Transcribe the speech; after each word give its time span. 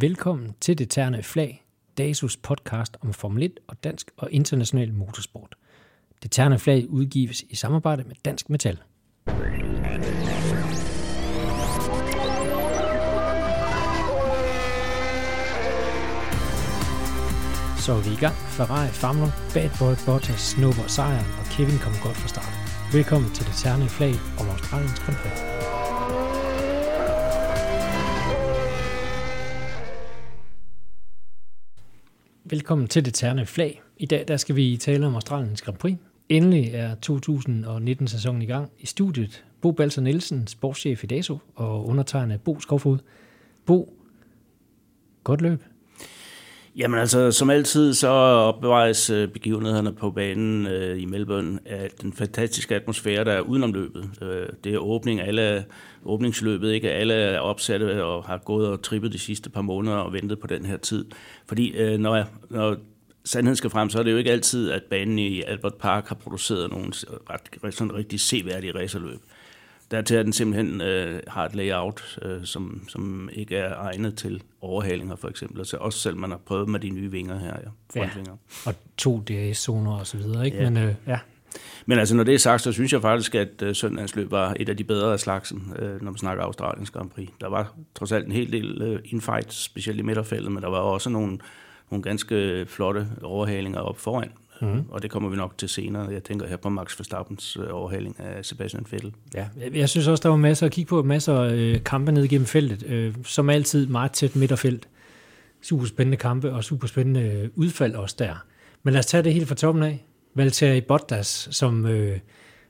Velkommen 0.00 0.54
til 0.60 0.78
Det 0.78 0.90
Terne 0.90 1.22
Flag, 1.22 1.64
DASUS 1.98 2.36
podcast 2.36 2.96
om 3.00 3.12
Formel 3.12 3.42
1 3.42 3.52
og 3.68 3.84
dansk 3.84 4.10
og 4.16 4.32
international 4.32 4.94
motorsport. 4.94 5.54
Det 6.22 6.30
Terne 6.30 6.58
Flag 6.58 6.86
udgives 6.88 7.42
i 7.42 7.56
samarbejde 7.56 8.04
med 8.04 8.14
Dansk 8.24 8.50
Metal. 8.50 8.78
Så 17.78 17.92
er 17.92 18.08
vi 18.08 18.14
i 18.14 18.20
gang. 18.20 18.34
Ferrari 18.34 18.88
famler, 18.88 19.30
Bad 19.54 19.70
Boy 19.78 19.94
Bottas 20.06 20.40
snupper 20.40 20.86
sejren, 20.86 21.26
og 21.38 21.44
Kevin 21.50 21.78
kommer 21.78 21.98
godt 22.02 22.16
fra 22.16 22.28
start. 22.28 22.54
Velkommen 22.92 23.30
til 23.34 23.46
det 23.46 23.54
terne 23.54 23.88
flag 23.88 24.14
om 24.40 24.48
Australiens 24.48 25.00
Grand 25.00 25.16
Prix. 25.16 25.53
Velkommen 32.54 32.88
til 32.88 33.04
det 33.04 33.14
terne 33.14 33.46
flag. 33.46 33.82
I 33.96 34.06
dag 34.06 34.24
der 34.28 34.36
skal 34.36 34.56
vi 34.56 34.76
tale 34.76 35.06
om 35.06 35.14
Australiens 35.14 35.62
Grand 35.62 35.78
Prix. 35.78 35.96
Endelig 36.28 36.70
er 36.74 36.94
2019-sæsonen 37.06 38.42
i 38.42 38.46
gang. 38.46 38.70
I 38.78 38.86
studiet 38.86 39.44
Bo 39.60 39.70
Balser 39.70 40.02
Nielsen, 40.02 40.46
sportschef 40.46 41.04
i 41.04 41.06
DASO, 41.06 41.38
og 41.54 41.86
undertegnet 41.86 42.40
Bo 42.40 42.60
Skovfod. 42.60 42.98
Bo, 43.66 43.98
godt 45.24 45.40
løb. 45.40 45.62
Jamen 46.76 47.00
altså, 47.00 47.30
som 47.30 47.50
altid, 47.50 47.94
så 47.94 48.08
opbevares 48.08 49.10
øh, 49.10 49.28
begivenhederne 49.28 49.92
på 49.92 50.10
banen 50.10 50.66
øh, 50.66 51.02
i 51.02 51.04
Melbourne 51.04 51.58
af 51.66 51.90
den 52.02 52.12
fantastiske 52.12 52.74
atmosfære, 52.74 53.24
der 53.24 53.32
er 53.32 53.40
udenom 53.40 53.72
løbet. 53.72 54.10
Øh, 54.22 54.46
det 54.64 54.74
er 54.74 54.78
åbning, 54.78 55.20
alle 55.20 55.64
åbningsløbet, 56.04 56.72
ikke 56.72 56.90
alle 56.90 57.14
er 57.14 57.38
opsatte 57.38 58.04
og 58.04 58.24
har 58.24 58.38
gået 58.38 58.68
og 58.68 58.82
trippet 58.82 59.12
de 59.12 59.18
sidste 59.18 59.50
par 59.50 59.62
måneder 59.62 59.96
og 59.96 60.12
ventet 60.12 60.40
på 60.40 60.46
den 60.46 60.66
her 60.66 60.76
tid. 60.76 61.04
Fordi 61.46 61.70
øh, 61.76 61.98
når, 61.98 62.24
når 62.50 62.76
sandheden 63.24 63.56
skal 63.56 63.70
frem, 63.70 63.90
så 63.90 63.98
er 63.98 64.02
det 64.02 64.12
jo 64.12 64.16
ikke 64.16 64.32
altid, 64.32 64.70
at 64.70 64.82
banen 64.82 65.18
i 65.18 65.42
Albert 65.42 65.74
Park 65.74 66.08
har 66.08 66.14
produceret 66.14 66.70
nogle 66.70 66.92
ret, 67.30 67.74
sådan 67.74 67.94
rigtig 67.94 68.20
seværdige 68.20 68.74
racerløb. 68.74 69.20
Dertil 69.90 70.16
er 70.16 70.22
den 70.22 70.32
simpelthen 70.32 70.80
øh, 70.80 71.20
har 71.28 71.44
et 71.44 71.54
layout, 71.54 72.18
øh, 72.22 72.44
som, 72.44 72.84
som 72.88 73.28
ikke 73.32 73.56
er 73.56 73.74
egnet 73.74 74.16
til 74.16 74.42
overhalinger 74.60 75.16
for 75.16 75.28
eksempel. 75.28 75.60
Altså 75.60 75.76
også 75.76 75.98
selv 75.98 76.16
man 76.16 76.30
har 76.30 76.40
prøvet 76.46 76.68
med 76.68 76.80
de 76.80 76.90
nye 76.90 77.10
vinger 77.10 77.38
her, 77.38 77.56
ja, 77.64 78.00
frontvinger. 78.00 78.32
Ja, 78.66 78.70
og 78.70 78.74
to 78.96 79.20
DS-zoner 79.20 79.92
og 79.92 80.06
så 80.06 80.16
videre, 80.16 80.46
ikke? 80.46 80.56
Ja. 80.56 80.70
Men, 80.70 80.82
øh, 80.82 80.94
ja. 81.06 81.18
Men 81.86 81.98
altså, 81.98 82.16
når 82.16 82.24
det 82.24 82.34
er 82.34 82.38
sagt, 82.38 82.62
så 82.62 82.72
synes 82.72 82.92
jeg 82.92 83.02
faktisk, 83.02 83.34
at 83.34 83.62
øh, 83.62 83.74
søndagens 83.74 84.16
løb 84.16 84.30
var 84.30 84.56
et 84.60 84.68
af 84.68 84.76
de 84.76 84.84
bedre 84.84 85.12
af 85.12 85.20
slagsen, 85.20 85.72
øh, 85.78 86.02
når 86.02 86.10
man 86.10 86.18
snakker 86.18 86.44
Australiens 86.44 86.90
Grand 86.90 87.10
Prix. 87.10 87.28
Der 87.40 87.48
var 87.48 87.74
trods 87.94 88.12
alt 88.12 88.26
en 88.26 88.32
hel 88.32 88.52
del 88.52 88.82
øh, 88.82 89.00
infight, 89.04 89.52
specielt 89.52 89.98
i 89.98 90.02
midterfældet, 90.02 90.52
men 90.52 90.62
der 90.62 90.68
var 90.68 90.78
også 90.78 91.10
nogle, 91.10 91.38
nogle 91.90 92.02
ganske 92.02 92.66
flotte 92.68 93.06
overhalinger 93.22 93.80
op 93.80 93.98
foran. 93.98 94.30
Mm. 94.60 94.84
Og 94.90 95.02
det 95.02 95.10
kommer 95.10 95.28
vi 95.28 95.36
nok 95.36 95.58
til 95.58 95.68
senere. 95.68 96.08
Jeg 96.12 96.22
tænker 96.22 96.46
her 96.46 96.56
på 96.56 96.68
Max 96.68 96.98
Verstappens 96.98 97.56
øh, 97.56 97.66
overhaling 97.70 98.20
af 98.20 98.44
Sebastian 98.44 98.86
Vettel. 98.90 99.12
Ja, 99.34 99.46
jeg 99.74 99.88
synes 99.88 100.06
også, 100.06 100.22
der 100.22 100.28
var 100.28 100.36
masser 100.36 100.66
at 100.66 100.72
kigge 100.72 100.88
på. 100.88 101.02
Masser 101.02 101.40
af 101.40 101.52
øh, 101.52 101.84
kampe 101.84 102.12
ned 102.12 102.24
igennem 102.24 102.46
feltet. 102.46 102.82
Øh, 102.86 103.14
som 103.24 103.50
altid 103.50 103.86
meget 103.86 104.12
tæt 104.12 104.36
midterfelt. 104.36 104.88
Super 105.62 105.86
spændende 105.86 106.16
kampe 106.16 106.52
og 106.52 106.64
super 106.64 106.86
spændende 106.86 107.50
udfald 107.54 107.94
også 107.94 108.16
der. 108.18 108.44
Men 108.82 108.92
lad 108.92 108.98
os 108.98 109.06
tage 109.06 109.22
det 109.22 109.34
helt 109.34 109.48
fra 109.48 109.54
toppen 109.54 109.82
af. 109.82 110.04
Valtteri 110.34 110.80
Bottas, 110.80 111.48
som 111.50 111.86
øh, 111.86 112.18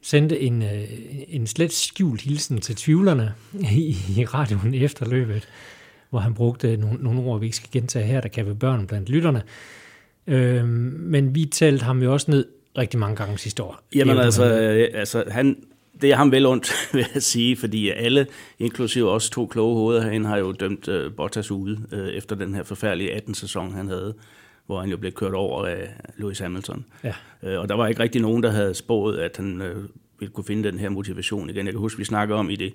sendte 0.03 0.41
en, 0.41 0.63
øh, 0.63 0.85
en 1.29 1.47
slet 1.47 1.73
skjult 1.73 2.21
hilsen 2.21 2.61
til 2.61 2.77
tvivlerne 2.77 3.35
i, 3.73 3.97
i 4.17 4.25
radioen 4.25 4.75
efter 4.75 5.09
løbet, 5.09 5.49
hvor 6.11 6.19
han 6.19 6.35
brugte 6.35 6.77
nogle, 6.77 6.99
nogle 7.03 7.21
ord, 7.21 7.41
vi 7.41 7.47
ikke 7.47 7.57
skal 7.57 7.71
gentage 7.73 8.05
her, 8.05 8.21
der 8.21 8.29
kan 8.29 8.47
være 8.47 8.55
børn 8.55 8.87
blandt 8.87 9.09
lytterne. 9.09 9.43
Øh, 10.27 10.65
men 10.67 11.35
vi 11.35 11.45
talte 11.45 11.85
ham 11.85 12.03
jo 12.03 12.13
også 12.13 12.31
ned 12.31 12.47
rigtig 12.79 13.01
mange 13.01 13.17
gange 13.17 13.39
sidste 13.39 13.63
år. 13.63 13.81
Jamen 13.95 14.19
altså, 14.19 14.45
altså 14.95 15.25
han, 15.29 15.57
det 16.01 16.11
er 16.11 16.17
ham 16.17 16.33
vel 16.33 16.47
ondt, 16.47 16.73
vil 16.95 17.07
jeg 17.15 17.23
sige, 17.23 17.57
fordi 17.57 17.91
alle, 17.91 18.27
inklusive 18.59 19.11
også 19.11 19.31
to 19.31 19.47
kloge 19.47 19.77
hoveder 19.77 20.03
herinde, 20.03 20.27
har 20.27 20.37
jo 20.37 20.53
dømt 20.53 20.89
uh, 20.89 21.13
Bottas 21.17 21.51
ude 21.51 21.79
uh, 21.93 21.99
efter 21.99 22.37
den 22.37 22.55
her 22.55 22.63
forfærdelige 22.63 23.17
18-sæson, 23.17 23.73
han 23.73 23.89
havde, 23.89 24.15
hvor 24.67 24.81
han 24.81 24.91
jo 24.91 24.97
blev 24.97 25.13
kørt 25.13 25.35
over 25.35 25.67
af 25.67 25.89
Lewis 26.17 26.39
Hamilton. 26.39 26.85
Ja. 27.05 27.15
Uh, 27.43 27.61
og 27.61 27.69
der 27.69 27.75
var 27.75 27.87
ikke 27.87 28.03
rigtig 28.03 28.21
nogen, 28.21 28.43
der 28.43 28.51
havde 28.51 28.75
spået, 28.75 29.19
at 29.19 29.37
han 29.37 29.61
uh, 29.61 29.85
ville 30.19 30.33
kunne 30.33 30.45
finde 30.45 30.71
den 30.71 30.79
her 30.79 30.89
motivation 30.89 31.51
igen. 31.51 31.67
Jeg 31.67 31.75
kan 31.75 31.81
huske, 31.81 31.99
vi 31.99 32.05
snakkede 32.05 32.39
om 32.39 32.51
i 32.51 32.57
det 32.57 32.75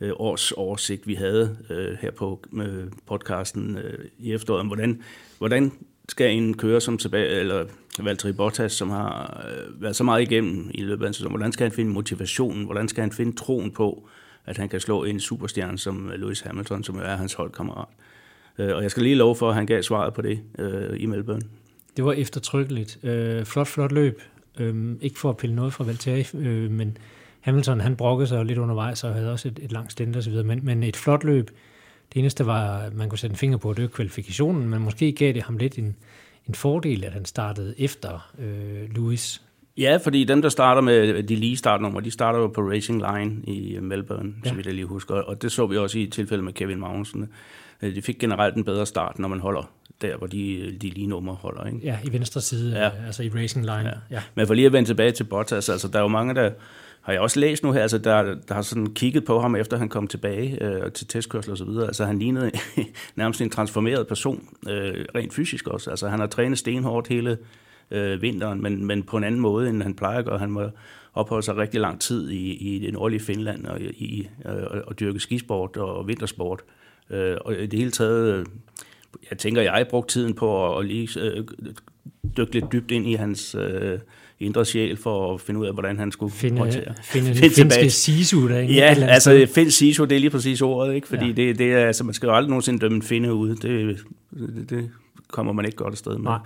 uh, 0.00 0.08
års 0.16 0.52
oversigt, 0.52 1.06
vi 1.06 1.14
havde 1.14 1.56
uh, 1.70 1.98
her 2.00 2.10
på 2.10 2.44
uh, 2.52 2.64
podcasten 3.06 3.76
uh, 3.76 4.04
i 4.18 4.32
efteråret, 4.32 4.60
om 4.60 4.66
hvordan, 4.66 5.02
hvordan 5.38 5.72
skal 6.08 6.36
en 6.36 6.56
køre 6.56 6.80
som 6.80 6.98
tilbage, 6.98 7.40
eller 7.40 7.64
Valtteri 7.98 8.32
Bottas, 8.32 8.72
som 8.72 8.90
har 8.90 9.46
øh, 9.48 9.82
været 9.82 9.96
så 9.96 10.04
meget 10.04 10.22
igennem 10.22 10.70
i 10.74 10.82
løbet 10.82 11.04
af 11.04 11.08
en 11.08 11.14
sæson, 11.14 11.30
hvordan 11.30 11.52
skal 11.52 11.64
han 11.64 11.72
finde 11.72 11.90
motivationen, 11.90 12.64
hvordan 12.64 12.88
skal 12.88 13.00
han 13.00 13.12
finde 13.12 13.36
troen 13.36 13.70
på, 13.70 14.08
at 14.46 14.56
han 14.56 14.68
kan 14.68 14.80
slå 14.80 15.04
en 15.04 15.20
superstjerne 15.20 15.78
som 15.78 16.10
øh, 16.10 16.20
Lewis 16.20 16.40
Hamilton, 16.40 16.84
som 16.84 16.96
er 16.96 17.16
hans 17.16 17.34
holdkammerat. 17.34 17.88
Øh, 18.58 18.76
og 18.76 18.82
jeg 18.82 18.90
skal 18.90 19.02
lige 19.02 19.14
love 19.14 19.36
for, 19.36 19.48
at 19.48 19.54
han 19.54 19.66
gav 19.66 19.82
svaret 19.82 20.14
på 20.14 20.22
det 20.22 20.40
øh, 20.58 21.02
i 21.02 21.06
Melbourne. 21.06 21.42
Det 21.96 22.04
var 22.04 22.12
eftertrykkeligt. 22.12 22.98
Øh, 23.04 23.44
flot, 23.44 23.66
flot 23.66 23.92
løb. 23.92 24.22
Øh, 24.58 24.96
ikke 25.00 25.18
for 25.18 25.30
at 25.30 25.36
pille 25.36 25.56
noget 25.56 25.72
fra 25.72 25.84
Valtteri, 25.84 26.26
øh, 26.34 26.70
men 26.70 26.98
Hamilton 27.40 27.80
han 27.80 27.96
brokkede 27.96 28.28
sig 28.28 28.44
lidt 28.44 28.58
undervejs 28.58 29.04
og 29.04 29.14
havde 29.14 29.32
også 29.32 29.48
et, 29.48 29.58
et 29.62 29.72
langt 29.72 29.92
stint 29.92 30.16
osv., 30.16 30.32
men, 30.44 30.60
men 30.62 30.82
et 30.82 30.96
flot 30.96 31.24
løb. 31.24 31.50
Det 32.16 32.20
eneste 32.20 32.46
var, 32.46 32.78
at 32.78 32.94
man 32.94 33.08
kunne 33.08 33.18
sætte 33.18 33.34
en 33.34 33.38
finger 33.38 33.58
på, 33.58 33.72
det 33.72 33.82
var 33.82 33.88
kvalifikationen, 33.88 34.68
men 34.68 34.82
måske 34.82 35.12
gav 35.12 35.32
det 35.32 35.42
ham 35.42 35.56
lidt 35.56 35.78
en, 35.78 35.96
en 36.48 36.54
fordel, 36.54 37.04
at 37.04 37.12
han 37.12 37.24
startede 37.24 37.74
efter 37.78 38.32
øh, 38.38 38.94
Lewis. 38.94 39.42
Ja, 39.78 39.98
fordi 40.04 40.24
dem, 40.24 40.42
der 40.42 40.48
starter 40.48 40.80
med 40.80 41.22
de 41.22 41.36
lige 41.36 41.56
startnummer, 41.56 42.00
de 42.00 42.10
starter 42.10 42.38
jo 42.38 42.46
på 42.46 42.60
Racing 42.60 43.02
Line 43.02 43.42
i 43.44 43.78
Melbourne, 43.80 44.34
ja. 44.44 44.48
som 44.48 44.58
vi 44.58 44.62
da 44.62 44.70
lige 44.70 44.84
husker. 44.84 45.14
Og 45.14 45.42
det 45.42 45.52
så 45.52 45.66
vi 45.66 45.76
også 45.76 45.98
i 45.98 46.06
tilfælde 46.06 46.42
med 46.42 46.52
Kevin 46.52 46.80
Magnussen. 46.80 47.28
Øh, 47.82 47.94
de 47.94 48.02
fik 48.02 48.18
generelt 48.18 48.56
en 48.56 48.64
bedre 48.64 48.86
start, 48.86 49.18
når 49.18 49.28
man 49.28 49.40
holder 49.40 49.70
der, 50.02 50.16
hvor 50.16 50.26
de, 50.26 50.76
de 50.82 50.88
lige 50.88 51.06
numre 51.06 51.34
holder. 51.34 51.66
Ikke? 51.66 51.78
Ja, 51.82 51.98
i 52.04 52.12
venstre 52.12 52.40
side, 52.40 52.78
ja. 52.78 52.90
altså 53.06 53.22
i 53.22 53.28
Racing 53.28 53.64
Line. 53.64 53.88
Ja. 53.88 54.16
Ja. 54.16 54.22
Men 54.34 54.46
for 54.46 54.54
lige 54.54 54.66
at 54.66 54.72
vende 54.72 54.88
tilbage 54.88 55.10
til 55.10 55.24
Bottas, 55.24 55.68
altså 55.68 55.88
der 55.88 55.98
er 55.98 56.02
jo 56.02 56.08
mange, 56.08 56.34
der 56.34 56.50
har 57.06 57.12
jeg 57.12 57.20
også 57.20 57.40
læst 57.40 57.62
nu 57.62 57.72
her, 57.72 57.82
altså 57.82 57.98
der, 57.98 58.34
der 58.48 58.54
har 58.54 58.62
sådan 58.62 58.86
kigget 58.86 59.24
på 59.24 59.40
ham, 59.40 59.56
efter 59.56 59.76
han 59.76 59.88
kom 59.88 60.06
tilbage 60.06 60.64
øh, 60.64 60.92
til 60.92 61.06
testkørsel 61.06 61.50
og 61.50 61.58
så 61.58 61.64
videre. 61.64 61.86
Altså 61.86 62.04
han 62.04 62.18
lignede 62.18 62.50
nærmest 63.16 63.40
en 63.40 63.50
transformeret 63.50 64.06
person, 64.06 64.48
øh, 64.68 65.04
rent 65.14 65.34
fysisk 65.34 65.68
også. 65.68 65.90
Altså 65.90 66.08
han 66.08 66.20
har 66.20 66.26
trænet 66.26 66.58
stenhårdt 66.58 67.08
hele 67.08 67.38
øh, 67.90 68.22
vinteren, 68.22 68.62
men, 68.62 68.86
men 68.86 69.02
på 69.02 69.16
en 69.16 69.24
anden 69.24 69.40
måde, 69.40 69.68
end 69.68 69.82
han 69.82 69.94
plejer 69.94 70.18
at 70.18 70.24
gøre. 70.24 70.38
Han 70.38 70.50
må 70.50 70.70
opholde 71.14 71.42
sig 71.42 71.56
rigtig 71.56 71.80
lang 71.80 72.00
tid 72.00 72.30
i, 72.30 72.52
i 72.52 72.78
det 72.78 72.92
nordlige 72.92 73.20
Finland 73.20 73.66
og, 73.66 73.80
i, 73.80 74.28
øh, 74.46 74.80
og 74.86 75.00
dyrke 75.00 75.20
skisport 75.20 75.76
og 75.76 76.08
vintersport. 76.08 76.64
Øh, 77.10 77.36
og 77.40 77.54
i 77.54 77.66
det 77.66 77.78
hele 77.78 77.90
taget, 77.90 78.34
øh, 78.34 78.46
jeg 79.30 79.38
tænker, 79.38 79.62
jeg 79.62 79.72
har 79.72 79.84
brugt 79.84 80.08
tiden 80.08 80.34
på 80.34 80.76
at, 80.76 80.80
at 80.80 80.86
lige 80.86 81.20
øh, 81.20 81.44
dykke 82.36 82.52
lidt 82.52 82.72
dybt 82.72 82.90
ind 82.90 83.06
i 83.06 83.14
hans... 83.14 83.54
Øh, 83.54 83.98
indre 84.40 84.64
sjæl 84.64 84.96
for 84.96 85.34
at 85.34 85.40
finde 85.40 85.60
ud 85.60 85.66
af, 85.66 85.72
hvordan 85.72 85.98
han 85.98 86.12
skulle 86.12 86.32
finde, 86.32 86.58
håndtere. 86.58 86.94
Finde, 87.02 87.34
finde 87.34 87.50
finske 87.54 87.90
sisu 87.90 88.48
der, 88.48 88.58
ikke? 88.58 88.74
Ja, 88.74 88.94
altså 89.08 89.48
find 89.54 89.70
sisu, 89.70 90.04
det 90.04 90.16
er 90.16 90.20
lige 90.20 90.30
præcis 90.30 90.62
ordet, 90.62 90.94
ikke? 90.94 91.08
Fordi 91.08 91.26
ja. 91.26 91.32
det, 91.32 91.58
det 91.58 91.72
er, 91.72 91.86
altså, 91.86 92.04
man 92.04 92.14
skal 92.14 92.26
jo 92.26 92.34
aldrig 92.34 92.48
nogensinde 92.48 92.78
dømme 92.78 92.96
en 92.96 93.02
finde 93.02 93.34
ud. 93.34 93.56
Det, 93.56 93.98
det, 94.30 94.70
det 94.70 94.90
kommer 95.28 95.52
man 95.52 95.64
ikke 95.64 95.76
godt 95.76 95.92
afsted 95.92 96.18
med. 96.18 96.24
Nej. 96.24 96.38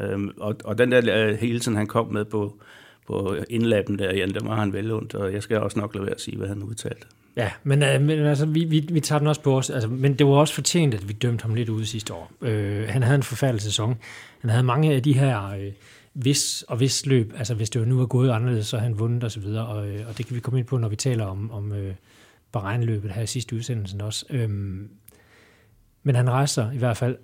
Øhm, 0.00 0.30
og, 0.36 0.56
og 0.64 0.78
den 0.78 0.92
der 0.92 1.30
uh, 1.30 1.38
hilsen, 1.38 1.76
han 1.76 1.86
kom 1.86 2.12
med 2.12 2.24
på, 2.24 2.56
på 3.06 3.36
indlappen 3.50 3.98
der, 3.98 4.14
Jan, 4.14 4.34
der 4.34 4.44
var 4.44 4.56
han 4.56 4.72
vel 4.72 4.92
ondt, 4.92 5.14
og 5.14 5.32
jeg 5.32 5.42
skal 5.42 5.58
også 5.58 5.78
nok 5.78 5.94
lade 5.94 6.04
være 6.04 6.14
at 6.14 6.20
sige, 6.20 6.36
hvad 6.36 6.48
han 6.48 6.62
udtalte. 6.62 7.06
Ja, 7.36 7.50
men, 7.62 7.82
uh, 7.82 8.02
men 8.02 8.10
altså, 8.10 8.46
vi, 8.46 8.64
vi, 8.64 8.88
vi 8.90 9.00
tager 9.00 9.18
den 9.18 9.28
også 9.28 9.40
på 9.40 9.58
os. 9.58 9.70
Altså, 9.70 9.88
men 9.88 10.14
det 10.14 10.26
var 10.26 10.32
også 10.32 10.54
fortjent, 10.54 10.94
at 10.94 11.08
vi 11.08 11.12
dømte 11.12 11.42
ham 11.42 11.54
lidt 11.54 11.68
ud 11.68 11.84
sidste 11.84 12.14
år. 12.14 12.32
Uh, 12.40 12.48
han 12.88 13.02
havde 13.02 13.16
en 13.16 13.22
forfærdelig 13.22 13.62
sæson. 13.62 13.96
Han 14.40 14.50
havde 14.50 14.62
mange 14.64 14.92
af 14.92 15.02
de 15.02 15.12
her... 15.12 15.54
Uh, 15.54 15.72
hvis 16.18 16.62
og 16.62 16.76
hvis 16.76 17.06
løb, 17.06 17.32
altså 17.36 17.54
hvis 17.54 17.70
det 17.70 17.80
jo 17.80 17.84
nu 17.84 18.00
er 18.00 18.06
gået 18.06 18.30
anderledes, 18.30 18.66
så 18.66 18.76
har 18.76 18.84
han 18.84 18.98
vundet 18.98 19.24
osv., 19.24 19.44
og, 19.44 19.66
og, 19.66 19.88
øh, 19.88 20.08
og 20.08 20.18
det 20.18 20.26
kan 20.26 20.36
vi 20.36 20.40
komme 20.40 20.58
ind 20.58 20.66
på, 20.66 20.78
når 20.78 20.88
vi 20.88 20.96
taler 20.96 21.24
om, 21.24 21.50
om 21.50 21.72
øh, 21.72 21.94
Bahrein-løbet 22.52 23.12
her 23.12 23.22
i 23.22 23.26
sidste 23.26 23.56
udsendelse 23.56 24.04
også. 24.04 24.26
Øhm, 24.30 24.90
men 26.02 26.14
han 26.14 26.30
rejser 26.30 26.70
i 26.70 26.78
hvert 26.78 26.96
fald 26.96 27.16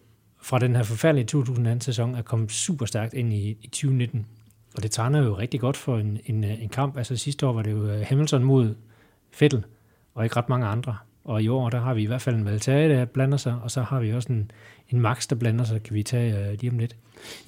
fra 0.43 0.59
den 0.59 0.77
her 0.77 0.83
forfærdelige 0.83 1.39
2018-sæson, 1.39 2.15
er 2.15 2.23
kommet 2.23 2.53
super 2.53 2.87
stærkt 2.87 3.15
ind 3.15 3.33
i, 3.33 3.59
i 3.61 3.67
2019, 3.67 4.27
og 4.77 4.83
det 4.83 4.91
tegner 4.91 5.23
jo 5.23 5.39
rigtig 5.39 5.61
godt 5.61 5.77
for 5.77 5.99
en, 5.99 6.21
en, 6.27 6.45
øh, 6.45 6.63
en 6.63 6.69
kamp. 6.69 6.97
Altså 6.97 7.17
sidste 7.17 7.47
år 7.47 7.53
var 7.53 7.63
det 7.63 7.71
jo 7.71 7.87
øh, 7.87 8.05
Hamilton 8.07 8.45
mod 8.45 8.75
Fettel, 9.31 9.65
og 10.15 10.25
ikke 10.25 10.37
ret 10.37 10.49
mange 10.49 10.67
andre. 10.67 10.97
Og 11.25 11.43
i 11.43 11.49
år, 11.49 11.71
der 11.71 11.81
har 11.81 11.95
vi 11.95 12.03
i 12.03 12.07
hvert 12.07 12.23
fald 12.23 12.37
en 12.37 12.45
Valtteri, 12.45 12.89
der 12.89 13.05
blander 13.05 13.37
sig, 13.37 13.57
og 13.63 13.71
så 13.71 13.83
har 13.83 14.01
vi 14.01 14.13
også 14.13 14.33
en, 14.33 14.51
en 14.91 15.01
Max, 15.01 15.29
der 15.29 15.37
blander 15.37 15.65
sig, 15.65 15.83
kan 15.83 15.95
vi 15.95 16.03
tage 16.03 16.39
øh, 16.39 16.59
lige 16.61 16.71
om 16.71 16.79
lidt. 16.79 16.97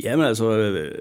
Jamen 0.02 0.26
altså, 0.26 0.58
øh, 0.58 0.94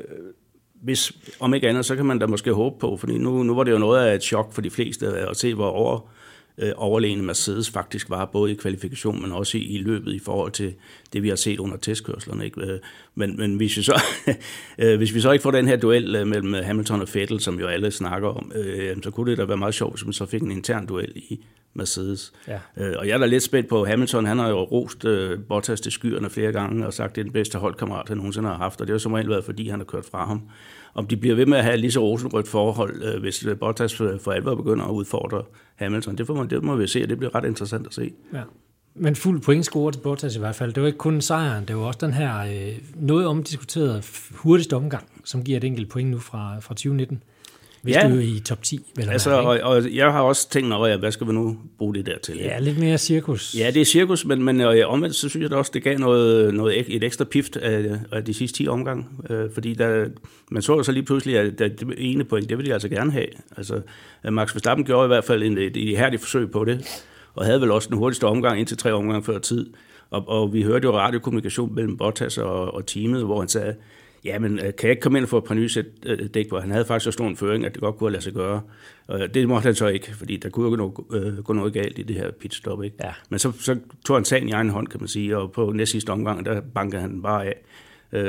hvis, 0.81 1.13
om 1.39 1.53
ikke 1.53 1.69
andet, 1.69 1.85
så 1.85 1.95
kan 1.95 2.05
man 2.05 2.19
da 2.19 2.25
måske 2.25 2.53
håbe 2.53 2.79
på, 2.79 2.97
fordi 2.97 3.17
nu, 3.17 3.43
nu 3.43 3.55
var 3.55 3.63
det 3.63 3.71
jo 3.71 3.77
noget 3.77 4.07
af 4.07 4.15
et 4.15 4.23
chok 4.23 4.53
for 4.53 4.61
de 4.61 4.69
fleste 4.69 5.05
øh, 5.05 5.29
at 5.29 5.37
se, 5.37 5.53
hvor 5.53 5.69
over 5.69 6.09
øh, 6.57 6.71
overlegne 6.75 7.23
Mercedes 7.23 7.69
faktisk 7.69 8.09
var, 8.09 8.25
både 8.25 8.51
i 8.51 8.55
kvalifikation, 8.55 9.21
men 9.21 9.31
også 9.31 9.57
i, 9.57 9.61
i 9.61 9.77
løbet 9.77 10.13
i 10.13 10.19
forhold 10.19 10.51
til 10.51 10.73
det, 11.13 11.23
vi 11.23 11.29
har 11.29 11.35
set 11.35 11.59
under 11.59 11.77
testkørslerne. 11.77 12.45
Ikke? 12.45 12.61
Øh, 12.61 12.79
men, 13.15 13.37
men 13.37 13.55
hvis, 13.55 13.77
vi 13.77 13.83
så, 13.83 14.01
øh, 14.79 14.97
hvis 14.97 15.13
vi 15.13 15.19
så 15.19 15.31
ikke 15.31 15.43
får 15.43 15.51
den 15.51 15.67
her 15.67 15.75
duel 15.75 16.27
mellem 16.27 16.53
Hamilton 16.53 17.01
og 17.01 17.07
Vettel, 17.13 17.39
som 17.39 17.59
jo 17.59 17.67
alle 17.67 17.91
snakker 17.91 18.29
om, 18.29 18.51
øh, 18.55 18.97
så 19.03 19.11
kunne 19.11 19.31
det 19.31 19.37
da 19.37 19.45
være 19.45 19.57
meget 19.57 19.73
sjovt, 19.73 19.93
hvis 19.93 20.05
man 20.05 20.13
så 20.13 20.25
fik 20.25 20.41
en 20.41 20.51
intern 20.51 20.85
duel 20.85 21.11
i 21.15 21.39
Mercedes. 21.75 22.33
Ja. 22.47 22.59
Øh, 22.77 22.95
og 22.99 23.07
jeg 23.07 23.13
er 23.13 23.17
da 23.17 23.25
lidt 23.25 23.43
spændt 23.43 23.69
på 23.69 23.85
Hamilton. 23.85 24.25
Han 24.25 24.39
har 24.39 24.49
jo 24.49 24.63
rost 24.63 25.05
øh, 25.05 25.39
Bottas 25.49 25.81
til 25.81 25.91
skyerne 25.91 26.29
flere 26.29 26.51
gange 26.51 26.85
og 26.87 26.93
sagt, 26.93 27.09
at 27.09 27.15
det 27.15 27.21
er 27.21 27.23
den 27.23 27.33
bedste 27.33 27.57
holdkammerat, 27.57 28.07
han 28.07 28.17
nogensinde 28.17 28.49
har 28.49 28.57
haft. 28.57 28.81
Og 28.81 28.87
det 28.87 28.93
har 28.93 28.97
som 28.97 29.13
regel 29.13 29.29
været, 29.29 29.45
fordi 29.45 29.69
han 29.69 29.79
har 29.79 29.85
kørt 29.85 30.05
fra 30.05 30.25
ham. 30.25 30.41
Om 30.93 31.07
de 31.07 31.17
bliver 31.17 31.35
ved 31.35 31.45
med 31.45 31.57
at 31.57 31.63
have 31.63 31.77
lige 31.77 31.91
så 31.91 31.99
rosenrødt 31.99 32.47
forhold, 32.47 33.03
øh, 33.03 33.21
hvis 33.21 33.47
Bottas 33.59 33.95
for 33.95 34.31
alvor 34.31 34.55
begynder 34.55 34.85
at 34.85 34.91
udfordre 34.91 35.43
Hamilton, 35.75 36.17
det, 36.17 36.27
får 36.27 36.33
man, 36.33 36.49
det 36.49 36.63
må 36.63 36.75
vi 36.75 36.87
se, 36.87 37.03
og 37.03 37.09
det 37.09 37.17
bliver 37.17 37.35
ret 37.35 37.45
interessant 37.45 37.87
at 37.87 37.93
se. 37.93 38.13
Ja. 38.33 38.41
Men 38.95 39.15
fuld 39.15 39.41
pointscore 39.41 39.91
til 39.91 39.99
Bottas 39.99 40.35
i 40.35 40.39
hvert 40.39 40.55
fald. 40.55 40.73
Det 40.73 40.81
var 40.81 40.87
ikke 40.87 40.97
kun 40.97 41.21
sejren, 41.21 41.65
det 41.65 41.75
var 41.75 41.81
også 41.81 41.99
den 42.01 42.13
her 42.13 42.39
øh, 42.39 42.77
noget 42.95 43.27
omdiskuterede 43.27 44.03
hurtigste 44.31 44.75
omgang, 44.75 45.03
som 45.23 45.43
giver 45.43 45.57
et 45.57 45.63
enkelt 45.63 45.89
point 45.89 46.09
nu 46.09 46.19
fra, 46.19 46.59
fra 46.59 46.73
2019 46.73 47.23
hvis 47.85 47.95
ja. 47.95 48.09
du 48.09 48.15
er 48.15 48.21
i 48.21 48.41
top 48.45 48.63
10. 48.63 48.79
Vel 48.95 49.09
altså, 49.09 49.29
være, 49.29 49.39
og, 49.39 49.59
og 49.59 49.95
jeg 49.95 50.11
har 50.11 50.21
også 50.21 50.49
tænkt 50.49 50.73
over, 50.73 50.97
hvad 50.97 51.11
skal 51.11 51.27
vi 51.27 51.31
nu 51.31 51.57
bruge 51.77 51.95
det 51.95 52.05
der 52.05 52.17
til? 52.23 52.37
Ja, 52.37 52.59
lidt 52.59 52.79
mere 52.79 52.97
cirkus. 52.97 53.55
Ja, 53.57 53.71
det 53.71 53.81
er 53.81 53.85
cirkus, 53.85 54.25
men, 54.25 54.43
men 54.43 54.61
øh, 54.61 54.83
omvendt 54.87 55.15
så 55.15 55.29
synes 55.29 55.43
jeg 55.43 55.51
da 55.51 55.55
også, 55.55 55.71
det 55.73 55.83
gav 55.83 55.97
noget, 55.97 56.53
noget, 56.53 56.95
et 56.95 57.03
ekstra 57.03 57.25
pift 57.25 57.57
af, 57.57 57.99
af 58.11 58.25
de 58.25 58.33
sidste 58.33 58.57
10 58.57 58.67
omgange. 58.67 59.05
Øh, 59.29 59.49
fordi 59.53 59.73
der, 59.73 60.05
man 60.51 60.61
så 60.61 60.83
så 60.83 60.91
lige 60.91 61.03
pludselig, 61.03 61.37
at 61.37 61.59
det 61.59 61.93
ene 61.97 62.23
point, 62.23 62.49
det 62.49 62.57
ville 62.57 62.69
de 62.69 62.73
altså 62.73 62.89
gerne 62.89 63.11
have. 63.11 63.27
Altså, 63.57 63.81
Max 64.31 64.55
Verstappen 64.55 64.85
gjorde 64.85 65.05
i 65.05 65.07
hvert 65.07 65.23
fald 65.23 65.43
en, 65.43 65.57
et 65.57 65.77
ihærdigt 65.77 66.21
forsøg 66.21 66.51
på 66.51 66.65
det, 66.65 67.03
og 67.33 67.45
havde 67.45 67.61
vel 67.61 67.71
også 67.71 67.89
den 67.89 67.97
hurtigste 67.97 68.23
omgang 68.23 68.59
indtil 68.59 68.77
tre 68.77 68.93
omgange 68.93 69.23
før 69.23 69.39
tid. 69.39 69.69
Og, 70.09 70.29
og 70.29 70.53
vi 70.53 70.61
hørte 70.61 70.85
jo 70.85 70.97
radiokommunikation 70.97 71.75
mellem 71.75 71.97
Bottas 71.97 72.37
og, 72.37 72.73
og 72.73 72.85
teamet, 72.85 73.23
hvor 73.23 73.39
han 73.39 73.49
sagde, 73.49 73.75
Ja, 74.25 74.39
men 74.39 74.59
øh, 74.59 74.63
kan 74.63 74.73
jeg 74.83 74.89
ikke 74.89 75.01
komme 75.01 75.17
ind 75.17 75.25
og 75.25 75.29
få 75.29 75.37
et 75.37 75.43
par 75.43 75.55
nye 75.55 75.69
sæt 75.69 75.85
øh, 76.05 76.29
dæk 76.33 76.49
på? 76.49 76.59
Han 76.59 76.71
havde 76.71 76.85
faktisk 76.85 77.03
så 77.03 77.11
stor 77.11 77.27
en 77.27 77.37
føring, 77.37 77.65
at 77.65 77.73
det 77.73 77.81
godt 77.81 77.97
kunne 77.97 78.11
lade 78.11 78.23
sig 78.23 78.33
gøre. 78.33 78.61
Og 79.07 79.33
det 79.33 79.47
måtte 79.47 79.65
han 79.65 79.75
så 79.75 79.87
ikke, 79.87 80.15
fordi 80.15 80.37
der 80.37 80.49
kunne 80.49 80.79
jo 80.79 80.91
gå, 80.95 81.17
øh, 81.17 81.43
gå 81.43 81.53
noget 81.53 81.73
galt 81.73 81.99
i 81.99 82.03
det 82.03 82.15
her 82.15 82.31
pitstop. 82.31 82.83
Ikke? 82.83 82.95
Ja. 83.03 83.11
Men 83.29 83.39
så, 83.39 83.51
så 83.51 83.77
tog 84.05 84.15
han 84.15 84.25
sagen 84.25 84.49
i 84.49 84.51
egen 84.51 84.69
hånd, 84.69 84.87
kan 84.87 84.99
man 84.99 85.07
sige, 85.07 85.37
og 85.37 85.51
på 85.51 85.71
næste 85.71 85.91
sidste 85.91 86.09
omgang, 86.09 86.45
der 86.45 86.61
bankede 86.61 87.01
han 87.01 87.21
bare 87.21 87.45
af 87.45 87.55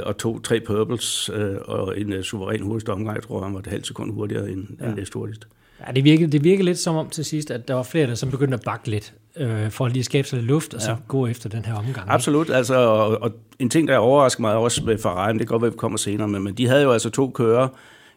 og 0.03 0.19
tog 0.19 0.43
tre 0.43 0.61
purples 0.61 1.29
og 1.65 2.01
en 2.01 2.23
suveræn 2.23 2.63
hurtigste 2.63 2.91
omgang. 2.91 3.15
Jeg 3.15 3.23
tror, 3.23 3.45
han 3.45 3.55
var 3.55 3.61
et 3.61 3.67
halvt 3.67 3.87
sekund 3.87 4.13
hurtigere 4.13 4.51
end, 4.51 4.67
ja. 4.81 4.87
end 4.87 4.95
næst 4.95 5.15
hurtigst. 5.15 5.49
Ja, 5.87 5.93
det 5.93 6.05
virkede, 6.05 6.33
det 6.33 6.45
virkede 6.45 6.65
lidt 6.65 6.79
som 6.79 6.97
om 6.97 7.11
til 7.11 7.25
sidst, 7.25 7.51
at 7.51 7.69
der 7.69 7.75
var 7.75 7.83
flere, 7.83 8.07
der 8.07 8.15
som 8.15 8.31
begyndte 8.31 8.55
at 8.55 8.63
bakke 8.65 8.89
lidt, 8.91 9.13
øh, 9.37 9.71
for 9.71 9.87
at 9.87 9.93
lige 9.93 10.05
skabe 10.05 10.29
sig 10.29 10.39
lidt 10.39 10.47
luft, 10.49 10.75
og 10.75 10.81
ja. 10.81 10.87
så 10.87 10.97
gå 11.09 11.27
efter 11.27 11.49
den 11.49 11.65
her 11.65 11.75
omgang. 11.75 12.11
Absolut, 12.11 12.51
altså, 12.51 12.75
og, 12.75 13.23
og 13.23 13.33
en 13.59 13.71
ting, 13.71 13.89
der 13.89 13.97
overrasker 13.97 14.41
mig 14.41 14.55
også 14.55 14.85
med 14.85 14.99
Ferrari, 14.99 15.33
det 15.33 15.39
kan 15.39 15.47
godt 15.47 15.63
være, 15.63 15.71
vi 15.71 15.77
kommer 15.77 15.99
senere 15.99 16.29
med, 16.29 16.41
men 16.41 16.55
de 16.55 16.69
havde 16.69 16.83
jo 16.83 16.93
altså 16.93 17.11
to 17.11 17.31
kører, 17.31 17.69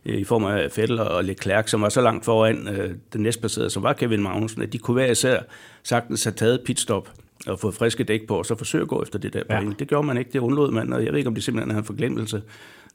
øh, 0.05 0.17
i 0.17 0.23
form 0.23 0.45
af 0.45 0.69
Vettel 0.77 0.99
og 0.99 1.23
Leclerc, 1.23 1.69
som 1.69 1.81
var 1.81 1.89
så 1.89 2.01
langt 2.01 2.25
foran 2.25 2.67
øh, 2.67 2.91
den 3.13 3.21
næstplacerede, 3.21 3.69
som 3.69 3.83
var 3.83 3.93
Kevin 3.93 4.23
Magnussen, 4.23 4.61
at 4.61 4.73
de 4.73 4.77
kunne 4.77 4.95
være 4.95 5.11
især 5.11 5.39
sagtens 5.83 6.23
have 6.23 6.33
taget 6.33 6.61
pitstop 6.65 7.09
og 7.47 7.59
fået 7.59 7.73
friske 7.73 8.03
dæk 8.03 8.27
på, 8.27 8.37
og 8.37 8.45
så 8.45 8.55
forsøge 8.55 8.81
at 8.81 8.87
gå 8.87 9.01
efter 9.03 9.19
det 9.19 9.33
der 9.33 9.41
ja. 9.49 9.59
point. 9.59 9.79
Det 9.79 9.87
gjorde 9.87 10.07
man 10.07 10.17
ikke, 10.17 10.31
det 10.33 10.39
undlod 10.39 10.71
man, 10.71 10.93
og 10.93 11.05
jeg 11.05 11.11
ved 11.11 11.17
ikke, 11.17 11.27
om 11.27 11.35
det 11.35 11.43
simpelthen 11.43 11.75
er 11.75 11.79
en 11.79 11.85
forglemmelse 11.85 12.41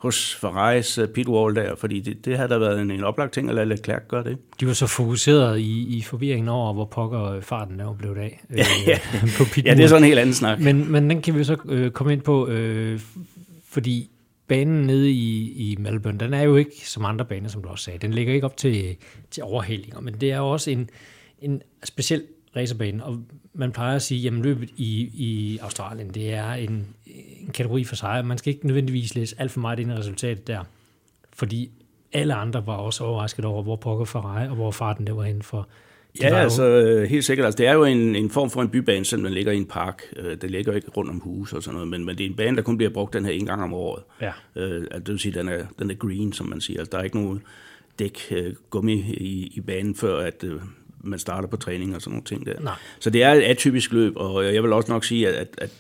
hos 0.05 0.35
Ferraris 0.35 0.99
uh, 0.99 1.09
pitwall 1.09 1.57
der, 1.57 1.75
fordi 1.77 2.01
det, 2.01 2.25
det 2.25 2.37
havde 2.37 2.49
da 2.49 2.59
været 2.59 2.81
en, 2.81 2.91
en 2.91 3.05
oplagt 3.05 3.33
ting 3.33 3.49
at 3.49 3.55
lade 3.55 3.67
Leclerc 3.67 4.03
gøre 4.09 4.25
det. 4.25 4.39
De 4.61 4.67
var 4.67 4.73
så 4.73 4.87
fokuseret 4.87 5.59
i, 5.59 5.97
i 5.97 6.03
forvirringen 6.03 6.49
over, 6.49 6.73
hvor 6.73 6.85
pokker 6.85 7.41
farten 7.41 7.79
der 7.79 7.85
var 7.85 7.93
blevet 7.93 8.19
af 8.19 8.41
øh, 8.51 8.59
ja, 8.87 8.99
på 9.39 9.45
pitwall. 9.45 9.67
Ja, 9.67 9.75
det 9.75 9.85
er 9.85 9.89
sådan 9.89 10.03
en 10.03 10.07
helt 10.07 10.19
anden 10.19 10.35
snak. 10.35 10.61
Men, 10.61 10.93
men 10.93 11.11
den 11.11 11.23
kan 11.23 11.39
vi 11.39 11.45
så 11.45 11.57
øh, 11.69 11.91
komme 11.91 12.13
ind 12.13 12.23
på, 12.23 12.49
øh, 12.49 13.01
fordi 13.69 14.11
banen 14.49 14.87
nede 14.87 15.11
i, 15.11 15.53
i 15.73 15.77
Melbourne, 15.77 16.19
den 16.19 16.35
er 16.35 16.43
jo 16.43 16.57
ikke 16.57 16.91
som 16.91 17.05
andre 17.05 17.25
baner, 17.25 17.49
som 17.49 17.63
du 17.63 17.69
også 17.69 17.85
sagde. 17.85 17.99
Den 17.99 18.15
ligger 18.15 18.35
ikke 18.35 18.47
op 18.47 18.57
til, 18.57 18.97
til 19.31 19.43
overhældinger, 19.43 20.01
men 20.01 20.15
det 20.15 20.33
er 20.33 20.37
jo 20.37 20.51
også 20.51 20.71
en, 20.71 20.91
en 21.39 21.63
speciel 21.85 22.23
racerbane, 22.57 23.05
og 23.05 23.19
man 23.55 23.73
plejer 23.73 23.97
at 23.97 24.03
sige, 24.03 24.27
at 24.27 24.33
løbet 24.33 24.71
i, 24.77 25.11
i 25.15 25.59
Australien, 25.63 26.09
det 26.09 26.35
er 26.35 26.53
en, 26.53 26.87
en 27.47 27.53
kategori 27.53 27.85
for 27.85 27.97
sig, 27.97 28.25
man 28.25 28.39
skal 28.39 28.55
ikke 28.55 28.67
nødvendigvis 28.67 29.15
læse 29.15 29.37
alt 29.39 29.51
for 29.51 29.61
meget 29.61 29.79
ind 29.79 29.91
i 29.91 29.95
resultatet 29.95 30.47
der, 30.47 30.61
fordi 31.33 31.71
alle 32.13 32.35
andre 32.35 32.67
var 32.67 32.77
også 32.77 33.05
overrasket 33.05 33.45
over, 33.45 33.63
hvor 33.63 33.77
pokker 33.77 34.05
Ferrari 34.05 34.49
og 34.49 34.55
hvor 34.55 34.71
farten 34.71 35.07
det 35.07 35.17
var 35.17 35.25
inden 35.25 35.43
for. 35.43 35.69
Ja, 36.21 36.29
jo... 36.29 36.35
altså 36.35 37.07
helt 37.09 37.25
sikkert. 37.25 37.45
Altså, 37.45 37.59
det 37.59 37.67
er 37.67 37.73
jo 37.73 37.85
en, 37.85 38.17
en 38.17 38.31
form 38.31 38.51
for 38.51 38.63
en 38.63 38.69
bybane, 38.69 39.05
selvom 39.05 39.25
den 39.25 39.35
ligger 39.35 39.53
i 39.53 39.57
en 39.57 39.67
park. 39.67 40.03
Øh, 40.17 40.37
det 40.41 40.51
ligger 40.51 40.73
ikke 40.73 40.89
rundt 40.97 41.11
om 41.11 41.19
hus 41.19 41.53
og 41.53 41.63
sådan 41.63 41.75
noget, 41.75 41.89
men, 41.89 42.05
men 42.05 42.19
det 42.19 42.27
er 42.27 42.31
en 42.31 42.37
bane, 42.37 42.57
der 42.57 42.63
kun 42.63 42.77
bliver 42.77 42.91
brugt 42.91 43.13
den 43.13 43.25
her 43.25 43.33
en 43.33 43.47
gang 43.47 43.63
om 43.63 43.75
året. 43.75 44.03
Ja. 44.21 44.33
Øh, 44.57 44.81
altså, 44.81 44.99
det 44.99 45.09
vil 45.09 45.19
sige, 45.19 45.35
den 45.39 45.49
er, 45.49 45.65
den 45.79 45.91
er 45.91 45.95
green, 45.95 46.33
som 46.33 46.47
man 46.47 46.61
siger. 46.61 46.79
Altså, 46.79 46.91
der 46.93 46.99
er 46.99 47.03
ikke 47.03 47.17
nogen 47.17 47.43
dæk 47.99 48.19
øh, 48.31 48.55
gummi 48.71 48.95
i, 48.95 49.53
i 49.55 49.61
banen, 49.61 49.95
før 49.95 50.19
at 50.19 50.45
øh, 50.45 50.61
man 51.01 51.19
starter 51.19 51.49
på 51.49 51.57
træning 51.57 51.95
og 51.95 52.03
sådan 52.03 52.13
nogle 52.13 52.25
ting 52.25 52.47
der. 52.47 52.61
Nej. 52.61 52.75
Så 52.99 53.11
det 53.11 53.23
er 53.23 53.33
et 53.33 53.43
atypisk 53.43 53.93
løb, 53.93 54.13
og 54.17 54.55
jeg 54.55 54.63
vil 54.63 54.73
også 54.73 54.93
nok 54.93 55.05
sige, 55.05 55.29
at, 55.29 55.35
at, 55.35 55.49
at 55.59 55.71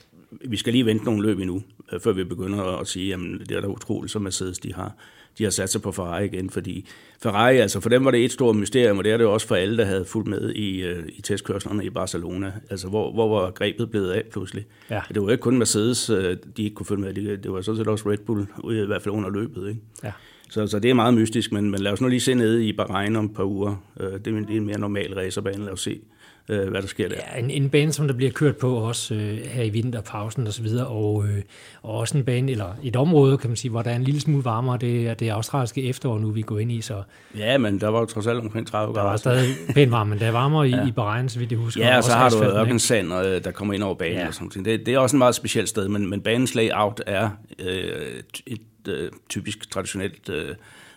vi 0.44 0.56
skal 0.56 0.72
lige 0.72 0.86
vente 0.86 1.04
nogle 1.04 1.22
løb 1.22 1.38
endnu, 1.38 1.62
øh, 1.92 2.00
før 2.00 2.12
vi 2.12 2.25
begynder 2.25 2.81
at 2.81 2.86
sige, 2.86 3.14
at 3.14 3.20
det 3.48 3.56
er 3.56 3.60
da 3.60 3.66
utroligt, 3.66 4.12
som 4.12 4.22
Mercedes 4.22 4.58
de 4.58 4.75
har, 4.75 4.96
de 5.38 5.44
har 5.44 5.50
sat 5.50 5.70
sig 5.70 5.82
på 5.82 5.92
Ferrari 5.92 6.25
igen, 6.25 6.50
fordi 6.50 6.88
Ferrari, 7.22 7.56
altså 7.56 7.81
for 7.81 7.88
dem 7.88 8.04
var 8.04 8.10
det 8.10 8.25
et 8.25 8.32
stort 8.32 8.56
mysterium, 8.56 8.98
og 8.98 9.04
det 9.04 9.12
er 9.12 9.16
det 9.16 9.26
også 9.26 9.46
for 9.46 9.54
alle, 9.54 9.76
der 9.76 9.84
havde 9.84 10.04
fulgt 10.04 10.28
med 10.28 10.50
i, 10.50 10.82
øh, 10.82 11.04
i 11.08 11.22
testkørslerne 11.22 11.84
i 11.84 11.90
Barcelona. 11.90 12.52
Altså 12.70 12.88
hvor, 12.88 13.12
hvor 13.12 13.40
var 13.40 13.50
grebet 13.50 13.90
blevet 13.90 14.10
af 14.10 14.22
pludselig? 14.32 14.66
Ja. 14.90 15.00
Det 15.14 15.22
var 15.22 15.31
ikke 15.31 15.42
kun 15.42 15.58
Mercedes, 15.58 16.10
øh, 16.10 16.36
de 16.56 16.62
ikke 16.62 16.75
kunne 16.75 16.86
følge 16.86 17.00
med, 17.00 17.14
det, 17.14 17.44
det 17.44 17.52
var 17.52 17.60
sådan 17.60 17.78
set 17.78 17.88
også 17.88 18.10
Red 18.10 18.19
Bull, 18.19 18.46
i 18.70 18.86
hvert 18.86 19.02
fald 19.02 19.14
under 19.14 19.31
løbet. 19.31 19.69
Ikke? 19.69 19.81
Ja. 20.04 20.12
Så, 20.50 20.66
så 20.66 20.78
det 20.78 20.90
er 20.90 20.94
meget 20.94 21.14
mystisk, 21.14 21.52
men, 21.52 21.70
men 21.70 21.81
lad 21.81 21.92
os 21.92 22.00
nu 22.00 22.08
lige 22.08 22.20
se 22.20 22.34
ned 22.34 22.60
i 22.60 22.72
Bahrain 22.72 23.16
om 23.16 23.25
et 23.25 23.34
par 23.34 23.44
uger. 23.44 23.84
Det 23.98 24.26
er 24.26 24.31
en, 24.31 24.44
det 24.44 24.52
er 24.52 24.56
en 24.56 24.66
mere 24.66 24.78
normal 24.78 25.14
racerbane, 25.14 25.64
lad 25.64 25.72
os 25.72 25.81
se, 25.81 26.00
øh, 26.49 26.69
hvad 26.69 26.82
der 26.82 26.88
sker 26.88 27.08
der. 27.08 27.17
Ja, 27.32 27.41
en, 27.41 27.50
en 27.50 27.70
bane, 27.70 27.93
som 27.93 28.06
der 28.06 28.14
bliver 28.14 28.32
kørt 28.32 28.56
på 28.56 28.76
også 28.76 29.14
øh, 29.14 29.38
her 29.38 29.62
i 29.62 29.69
vinterpausen 29.69 30.46
og 30.46 30.52
så 30.52 30.62
videre, 30.62 30.87
og, 30.87 31.25
øh, 31.25 31.43
og 31.82 31.94
også 31.94 32.19
en 32.19 32.25
bane, 32.25 32.52
eller 32.52 32.76
et 32.82 32.96
område, 32.96 33.38
kan 33.38 33.50
man 33.50 33.56
sige, 33.56 33.70
hvor 33.70 33.82
der 33.82 33.91
er 33.91 33.96
en 33.96 34.05
lille 34.05 34.20
smule 34.20 34.44
varmere, 34.44 34.79
det 34.79 35.08
er 35.08 35.14
det 35.14 35.29
australske 35.29 35.88
efterår 35.88 36.19
nu, 36.19 36.31
vi 36.31 36.43
går 36.43 36.58
ind 36.58 36.73
i. 36.73 36.81
Så. 36.81 37.02
Ja, 37.37 37.58
men 37.58 37.81
der 37.81 37.88
var 37.88 38.00
jo 38.00 38.06
trods 38.06 38.26
alt 38.26 38.41
omkring 38.41 38.67
30 38.67 38.94
grader. 38.94 39.05
Der 39.05 39.11
var 39.11 39.17
stadig 39.17 39.55
pænt 39.75 39.93
varmt, 39.93 40.11
men 40.11 40.19
det 40.19 40.26
er 40.26 40.32
varmere 40.32 40.69
i, 40.69 40.70
ja. 40.70 40.87
i 40.87 40.93
Bahrain, 40.93 41.29
så 41.29 41.38
vidt 41.38 41.50
jeg 41.50 41.58
husker. 41.58 41.87
Ja, 41.87 41.96
og 41.96 42.05
så 42.05 42.12
har 42.12 42.31
du 42.31 42.44
ørkensand, 42.44 43.11
der 43.44 43.50
kommer 43.50 43.75
ind 43.75 43.82
over 43.82 43.94
banen 43.94 44.19
ja. 44.19 44.26
og 44.26 44.35
sådan 44.35 44.50
noget. 44.55 44.64
Det, 44.79 44.87
det 44.87 44.94
er 44.94 44.99
også 44.99 45.17
en 45.17 45.19
meget 45.19 45.35
specielt 45.35 45.69
sted, 45.69 45.88
men, 45.88 46.11
men 46.11 46.20
banens 46.20 46.55
layout 46.55 47.02
er 47.06 47.31
øh, 47.58 48.22
et 48.46 48.60
øh, 48.89 49.10
typisk 49.29 49.70
traditionelt 49.70 50.29
øh, 50.29 50.55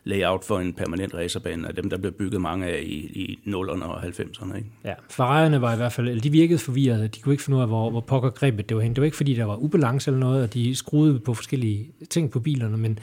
layout 0.07 0.43
for 0.43 0.59
en 0.59 0.73
permanent 0.73 1.13
racerbane, 1.13 1.67
af 1.67 1.75
dem, 1.75 1.89
der 1.89 1.97
blev 1.97 2.11
bygget 2.11 2.41
mange 2.41 2.65
af 2.65 2.81
i, 2.83 2.95
i 2.95 3.39
0'erne 3.47 3.83
og 3.83 4.03
90'erne. 4.03 4.55
Ikke? 4.55 4.69
Ja, 4.85 4.93
Ferrari'erne 4.93 5.57
var 5.57 5.73
i 5.73 5.77
hvert 5.77 5.91
fald, 5.91 6.21
de 6.21 6.29
virkede 6.29 6.59
forvirrede. 6.59 7.07
De 7.07 7.21
kunne 7.21 7.33
ikke 7.33 7.43
finde 7.43 7.57
ud 7.57 7.61
af, 7.61 7.67
hvor, 7.67 7.89
hvor 7.89 8.01
pokker 8.01 8.29
grebet 8.29 8.69
det 8.69 8.77
var 8.77 8.83
hen. 8.83 8.95
Det 8.95 9.01
var 9.01 9.05
ikke, 9.05 9.17
fordi 9.17 9.33
der 9.33 9.45
var 9.45 9.55
ubalance 9.55 10.11
eller 10.11 10.19
noget, 10.19 10.43
og 10.43 10.53
de 10.53 10.75
skruede 10.75 11.19
på 11.19 11.33
forskellige 11.33 11.91
ting 12.09 12.31
på 12.31 12.39
bilerne, 12.39 12.77
men, 12.77 12.99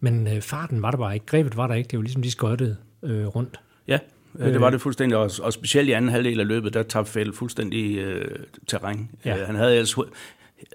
men 0.00 0.26
øh, 0.26 0.40
farten 0.40 0.82
var 0.82 0.90
der 0.90 0.98
bare 0.98 1.14
ikke. 1.14 1.26
Grebet 1.26 1.56
var 1.56 1.66
der 1.66 1.74
ikke. 1.74 1.88
Det 1.88 1.98
var 1.98 2.02
ligesom, 2.02 2.22
de 2.22 2.30
skøjtede 2.30 2.76
øh, 3.02 3.26
rundt. 3.26 3.60
Ja, 3.88 3.98
Øh, 4.38 4.52
det 4.52 4.60
var 4.60 4.70
det 4.70 4.80
fuldstændig, 4.80 5.18
og, 5.18 5.30
og 5.42 5.52
specielt 5.52 5.88
i 5.88 5.92
anden 5.92 6.10
halvdel 6.10 6.40
af 6.40 6.46
løbet, 6.46 6.74
der 6.74 6.82
tabte 6.82 7.12
Fælde 7.12 7.32
fuldstændig 7.32 7.98
øh, 7.98 8.38
terræn. 8.66 9.10
Ja. 9.24 9.36
Øh, 9.38 9.46
han 9.46 9.56
havde 9.56 9.76
ellers 9.76 9.96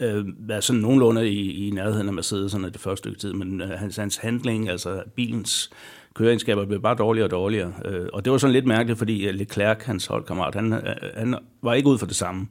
øh, 0.01 0.25
været 0.37 0.63
sådan 0.63 0.81
nogenlunde 0.81 1.29
i, 1.29 1.67
i 1.67 1.71
nærheden 1.71 2.07
af 2.07 2.13
Mercedeserne 2.13 2.69
det 2.69 2.79
første 2.79 2.97
stykke 2.97 3.19
tid, 3.19 3.33
men 3.33 3.61
øh, 3.61 3.69
hans, 3.69 3.95
hans 3.95 4.17
handling, 4.17 4.69
altså 4.69 5.03
bilens 5.15 5.69
køreegenskaber, 6.13 6.65
blev 6.65 6.81
bare 6.81 6.95
dårligere 6.95 7.27
og 7.27 7.31
dårligere. 7.31 7.73
Øh, 7.85 8.07
og 8.13 8.25
det 8.25 8.31
var 8.31 8.37
sådan 8.37 8.53
lidt 8.53 8.65
mærkeligt, 8.65 8.97
fordi 8.97 9.31
Leclerc, 9.31 9.83
hans 9.85 10.05
holdkammerat, 10.05 10.55
han, 10.55 10.73
øh, 10.73 10.95
han 11.17 11.35
var 11.61 11.73
ikke 11.73 11.89
ud 11.89 11.97
for 11.97 12.05
det 12.05 12.15
samme. 12.15 12.47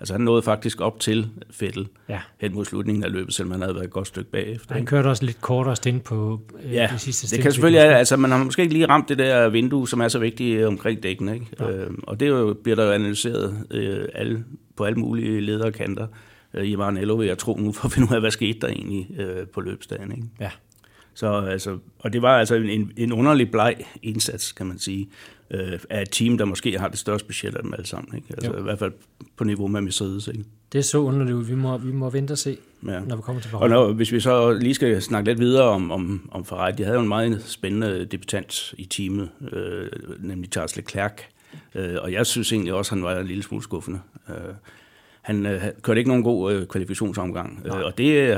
Altså 0.00 0.14
han 0.14 0.20
nåede 0.20 0.42
faktisk 0.42 0.80
op 0.80 1.00
til 1.00 1.30
Fettel 1.50 1.88
ja. 2.08 2.20
hen 2.40 2.54
mod 2.54 2.64
slutningen 2.64 3.04
af 3.04 3.12
løbet, 3.12 3.34
selvom 3.34 3.50
han 3.52 3.60
havde 3.60 3.74
været 3.74 3.84
et 3.84 3.90
godt 3.90 4.06
stykke 4.06 4.30
bagefter. 4.30 4.74
Han 4.74 4.86
kørte 4.86 5.06
også 5.06 5.24
lidt 5.24 5.40
kortere 5.40 5.76
stint 5.76 6.04
på 6.04 6.40
øh, 6.64 6.72
ja, 6.72 6.88
det 6.92 7.00
sidste 7.00 7.26
stint. 7.26 7.36
det 7.36 7.42
kan 7.42 7.52
selvfølgelig, 7.52 7.80
altså 7.82 8.16
man 8.16 8.30
har 8.30 8.44
måske 8.44 8.62
ikke 8.62 8.74
lige 8.74 8.88
ramt 8.88 9.08
det 9.08 9.18
der 9.18 9.48
vindue, 9.48 9.88
som 9.88 10.00
er 10.00 10.08
så 10.08 10.18
vigtigt 10.18 10.64
omkring 10.64 11.02
dækken. 11.02 11.28
Ikke? 11.28 11.46
Ja. 11.60 11.70
Øh, 11.70 11.90
og 12.02 12.20
det 12.20 12.28
jo, 12.28 12.56
bliver 12.62 12.76
der 12.76 12.84
jo 12.84 12.90
analyseret 12.90 13.66
øh, 13.70 14.08
alle, 14.14 14.44
på 14.76 14.84
alle 14.84 14.98
mulige 14.98 15.40
lederkanter 15.40 16.06
øh, 16.56 16.70
i 16.70 16.76
Maranello, 16.76 17.14
vil 17.14 17.26
jeg 17.26 17.38
tro 17.38 17.56
nu, 17.56 17.72
for 17.72 17.84
at 17.84 17.92
finde 17.92 18.08
ud 18.10 18.14
af, 18.14 18.20
hvad 18.20 18.30
skete 18.30 18.58
der 18.60 18.68
egentlig 18.68 19.20
øh, 19.20 19.46
på 19.46 19.60
løbsdagen. 19.60 20.12
Ikke? 20.12 20.26
Ja. 20.40 20.50
Så, 21.14 21.32
altså, 21.32 21.78
og 21.98 22.12
det 22.12 22.22
var 22.22 22.38
altså 22.38 22.54
en, 22.54 22.92
en 22.96 23.12
underlig 23.12 23.50
bleg 23.50 23.76
indsats, 24.02 24.52
kan 24.52 24.66
man 24.66 24.78
sige, 24.78 25.08
øh, 25.50 25.78
af 25.90 26.02
et 26.02 26.10
team, 26.10 26.38
der 26.38 26.44
måske 26.44 26.78
har 26.78 26.88
det 26.88 26.98
største 26.98 27.26
budget 27.26 27.54
af 27.54 27.62
dem 27.62 27.72
alle 27.72 27.86
sammen. 27.86 28.16
Ikke? 28.16 28.26
Altså, 28.30 28.52
I 28.52 28.62
hvert 28.62 28.78
fald 28.78 28.92
på 29.36 29.44
niveau 29.44 29.66
med 29.66 29.80
Mercedes. 29.80 30.28
Ikke? 30.28 30.44
Det 30.72 30.78
er 30.78 30.82
så 30.82 30.98
underligt 30.98 31.36
ud. 31.36 31.44
Vi 31.44 31.54
må, 31.54 31.78
vi 31.78 31.92
må 31.92 32.10
vente 32.10 32.32
og 32.32 32.38
se, 32.38 32.58
ja. 32.86 33.00
når 33.00 33.16
vi 33.16 33.22
kommer 33.22 33.42
til 33.42 33.50
Ferrari. 33.50 33.64
Og 33.64 33.70
når, 33.70 33.92
hvis 33.92 34.12
vi 34.12 34.20
så 34.20 34.52
lige 34.52 34.74
skal 34.74 35.02
snakke 35.02 35.30
lidt 35.30 35.40
videre 35.40 35.64
om, 35.64 35.90
om, 35.90 36.28
om 36.32 36.44
Ferrari, 36.44 36.72
de 36.72 36.84
havde 36.84 36.96
jo 36.96 37.02
en 37.02 37.08
meget 37.08 37.42
spændende 37.42 38.04
debutant 38.04 38.74
i 38.78 38.84
teamet, 38.84 39.28
øh, 39.52 39.88
nemlig 40.20 40.50
Charles 40.52 40.76
Leclerc, 40.76 41.22
Øh, 41.74 41.96
og 42.02 42.12
jeg 42.12 42.26
synes 42.26 42.52
egentlig 42.52 42.74
også, 42.74 42.88
at 42.88 42.98
han 42.98 43.04
var 43.04 43.20
en 43.20 43.26
lille 43.26 43.42
smule 43.42 43.62
skuffende. 43.62 44.00
Øh, 44.28 44.54
han 45.26 45.46
øh, 45.46 45.62
kørte 45.82 46.00
ikke 46.00 46.10
nogen 46.10 46.24
god 46.24 46.52
øh, 46.52 46.66
kvalifikationsomgang, 46.66 47.62
øh, 47.64 47.72
og 47.72 47.98
det 47.98 48.30
øh, 48.30 48.36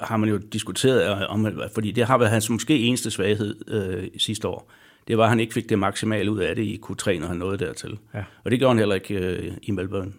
har 0.00 0.16
man 0.16 0.28
jo 0.28 0.36
diskuteret 0.36 1.26
om, 1.26 1.46
fordi 1.74 1.92
det 1.92 2.04
har 2.04 2.18
været 2.18 2.30
hans 2.30 2.50
måske 2.50 2.78
eneste 2.78 3.10
svaghed 3.10 3.54
øh, 3.68 4.08
sidste 4.16 4.48
år. 4.48 4.70
Det 5.08 5.18
var, 5.18 5.22
at 5.22 5.28
han 5.28 5.40
ikke 5.40 5.54
fik 5.54 5.68
det 5.68 5.78
maksimale 5.78 6.30
ud 6.30 6.38
af 6.38 6.56
det 6.56 6.62
i 6.62 6.80
Q3, 6.86 7.18
når 7.18 7.26
han 7.26 7.36
nåede 7.36 7.58
dertil. 7.58 7.98
Ja. 8.14 8.24
Og 8.44 8.50
det 8.50 8.58
gjorde 8.58 8.70
han 8.70 8.78
heller 8.78 8.94
ikke 8.94 9.14
øh, 9.14 9.52
i 9.62 9.70
Melbourne. 9.70 10.12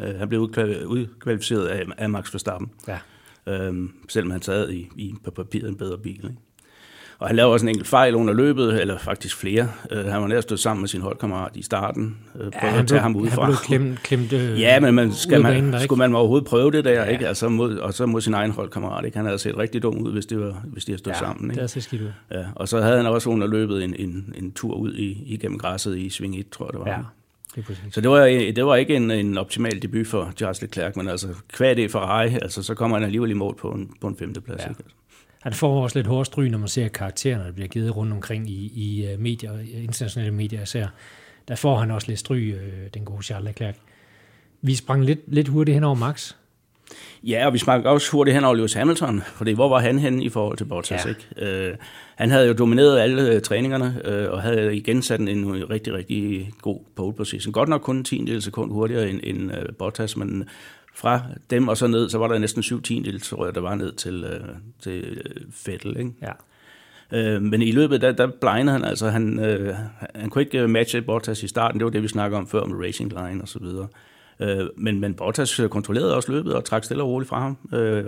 Øh, 0.00 0.14
han 0.14 0.28
blev 0.28 0.40
udkvalificeret 0.40 1.66
af, 1.66 1.84
af 1.98 2.10
Max 2.10 2.34
Verstappen. 2.34 2.70
Ja. 2.88 2.98
Øh, 3.46 3.88
selvom 4.08 4.30
han 4.30 4.42
sad 4.42 4.70
i, 4.70 4.88
i 4.96 5.14
på 5.24 5.30
papiret 5.30 5.68
en 5.68 5.76
bedre 5.76 5.98
bil. 5.98 6.16
Ikke? 6.16 6.36
Og 7.18 7.26
han 7.26 7.36
lavede 7.36 7.52
også 7.52 7.64
en 7.64 7.68
enkelt 7.68 7.88
fejl 7.88 8.14
under 8.14 8.34
løbet, 8.34 8.80
eller 8.80 8.98
faktisk 8.98 9.36
flere. 9.36 9.68
Uh, 9.92 9.98
han 9.98 10.22
var 10.22 10.26
nær 10.26 10.40
stået 10.40 10.60
sammen 10.60 10.80
med 10.80 10.88
sin 10.88 11.00
holdkammerat 11.00 11.56
i 11.56 11.62
starten. 11.62 12.16
Prøvede 12.34 12.52
ja, 12.62 12.78
at 12.78 12.88
tage 12.88 13.00
ham 13.00 13.16
udefra. 13.16 13.44
Han 13.44 13.50
blev 13.50 13.58
klemt, 13.78 14.02
klemt 14.02 14.32
uh, 14.32 14.60
Ja, 14.60 14.80
men 14.80 14.94
man, 14.94 15.12
skal 15.12 15.42
man, 15.42 15.52
banen, 15.52 15.80
skulle 15.80 15.98
man 15.98 16.14
overhovedet 16.14 16.48
prøve 16.48 16.70
det 16.70 16.84
der, 16.84 16.92
ja. 16.92 17.04
ikke? 17.04 17.28
Altså 17.28 17.48
mod, 17.48 17.76
og 17.78 17.94
så 17.94 18.06
mod 18.06 18.20
sin 18.20 18.34
egen 18.34 18.50
holdkammerat. 18.50 19.04
Ikke? 19.04 19.16
Han 19.16 19.26
havde 19.26 19.38
set 19.38 19.56
rigtig 19.56 19.82
dum 19.82 19.98
ud, 19.98 20.12
hvis, 20.12 20.26
det 20.26 20.40
var, 20.40 20.62
hvis 20.64 20.84
de 20.84 20.92
havde 20.92 20.98
stået 20.98 21.14
ja, 21.14 21.18
sammen. 21.18 21.50
Ikke? 21.50 21.54
det 21.54 21.62
er 21.62 21.66
så 21.66 21.80
skidt 21.80 22.02
ud. 22.02 22.10
Ja, 22.30 22.44
og 22.54 22.68
så 22.68 22.80
havde 22.80 22.96
han 22.96 23.06
også 23.06 23.30
under 23.30 23.46
løbet 23.46 23.84
en, 23.84 23.94
en, 23.98 24.34
en 24.38 24.52
tur 24.52 24.74
ud 24.74 24.94
i, 24.94 25.22
igennem 25.26 25.58
græsset 25.58 25.98
i 25.98 26.10
sving 26.10 26.38
1, 26.38 26.48
tror 26.48 26.66
jeg 26.66 26.72
det 26.72 26.80
var. 26.80 26.88
Ja. 26.88 26.98
Det 27.56 27.80
så 27.90 28.00
det 28.00 28.10
var, 28.10 28.24
det 28.56 28.66
var 28.66 28.76
ikke 28.76 28.96
en, 28.96 29.10
en 29.10 29.38
optimal 29.38 29.82
debut 29.82 30.06
for 30.06 30.32
Charles 30.36 30.62
Leclerc, 30.62 30.96
men 30.96 31.08
altså 31.08 31.28
kvad 31.52 31.76
det 31.76 31.90
Ferrari, 31.90 32.34
altså 32.42 32.62
så 32.62 32.74
kommer 32.74 32.96
han 32.96 33.04
alligevel 33.04 33.30
i 33.30 33.34
mål 33.34 33.56
på 33.56 33.68
en, 33.68 33.90
på 34.00 34.06
en 34.06 34.16
femteplads. 34.16 34.62
Ja. 34.62 34.68
Ikke? 34.68 34.82
Han 35.44 35.52
får 35.52 35.82
også 35.82 35.98
lidt 35.98 36.06
hårdstry, 36.06 36.44
når 36.44 36.58
man 36.58 36.68
ser 36.68 36.88
karaktererne, 36.88 37.44
der 37.44 37.52
bliver 37.52 37.68
givet 37.68 37.96
rundt 37.96 38.12
omkring 38.12 38.50
i, 38.50 38.72
i 38.74 39.06
øh, 39.06 39.20
medier, 39.20 39.52
internationale 39.74 40.30
medier 40.30 40.62
især. 40.62 40.86
Der 41.48 41.54
får 41.54 41.78
han 41.78 41.90
også 41.90 42.08
lidt 42.08 42.18
stry, 42.18 42.36
øh, 42.54 42.62
den 42.94 43.04
gode 43.04 43.22
Charles 43.22 43.46
Leclerc. 43.46 43.74
Vi 44.62 44.74
sprang 44.74 45.04
lidt, 45.04 45.20
lidt 45.26 45.48
hurtigt 45.48 45.74
hen 45.74 45.84
over 45.84 45.94
Max. 45.94 46.34
Ja, 47.22 47.46
og 47.46 47.52
vi 47.52 47.58
sprang 47.58 47.86
også 47.86 48.12
hurtigt 48.12 48.34
hen 48.34 48.44
over 48.44 48.54
Lewis 48.54 48.72
Hamilton, 48.72 49.22
fordi 49.34 49.52
hvor 49.52 49.68
var 49.68 49.78
han 49.78 49.98
henne 49.98 50.24
i 50.24 50.28
forhold 50.28 50.56
til 50.56 50.64
Bottas? 50.64 51.04
Ja. 51.04 51.08
Ikke? 51.08 51.68
Øh, 51.68 51.76
han 52.14 52.30
havde 52.30 52.46
jo 52.46 52.52
domineret 52.52 53.00
alle 53.00 53.30
øh, 53.30 53.40
træningerne, 53.40 54.00
øh, 54.04 54.30
og 54.30 54.42
havde 54.42 54.76
igen 54.76 55.02
sat 55.02 55.20
en, 55.20 55.28
en 55.28 55.70
rigtig, 55.70 55.92
rigtig 55.92 56.50
god 56.62 56.80
pole 56.96 57.14
position. 57.14 57.52
Godt 57.52 57.68
nok 57.68 57.80
kun 57.80 57.96
en 57.96 58.04
tiendel 58.04 58.42
sekund 58.42 58.72
hurtigere 58.72 59.10
end, 59.10 59.20
end 59.22 59.50
uh, 59.50 59.74
Bottas, 59.78 60.16
men 60.16 60.48
fra 60.94 61.20
dem 61.50 61.68
og 61.68 61.76
så 61.76 61.86
ned, 61.86 62.08
så 62.08 62.18
var 62.18 62.28
der 62.28 62.38
næsten 62.38 62.62
syv 62.62 62.82
tiendel, 62.82 63.20
tror 63.20 63.44
jeg, 63.44 63.54
der 63.54 63.60
var 63.60 63.74
ned 63.74 63.92
til, 63.92 64.24
øh, 64.24 64.48
til 64.80 65.22
Fettel. 65.52 65.96
Ikke? 65.98 66.12
Ja. 66.22 66.32
Øh, 67.12 67.42
men 67.42 67.62
i 67.62 67.72
løbet, 67.72 68.00
der, 68.00 68.12
der 68.12 68.26
blindede 68.40 68.72
han, 68.72 68.84
altså 68.84 69.08
han, 69.08 69.38
øh, 69.38 69.74
han 70.14 70.30
kunne 70.30 70.42
ikke 70.42 70.68
matche 70.68 71.02
Bottas 71.02 71.42
i 71.42 71.48
starten, 71.48 71.80
det 71.80 71.84
var 71.84 71.90
det, 71.90 72.02
vi 72.02 72.08
snakkede 72.08 72.38
om 72.38 72.46
før, 72.46 72.64
med 72.64 72.86
Racing 72.86 73.10
Line 73.10 73.42
og 73.42 73.48
så 73.48 73.58
videre. 73.58 73.88
Øh, 74.40 74.68
men, 74.76 75.00
men 75.00 75.14
Bottas 75.14 75.60
kontrollerede 75.70 76.16
også 76.16 76.32
løbet 76.32 76.54
og 76.54 76.64
trak 76.64 76.84
stille 76.84 77.02
og 77.02 77.08
roligt 77.08 77.28
fra 77.28 77.40
ham. 77.40 77.58
Øh, 77.78 78.06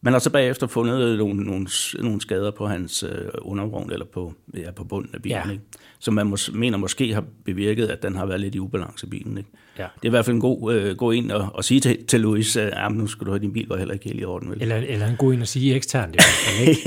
man 0.00 0.12
har 0.12 0.20
så 0.20 0.30
bagefter 0.30 0.66
fundet 0.66 1.18
nogle, 1.18 1.44
nogle, 1.44 1.68
nogle 1.98 2.20
skader 2.20 2.50
på 2.50 2.66
hans 2.66 3.02
øh, 3.02 3.28
undervogn, 3.38 3.92
eller 3.92 4.06
på, 4.06 4.34
ja, 4.54 4.70
på 4.70 4.84
bunden 4.84 5.14
af 5.14 5.22
bilen, 5.22 5.42
ja. 5.46 5.50
ikke? 5.50 5.64
Som 6.04 6.14
man 6.14 6.32
mås- 6.32 6.52
mener 6.52 6.78
måske 6.78 7.14
har 7.14 7.24
bevirket, 7.44 7.86
at 7.86 8.02
den 8.02 8.16
har 8.16 8.26
været 8.26 8.40
lidt 8.40 8.54
i 8.54 8.58
ubalance 8.58 9.06
bilen. 9.06 9.38
Ikke? 9.38 9.50
Ja. 9.78 9.82
Det 9.82 10.02
er 10.02 10.06
i 10.06 10.10
hvert 10.10 10.24
fald 10.24 10.34
en 10.34 10.40
god, 10.40 10.74
øh, 10.74 10.96
god 10.96 11.14
en 11.14 11.30
at, 11.30 11.42
at 11.58 11.64
sige 11.64 11.80
til, 11.80 12.04
til 12.06 12.20
Louis, 12.20 12.56
at 12.56 12.90
øh, 12.90 12.96
nu 12.96 13.06
skal 13.06 13.26
du 13.26 13.30
have 13.30 13.38
din 13.38 13.52
bil, 13.52 13.68
var 13.68 13.76
heller 13.76 13.94
ikke 13.94 14.04
helt 14.04 14.20
i 14.20 14.24
orden. 14.24 14.50
Vel? 14.50 14.62
Eller, 14.62 14.76
eller 14.76 15.06
en 15.06 15.16
god 15.16 15.34
en 15.34 15.42
at 15.42 15.48
sige 15.48 15.74
eksternt. 15.74 16.16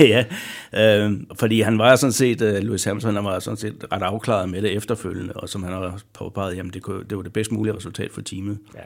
ja, 0.00 0.24
øh, 1.06 1.20
fordi 1.34 1.60
han 1.60 1.78
var 1.78 1.96
sådan 1.96 2.12
set, 2.12 2.42
uh, 2.42 2.58
Louis 2.58 2.84
Hamilton 2.84 3.14
han 3.14 3.24
var 3.24 3.38
sådan 3.38 3.56
set 3.56 3.84
ret 3.92 4.02
afklaret 4.02 4.48
med 4.48 4.62
det 4.62 4.72
efterfølgende, 4.76 5.32
og 5.32 5.48
som 5.48 5.62
han 5.62 5.72
har 5.72 6.02
påpeget, 6.12 6.56
jamen 6.56 6.72
det, 6.72 6.82
kunne, 6.82 7.04
det 7.10 7.16
var 7.16 7.22
det 7.22 7.32
bedst 7.32 7.52
mulige 7.52 7.76
resultat 7.76 8.10
for 8.12 8.20
teamet. 8.20 8.58
Ja. 8.74 8.80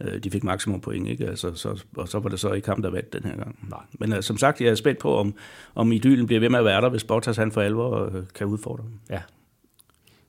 Øh, 0.00 0.24
de 0.24 0.30
fik 0.30 0.44
maksimum 0.44 0.80
point, 0.80 1.08
ikke? 1.08 1.26
Altså, 1.26 1.54
så, 1.54 1.84
og 1.96 2.08
så 2.08 2.18
var 2.18 2.28
det 2.28 2.40
så 2.40 2.52
ikke 2.52 2.68
ham, 2.68 2.82
der 2.82 2.90
vandt 2.90 3.12
den 3.12 3.24
her 3.24 3.36
gang. 3.36 3.58
Nej. 3.70 3.80
Men 3.92 4.12
uh, 4.12 4.20
som 4.20 4.38
sagt, 4.38 4.60
jeg 4.60 4.68
er 4.68 4.74
spændt 4.74 4.98
på, 4.98 5.16
om, 5.16 5.34
om 5.74 5.92
idyllen 5.92 6.26
bliver 6.26 6.40
ved 6.40 6.48
med 6.48 6.58
at 6.58 6.64
være 6.64 6.80
der, 6.80 6.88
hvis 6.88 7.04
Bottas 7.04 7.36
han 7.36 7.52
for 7.52 7.60
alvor 7.60 8.06
uh, 8.06 8.22
kan 8.34 8.46
udfordre 8.46 8.82
dem. 8.82 8.92
Ja. 9.10 9.20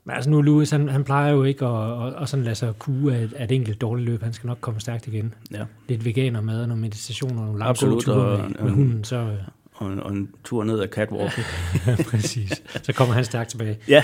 Men 0.09 0.15
altså 0.15 0.29
nu, 0.29 0.41
Louis, 0.41 0.69
han, 0.71 0.89
han 0.89 1.03
plejer 1.03 1.31
jo 1.31 1.43
ikke 1.43 1.65
at, 1.65 2.07
at, 2.07 2.21
at 2.21 2.29
sådan 2.29 2.43
lade 2.43 2.55
sig 2.55 2.73
kue 2.79 3.15
af, 3.15 3.27
af 3.35 3.43
et 3.43 3.51
enkelt 3.51 3.81
dårligt 3.81 4.09
løb. 4.09 4.23
Han 4.23 4.33
skal 4.33 4.47
nok 4.47 4.57
komme 4.61 4.79
stærkt 4.79 5.07
igen. 5.07 5.33
Ja. 5.51 5.63
Lidt 5.87 6.05
veganer 6.05 6.41
med, 6.41 6.67
noget 6.67 6.81
meditation 6.81 7.37
og 7.37 7.43
nogle 7.45 7.59
lange 7.59 7.69
Absolut, 7.69 8.03
ture 8.03 8.15
og, 8.15 8.39
med, 8.39 8.59
med 8.59 8.71
hunden, 8.71 9.03
så... 9.03 9.37
Og 9.73 9.87
en, 9.87 9.99
og 9.99 10.11
en 10.11 10.29
tur 10.43 10.63
ned 10.63 10.79
ad 10.79 10.87
catwalk. 10.87 11.37
ja, 11.87 11.95
præcis. 12.03 12.63
Så 12.83 12.93
kommer 12.93 13.13
han 13.13 13.25
stærkt 13.25 13.49
tilbage. 13.49 13.77
Ja. 13.87 14.03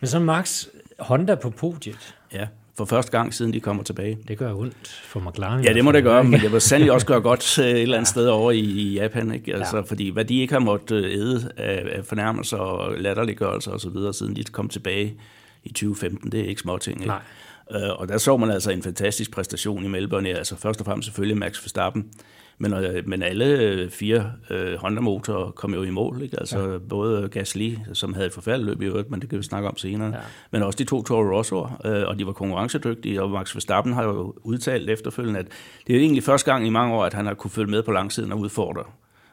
Men 0.00 0.08
så 0.08 0.18
Max, 0.18 0.66
Honda 0.98 1.34
på 1.34 1.50
podiet. 1.50 2.14
Ja 2.32 2.46
for 2.76 2.84
første 2.84 3.12
gang, 3.18 3.34
siden 3.34 3.52
de 3.52 3.60
kommer 3.60 3.82
tilbage. 3.82 4.18
Det 4.28 4.38
gør 4.38 4.54
ondt 4.54 5.02
for 5.04 5.20
McLaren. 5.20 5.64
Ja, 5.64 5.72
det 5.72 5.84
må 5.84 5.92
det 5.92 6.02
gøre, 6.02 6.24
men 6.24 6.40
det 6.40 6.52
vil 6.52 6.60
sandelig 6.60 6.92
også 6.92 7.06
gøre 7.06 7.20
godt 7.20 7.58
et 7.58 7.82
eller 7.82 7.96
andet 7.96 8.08
sted 8.08 8.26
over 8.26 8.50
i, 8.50 8.58
i 8.58 8.94
Japan. 8.94 9.34
Ikke? 9.34 9.54
Altså, 9.54 9.76
ja. 9.76 9.82
Fordi 9.82 10.10
hvad 10.10 10.24
de 10.24 10.40
ikke 10.40 10.52
har 10.52 10.60
måttet 10.60 11.04
æde 11.04 11.50
af, 11.56 11.82
af 11.92 12.04
fornærmelser 12.04 12.56
og 12.56 12.98
latterliggørelser 12.98 13.70
osv., 13.70 14.12
siden 14.12 14.36
de 14.36 14.44
kom 14.44 14.68
tilbage 14.68 15.14
i 15.64 15.68
2015, 15.68 16.32
det 16.32 16.40
er 16.40 16.44
ikke 16.44 16.60
småting. 16.60 17.00
Ikke? 17.00 17.06
Nej. 17.06 17.22
Uh, 17.70 18.00
og 18.00 18.08
der 18.08 18.18
så 18.18 18.36
man 18.36 18.50
altså 18.50 18.70
en 18.70 18.82
fantastisk 18.82 19.30
præstation 19.32 19.84
i 19.84 19.88
Melbourne. 19.88 20.28
Altså 20.28 20.56
først 20.56 20.80
og 20.80 20.86
fremmest 20.86 21.06
selvfølgelig 21.06 21.38
Max 21.38 21.64
Verstappen, 21.64 22.10
men, 22.58 22.72
øh, 22.72 23.08
men 23.08 23.22
alle 23.22 23.46
øh, 23.46 23.90
fire 23.90 24.32
øh, 24.50 24.74
Honda-motorer 24.74 25.50
kom 25.50 25.74
jo 25.74 25.82
i 25.82 25.90
mål. 25.90 26.22
Ikke? 26.22 26.40
Altså 26.40 26.70
ja. 26.70 26.78
både 26.78 27.28
Gasly, 27.28 27.74
som 27.92 28.14
havde 28.14 28.26
et 28.26 28.32
forfærdeligt 28.32 28.68
løb 28.68 28.82
i 28.82 28.84
øvrigt, 28.84 29.10
men 29.10 29.20
det 29.20 29.28
kan 29.28 29.38
vi 29.38 29.42
snakke 29.42 29.68
om 29.68 29.76
senere. 29.76 30.08
Ja. 30.08 30.20
Men 30.50 30.62
også 30.62 30.76
de 30.76 30.84
to 30.84 31.02
Toro 31.02 31.36
Rosso, 31.36 31.66
øh, 31.84 32.08
og 32.08 32.18
de 32.18 32.26
var 32.26 32.32
konkurrencedygtige. 32.32 33.22
Og 33.22 33.30
Max 33.30 33.54
Verstappen 33.54 33.92
har 33.92 34.04
jo 34.04 34.34
udtalt 34.42 34.90
efterfølgende, 34.90 35.40
at 35.40 35.46
det 35.86 35.96
er 35.96 36.00
egentlig 36.00 36.22
første 36.22 36.52
gang 36.52 36.66
i 36.66 36.70
mange 36.70 36.94
år, 36.94 37.04
at 37.04 37.14
han 37.14 37.26
har 37.26 37.34
kunne 37.34 37.50
følge 37.50 37.70
med 37.70 37.82
på 37.82 37.92
langsiden 37.92 38.32
og 38.32 38.38
udfordre. 38.38 38.84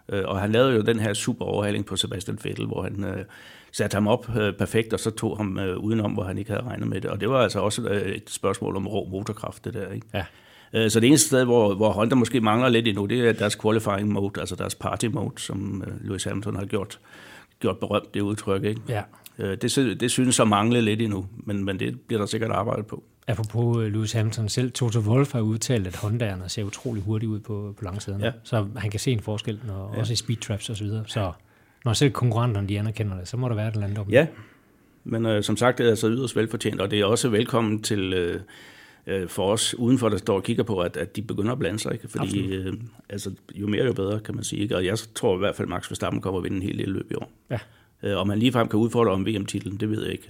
Øh, 0.09 0.23
og 0.25 0.39
han 0.39 0.51
lavede 0.51 0.75
jo 0.75 0.81
den 0.81 0.99
her 0.99 1.13
super 1.13 1.45
overhaling 1.45 1.85
på 1.85 1.95
Sebastian 1.95 2.39
Vettel, 2.43 2.65
hvor 2.65 2.83
han... 2.83 3.03
Øh, 3.03 3.25
satte 3.71 3.95
ham 3.95 4.07
op 4.07 4.29
øh, 4.37 4.53
perfekt, 4.53 4.93
og 4.93 4.99
så 4.99 5.11
tog 5.11 5.37
ham 5.37 5.59
øh, 5.59 5.77
udenom, 5.77 6.11
hvor 6.11 6.23
han 6.23 6.37
ikke 6.37 6.51
havde 6.51 6.63
regnet 6.63 6.87
med 6.87 7.01
det. 7.01 7.11
Og 7.11 7.21
det 7.21 7.29
var 7.29 7.37
altså 7.37 7.59
også 7.59 7.81
øh, 7.81 8.01
et 8.01 8.29
spørgsmål 8.29 8.75
om 8.75 8.87
rå 8.87 9.07
motorkraft, 9.11 9.65
det 9.65 9.73
der. 9.73 9.91
Ikke? 9.91 10.07
Ja. 10.13 10.25
Øh, 10.73 10.91
så 10.91 10.99
det 10.99 11.07
eneste 11.07 11.27
sted, 11.27 11.43
hvor, 11.43 11.75
hvor 11.75 11.91
Honda 11.91 12.15
måske 12.15 12.41
mangler 12.41 12.69
lidt 12.69 12.87
endnu, 12.87 13.05
det 13.05 13.27
er 13.27 13.33
deres 13.33 13.55
qualifying 13.55 14.09
mode, 14.09 14.39
altså 14.39 14.55
deres 14.55 14.75
party 14.75 15.05
mode, 15.05 15.33
som 15.37 15.83
øh, 15.87 16.07
Lewis 16.07 16.23
Hamilton 16.23 16.55
har 16.55 16.65
gjort, 16.65 16.99
gjort 17.59 17.77
berømt, 17.77 18.13
det 18.13 18.21
udtryk. 18.21 18.63
Ikke? 18.63 18.81
Ja. 18.89 19.01
Det, 19.37 19.97
det 19.99 20.11
synes 20.11 20.39
at 20.39 20.47
mangle 20.47 20.81
lidt 20.81 21.01
endnu, 21.01 21.25
men, 21.37 21.63
men 21.63 21.79
det 21.79 22.01
bliver 22.01 22.19
der 22.19 22.25
sikkert 22.25 22.51
arbejdet 22.51 22.85
på. 22.85 23.03
Apropos 23.27 23.91
Lewis 23.91 24.11
Hamilton 24.11 24.49
selv, 24.49 24.71
Toto 24.71 24.99
Wolff 24.99 25.31
har 25.31 25.41
udtalt, 25.41 25.87
at 25.87 25.95
Hondaerne 25.95 26.49
ser 26.49 26.63
utrolig 26.63 27.03
hurtigt 27.03 27.29
ud 27.29 27.39
på, 27.39 27.73
på 27.77 27.83
langsiden, 27.83 28.21
ja. 28.21 28.31
så 28.43 28.67
han 28.75 28.91
kan 28.91 28.99
se 28.99 29.11
en 29.11 29.19
forskel, 29.19 29.59
når, 29.67 29.91
ja. 29.93 29.99
også 29.99 30.13
i 30.13 30.15
speed 30.15 30.37
traps 30.37 30.69
og 30.69 30.75
så 30.75 30.83
videre. 30.83 31.03
Så 31.07 31.31
når 31.85 31.93
selv 31.93 32.11
konkurrenterne 32.11 32.67
de 32.67 32.79
anerkender 32.79 33.17
det, 33.17 33.27
så 33.27 33.37
må 33.37 33.49
der 33.49 33.55
være 33.55 33.67
et 33.67 33.73
eller 33.73 33.85
andet 33.85 33.99
om 33.99 34.09
Ja, 34.09 34.27
men 35.03 35.25
øh, 35.25 35.43
som 35.43 35.57
sagt, 35.57 35.77
det 35.77 35.85
er 35.85 35.89
altså 35.89 36.09
yderst 36.09 36.35
velfortjent, 36.35 36.81
og 36.81 36.91
det 36.91 36.99
er 36.99 37.05
også 37.05 37.29
velkommen 37.29 37.81
til, 37.81 38.13
øh, 38.13 38.39
øh, 39.07 39.27
for 39.27 39.51
os 39.51 39.75
udenfor, 39.75 40.09
der 40.09 40.17
står 40.17 40.35
og 40.35 40.43
kigger 40.43 40.63
på, 40.63 40.79
at, 40.79 40.97
at 40.97 41.15
de 41.15 41.21
begynder 41.21 41.51
at 41.51 41.59
blande 41.59 41.79
sig. 41.79 41.93
Ikke? 41.93 42.07
Fordi 42.07 42.55
øh, 42.55 42.73
altså, 43.09 43.31
jo 43.55 43.67
mere, 43.67 43.85
jo 43.85 43.93
bedre, 43.93 44.19
kan 44.19 44.35
man 44.35 44.43
sige. 44.43 44.61
Ikke? 44.61 44.75
Og 44.75 44.85
jeg 44.85 44.97
tror 45.15 45.35
i 45.35 45.39
hvert 45.39 45.55
fald, 45.55 45.65
at 45.65 45.69
Max 45.69 45.89
Verstappen 45.89 46.21
kommer 46.21 46.37
at 46.37 46.43
vinde 46.43 46.57
en 46.57 46.63
hel 46.63 46.77
del 46.77 46.89
løb 46.89 47.11
i 47.11 47.15
år. 47.15 47.31
Ja. 47.49 47.57
Øh, 48.03 48.17
om 48.17 48.29
han 48.29 48.39
ligefrem 48.39 48.67
kan 48.67 48.79
udfordre 48.79 49.11
om 49.11 49.25
VM-titlen, 49.25 49.77
det 49.77 49.89
ved 49.89 50.03
jeg 50.03 50.11
ikke. 50.11 50.29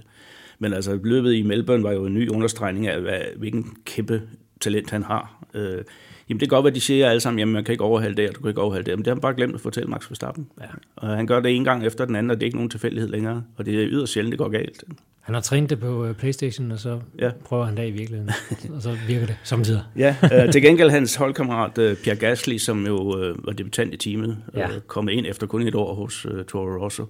Men 0.58 0.72
altså, 0.72 1.00
løbet 1.02 1.34
i 1.34 1.42
Melbourne 1.42 1.82
var 1.82 1.92
jo 1.92 2.06
en 2.06 2.14
ny 2.14 2.28
understregning 2.28 2.86
af, 2.86 3.00
hvad, 3.00 3.20
hvilken 3.36 3.76
kæmpe 3.84 4.22
talent 4.60 4.90
han 4.90 5.02
har. 5.02 5.44
Øh, 5.54 5.84
jamen 6.32 6.40
det 6.40 6.48
kan 6.48 6.56
godt 6.56 6.64
være, 6.64 6.74
de 6.74 6.80
siger 6.80 7.08
alle 7.08 7.20
sammen, 7.20 7.38
jamen 7.38 7.52
man 7.52 7.64
kan 7.64 7.72
ikke 7.72 7.84
overhale 7.84 8.14
det, 8.14 8.28
og 8.28 8.34
du 8.34 8.40
kan 8.40 8.48
ikke 8.48 8.60
overhale 8.60 8.84
det. 8.84 8.98
Men 8.98 9.04
det 9.04 9.06
har 9.06 9.14
han 9.14 9.20
bare 9.20 9.34
glemt 9.34 9.54
at 9.54 9.60
fortælle 9.60 9.90
Max 9.90 10.10
Verstappen. 10.10 10.46
Ja. 10.60 10.66
Og 10.96 11.08
han 11.08 11.26
gør 11.26 11.40
det 11.40 11.56
en 11.56 11.64
gang 11.64 11.86
efter 11.86 12.04
den 12.04 12.16
anden, 12.16 12.30
og 12.30 12.36
det 12.36 12.42
er 12.42 12.46
ikke 12.46 12.56
nogen 12.56 12.70
tilfældighed 12.70 13.08
længere. 13.08 13.42
Og 13.56 13.66
det 13.66 13.82
er 13.82 13.88
yderst 13.88 14.12
sjældent, 14.12 14.32
det 14.32 14.38
går 14.38 14.48
galt. 14.48 14.84
Han 15.20 15.34
har 15.34 15.42
trænet 15.42 15.70
det 15.70 15.80
på 15.80 16.04
øh, 16.04 16.14
Playstation, 16.14 16.72
og 16.72 16.78
så 16.78 17.00
ja. 17.18 17.30
prøver 17.44 17.64
han 17.64 17.76
det 17.76 17.88
i 17.88 17.90
virkeligheden. 17.90 18.30
og 18.74 18.82
så 18.82 18.96
virker 19.08 19.26
det 19.26 19.36
samtidig. 19.42 19.82
ja, 19.96 20.16
øh, 20.32 20.52
til 20.52 20.62
gengæld 20.62 20.90
hans 20.90 21.14
holdkammerat 21.14 21.78
øh, 21.78 21.96
Pierre 21.96 22.18
Gasly, 22.18 22.56
som 22.56 22.86
jo 22.86 23.18
øh, 23.20 23.46
var 23.46 23.52
debutant 23.52 23.94
i 23.94 23.96
teamet, 23.96 24.38
ja. 24.54 24.68
øh, 24.68 24.80
kom 24.86 25.08
ind 25.08 25.26
efter 25.26 25.46
kun 25.46 25.62
et 25.62 25.74
år 25.74 25.94
hos 25.94 26.26
øh, 26.30 26.44
Toro 26.44 26.84
Rosso. 26.84 27.04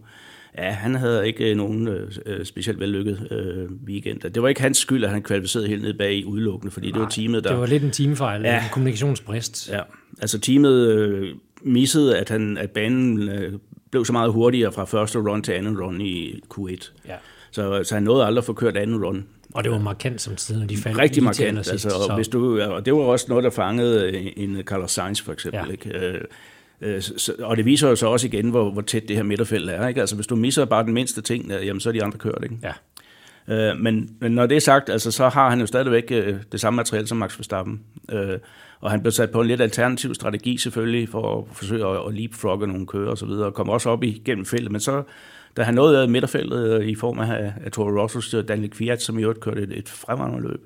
Ja, 0.59 0.71
han 0.71 0.94
havde 0.94 1.26
ikke 1.26 1.50
øh, 1.50 1.56
nogen 1.56 1.88
øh, 1.88 2.11
øh, 2.26 2.44
specielt 2.44 2.80
vellykket 2.80 3.28
øh, 3.30 3.71
weekend. 3.87 4.21
Det 4.21 4.42
var 4.42 4.49
ikke 4.49 4.61
hans 4.61 4.78
skyld, 4.78 5.04
at 5.04 5.11
han 5.11 5.23
kvalificerede 5.23 5.68
helt 5.68 5.82
ned 5.82 5.94
bag 5.94 6.14
i 6.14 6.25
udelukkende, 6.25 6.73
fordi 6.73 6.87
Nej, 6.87 6.92
det 6.92 7.02
var 7.02 7.09
teamet, 7.09 7.44
der... 7.44 7.50
det 7.50 7.59
var 7.59 7.66
lidt 7.66 7.82
en 7.82 7.90
teamfejl, 7.90 8.42
ja. 8.42 8.56
en 8.56 8.71
kommunikationsbrist. 8.73 9.71
Ja, 9.71 9.80
altså 10.21 10.40
teamet 10.40 10.88
øh, 10.88 11.35
missede, 11.62 12.18
at, 12.18 12.28
han, 12.28 12.59
at 12.59 12.71
banen 12.71 13.28
øh, 13.28 13.52
blev 13.90 14.04
så 14.04 14.12
meget 14.12 14.32
hurtigere 14.32 14.73
fra 14.73 14.85
første 14.85 15.18
run 15.18 15.42
til 15.42 15.52
anden 15.52 15.80
run 15.80 16.00
i 16.00 16.40
Q1. 16.54 16.92
Ja. 17.09 17.14
Så, 17.50 17.85
så 17.85 17.94
han 17.94 18.02
nåede 18.02 18.25
aldrig 18.25 18.40
at 18.40 18.44
få 18.44 18.52
kørt 18.52 18.76
anden 18.76 19.04
run. 19.04 19.26
Og 19.54 19.64
det 19.64 19.73
var 19.73 19.78
markant 19.78 20.21
som 20.21 20.37
tid, 20.37 20.59
når 20.59 20.66
de 20.66 20.76
faldt 20.76 20.99
Rigtig 20.99 21.23
markant. 21.23 21.59
Altså, 21.59 22.04
og, 22.09 22.16
hvis 22.16 22.28
du, 22.28 22.61
og 22.61 22.85
det 22.85 22.94
var 22.94 23.00
også 23.00 23.26
noget, 23.28 23.44
der 23.44 23.50
fangede 23.50 24.12
en 24.38 24.62
Carlos 24.62 24.90
Sainz 24.90 25.23
for 25.23 25.32
eksempel. 25.32 25.61
Ja. 25.66 25.73
Ikke? 25.73 26.18
Øh, 26.83 27.03
øh, 27.39 27.49
og 27.49 27.57
det 27.57 27.65
viser 27.65 27.89
jo 27.89 27.97
så 27.97 28.07
også 28.07 28.27
igen, 28.27 28.51
hvor, 28.51 28.71
hvor 28.71 28.83
tæt 28.83 29.09
det 29.09 29.17
her 29.17 29.23
midterfelt 29.23 29.71
er. 29.71 29.89
Ikke? 29.89 30.01
Altså, 30.01 30.15
hvis 30.15 30.27
du 30.27 30.37
misser 30.37 30.65
bare 30.65 30.85
den 30.85 30.95
mindste 30.95 31.23
ting, 31.23 31.51
jamen, 31.51 31.81
så 31.81 31.89
er 31.89 31.93
de 31.93 32.05
andre 32.05 32.19
kørt. 32.19 32.39
Ikke? 32.43 32.57
Ja. 32.62 32.73
Øh, 33.49 33.79
men, 33.79 34.11
men 34.21 34.33
når 34.33 34.47
det 34.47 34.57
er 34.57 34.61
sagt, 34.61 34.91
altså, 34.91 35.11
så 35.11 35.29
har 35.29 35.51
han 35.51 35.61
jo 35.61 35.67
stadigvæk 35.67 36.05
øh, 36.11 36.37
det 36.53 36.61
samme 36.61 36.77
materiale 36.77 37.07
som 37.07 37.19
Max 37.19 37.39
Verstappen. 37.39 37.81
Øh, 38.12 38.39
og 38.81 38.91
han 38.91 39.01
blev 39.01 39.12
sat 39.12 39.31
på 39.31 39.41
en 39.41 39.47
lidt 39.47 39.61
alternativ 39.61 40.15
strategi 40.15 40.59
selvfølgelig, 40.59 41.09
for 41.09 41.39
at 41.39 41.57
forsøge 41.57 41.87
at, 41.87 42.07
at 42.09 42.15
leapfrogge 42.15 42.67
nogle 42.67 42.87
kører 42.87 43.11
og 43.11 43.19
så 43.19 43.27
videre, 43.27 43.47
og 43.47 43.55
komme 43.55 43.73
også 43.73 43.91
op 43.91 44.05
igennem 44.05 44.45
feltet. 44.45 44.73
Men 44.73 44.81
så, 44.81 45.03
da 45.57 45.62
han 45.62 45.75
nåede 45.75 46.09
midterfeltet 46.09 46.81
øh, 46.81 46.87
i 46.87 46.95
form 46.95 47.19
af, 47.19 47.53
af 47.65 47.73
Toro 47.73 48.03
Rossos 48.03 48.35
Daniel 48.49 48.71
Kviat, 48.71 49.03
som 49.03 49.19
i 49.19 49.23
øvrigt 49.23 49.41
kørte 49.41 49.62
et, 49.62 49.79
et 49.79 49.89
fremragende 49.89 50.49
løb, 50.49 50.61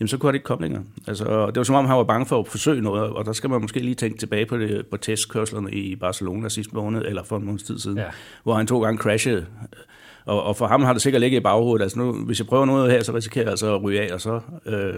jamen 0.00 0.08
så 0.08 0.18
kunne 0.18 0.28
han 0.28 0.34
ikke 0.34 0.44
komme 0.44 0.62
længere. 0.62 0.82
Altså, 1.06 1.46
det 1.46 1.56
var 1.56 1.62
som 1.62 1.74
om, 1.74 1.86
han 1.86 1.96
var 1.96 2.04
bange 2.04 2.26
for 2.26 2.40
at 2.40 2.46
forsøge 2.46 2.82
noget, 2.82 3.10
og 3.10 3.24
der 3.24 3.32
skal 3.32 3.50
man 3.50 3.60
måske 3.60 3.80
lige 3.80 3.94
tænke 3.94 4.18
tilbage 4.18 4.46
på, 4.46 4.58
det, 4.58 4.86
på 4.86 4.96
testkørslerne 4.96 5.72
i 5.72 5.96
Barcelona 5.96 6.48
sidste 6.48 6.74
måned, 6.74 7.02
eller 7.04 7.22
for 7.22 7.36
en 7.36 7.44
måneds 7.44 7.62
tid 7.62 7.78
siden, 7.78 7.98
ja. 7.98 8.04
hvor 8.42 8.54
han 8.54 8.66
to 8.66 8.82
gange 8.82 8.98
crashede. 8.98 9.46
Og, 10.24 10.42
og 10.42 10.56
for 10.56 10.66
ham 10.66 10.82
har 10.82 10.92
det 10.92 11.02
sikkert 11.02 11.20
ligget 11.20 11.40
i 11.40 11.42
baghovedet, 11.42 11.82
altså 11.82 11.98
nu, 11.98 12.12
hvis 12.12 12.38
jeg 12.38 12.46
prøver 12.46 12.64
noget 12.64 12.92
her, 12.92 13.02
så 13.02 13.14
risikerer 13.14 13.44
jeg 13.44 13.50
altså 13.50 13.74
at 13.74 13.82
ryge 13.82 14.00
af, 14.00 14.14
og 14.14 14.20
så, 14.20 14.40
øh, 14.66 14.94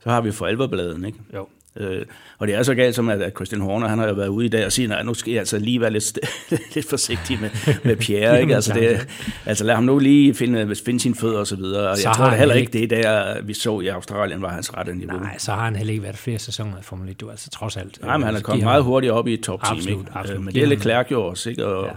så 0.00 0.10
har 0.10 0.20
vi 0.20 0.32
for 0.32 0.46
alvor 0.46 0.66
bladen, 0.66 1.04
ikke? 1.04 1.18
Jo. 1.34 1.46
Øh, 1.76 2.06
og 2.38 2.46
det 2.46 2.54
er 2.54 2.62
så 2.62 2.74
galt 2.74 2.94
som, 2.94 3.08
at, 3.08 3.32
Christian 3.36 3.60
Horner, 3.60 3.88
han 3.88 3.98
har 3.98 4.08
jo 4.08 4.14
været 4.14 4.28
ude 4.28 4.46
i 4.46 4.48
dag 4.48 4.66
og 4.66 4.72
sige, 4.72 4.94
at 4.94 5.06
nu 5.06 5.14
skal 5.14 5.30
jeg 5.30 5.38
altså 5.38 5.58
lige 5.58 5.80
være 5.80 5.90
lidt, 5.90 6.18
lidt 6.74 6.88
forsigtig 6.88 7.38
med, 7.40 7.50
med 7.84 7.96
Pierre. 7.96 8.40
ikke? 8.42 8.54
Altså, 8.54 8.72
det, 8.72 9.08
altså 9.46 9.64
lad 9.64 9.74
ham 9.74 9.84
nu 9.84 9.98
lige 9.98 10.34
finde, 10.34 10.76
finde 10.84 11.00
sine 11.00 11.14
fødder 11.14 11.38
og 11.38 11.46
så 11.46 11.56
videre. 11.56 11.90
Og 11.90 11.96
så 11.96 12.08
jeg 12.08 12.16
tror 12.16 12.24
det 12.24 12.38
heller 12.38 12.54
ikke, 12.54 12.72
det 12.72 12.90
der, 12.90 13.42
vi 13.42 13.54
så 13.54 13.80
i 13.80 13.86
Australien, 13.88 14.42
var 14.42 14.48
hans 14.48 14.76
rette 14.76 14.94
niveau. 14.94 15.18
Nej, 15.18 15.38
så 15.38 15.52
har 15.52 15.64
han 15.64 15.76
heller 15.76 15.92
ikke 15.92 16.02
været 16.02 16.18
flere 16.18 16.38
sæsoner 16.38 16.78
i 16.78 16.82
Formel 16.82 17.08
1, 17.08 17.20
du 17.20 17.30
altså 17.30 17.50
trods 17.50 17.76
alt. 17.76 18.02
Nej, 18.02 18.16
men 18.16 18.26
han 18.26 18.34
er 18.34 18.40
kommet 18.40 18.64
meget 18.64 18.82
hurtigt 18.84 19.12
op 19.12 19.28
i 19.28 19.34
et 19.34 19.40
top-team. 19.40 19.76
Absolut, 19.76 20.00
ikke? 20.00 20.10
absolut. 20.14 20.44
Men 20.44 20.54
det 20.54 20.62
er 20.62 20.66
lidt 20.66 20.80
klærk 20.80 21.10
jo 21.12 21.26
også, 21.26 21.50
ikke? 21.50 21.66
Og, 21.66 21.86
ja. 21.86 21.92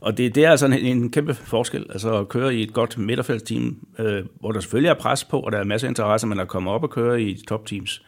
Og 0.00 0.18
det, 0.18 0.34
det 0.34 0.44
er 0.44 0.50
altså 0.50 0.66
en, 0.66 0.72
en 0.72 1.10
kæmpe 1.10 1.34
forskel, 1.34 1.86
altså 1.90 2.18
at 2.18 2.28
køre 2.28 2.54
i 2.54 2.62
et 2.62 2.72
godt 2.72 2.98
midterfeltsteam, 2.98 3.76
øh, 3.98 4.24
hvor 4.40 4.52
der 4.52 4.60
selvfølgelig 4.60 4.90
er 4.90 4.94
pres 4.94 5.24
på, 5.24 5.40
og 5.40 5.52
der 5.52 5.58
er 5.58 5.64
masser 5.64 5.88
af 5.88 5.90
interesse, 5.90 6.26
men 6.26 6.40
at 6.40 6.48
komme 6.48 6.70
op 6.70 6.82
og 6.82 6.90
køre 6.90 7.22
i 7.22 7.44
top-teams, 7.48 8.02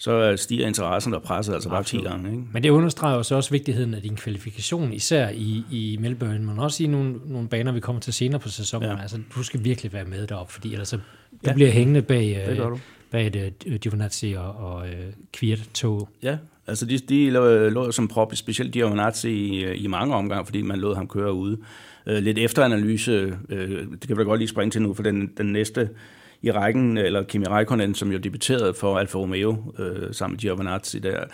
så 0.00 0.36
stiger 0.36 0.66
interessen 0.66 1.14
og 1.14 1.22
presset 1.22 1.54
altså 1.54 1.68
bare 1.68 1.84
10 1.84 1.98
gange. 1.98 2.30
Ikke? 2.30 2.42
Men 2.52 2.62
det 2.62 2.70
understreger 2.70 3.16
også, 3.16 3.34
også 3.34 3.50
vigtigheden 3.50 3.94
af 3.94 4.02
din 4.02 4.16
kvalifikation, 4.16 4.92
især 4.92 5.28
i, 5.28 5.64
i 5.70 5.96
Melbourne, 6.00 6.38
men 6.38 6.58
også 6.58 6.84
i 6.84 6.86
nogle, 6.86 7.14
nogle 7.26 7.48
baner, 7.48 7.72
vi 7.72 7.80
kommer 7.80 8.00
til 8.00 8.12
senere 8.12 8.40
på 8.40 8.48
sæsonen. 8.48 8.88
Ja. 8.88 9.02
Altså, 9.02 9.18
du 9.34 9.42
skal 9.42 9.64
virkelig 9.64 9.92
være 9.92 10.04
med 10.04 10.26
derop, 10.26 10.50
fordi 10.50 10.72
ellers 10.72 10.88
så, 10.88 10.96
du 10.96 11.02
ja. 11.46 11.52
bliver 11.52 11.70
hængende 11.70 12.02
bag, 12.02 12.44
det 12.48 12.58
du. 12.58 12.78
bag 13.10 13.26
et 13.26 13.54
uh, 13.66 13.74
Giovinazzi 13.74 14.34
og, 14.38 14.54
og 14.56 14.82
uh, 14.82 15.14
Kvirt-tog. 15.32 16.08
Ja, 16.22 16.36
altså 16.66 16.86
de, 16.86 16.98
de 16.98 17.30
lå, 17.30 17.68
lå 17.68 17.92
som 17.92 18.08
prop, 18.08 18.36
specielt 18.36 18.72
Giovinazzi 18.72 19.30
i, 19.30 19.74
i 19.74 19.86
mange 19.86 20.14
omgange, 20.14 20.46
fordi 20.46 20.62
man 20.62 20.78
lod 20.78 20.94
ham 20.94 21.08
køre 21.08 21.32
ude. 21.32 21.58
Uh, 22.06 22.12
lidt 22.12 22.38
efteranalyse, 22.38 23.26
uh, 23.26 23.58
det 23.68 24.06
kan 24.06 24.16
vi 24.16 24.22
da 24.22 24.28
godt 24.28 24.38
lige 24.38 24.48
springe 24.48 24.70
til 24.70 24.82
nu, 24.82 24.94
for 24.94 25.02
den, 25.02 25.30
den 25.38 25.46
næste 25.46 25.88
i 26.42 26.50
rækken, 26.50 26.96
eller 26.96 27.22
Kimi 27.22 27.44
Räikkönen, 27.44 27.94
som 27.94 28.12
jo 28.12 28.18
debuterede 28.18 28.74
for 28.74 28.98
Alfa 28.98 29.18
Romeo 29.18 29.74
øh, 29.78 30.14
sammen 30.14 30.34
med 30.34 30.40
Giovinazzi 30.40 30.98
der, 30.98 31.24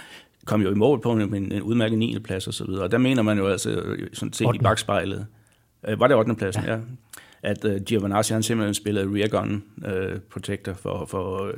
kom 0.45 0.63
jo 0.63 0.71
i 0.71 0.75
mål 0.75 1.01
på 1.01 1.13
en, 1.13 1.35
en, 1.35 1.63
udmærket 1.63 1.99
9. 1.99 2.19
plads 2.19 2.47
og 2.47 2.55
så 2.55 2.65
videre. 2.65 2.83
Og 2.83 2.91
der 2.91 2.99
mener 2.99 3.23
man 3.23 3.39
jo 3.39 3.47
altså, 3.47 3.97
sådan 4.13 4.33
set 4.33 4.47
8. 4.47 4.61
i 4.61 4.63
bagspejlet, 4.63 5.27
øh, 5.89 6.01
var 6.01 6.07
det 6.07 6.17
8. 6.17 6.35
pladsen, 6.35 6.65
ja. 6.65 6.73
ja 6.73 6.79
at 7.43 7.65
uh, 7.65 7.77
Giovinazzi 7.77 8.33
han 8.33 8.43
simpelthen 8.43 8.75
spillede 8.75 9.07
rear 9.07 9.29
gun 9.29 9.65
uh, 9.77 10.19
protector 10.31 10.73
for, 10.73 11.07
for 11.07 11.45
uh, 11.45 11.51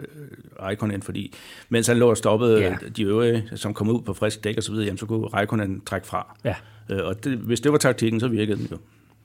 Raikkonen, 0.62 1.02
fordi 1.02 1.35
mens 1.69 1.87
han 1.87 1.97
lå 1.97 2.11
og 2.11 2.17
stoppede 2.17 2.61
ja. 2.61 2.76
de 2.97 3.02
øvrige, 3.02 3.50
som 3.55 3.75
kom 3.75 3.88
ud 3.88 4.02
på 4.02 4.14
frisk 4.14 4.45
dæk 4.45 4.57
og 4.57 4.62
så 4.62 4.73
videre, 4.73 4.87
jamen, 4.87 4.99
så 4.99 5.07
kunne 5.07 5.26
Raikkonen 5.26 5.81
trække 5.81 6.07
fra. 6.07 6.37
Ja. 6.45 6.55
Uh, 6.93 7.07
og 7.07 7.25
det, 7.25 7.38
hvis 7.38 7.61
det 7.61 7.73
var 7.73 7.78
taktikken, 7.78 8.21
så 8.21 8.28
virkede 8.28 8.59
den 8.59 8.69
jo. 8.71 8.78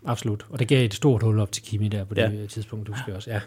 Absolut. 0.05 0.45
Og 0.49 0.59
det 0.59 0.67
gav 0.67 0.85
et 0.85 0.93
stort 0.93 1.23
hul 1.23 1.39
op 1.39 1.51
til 1.51 1.63
Kimi 1.63 1.87
der 1.87 2.03
på 2.03 2.13
det 2.13 2.21
ja. 2.21 2.45
tidspunkt, 2.45 2.87
du 2.87 2.93
skal 3.03 3.15
også. 3.15 3.31
Ja. 3.31 3.39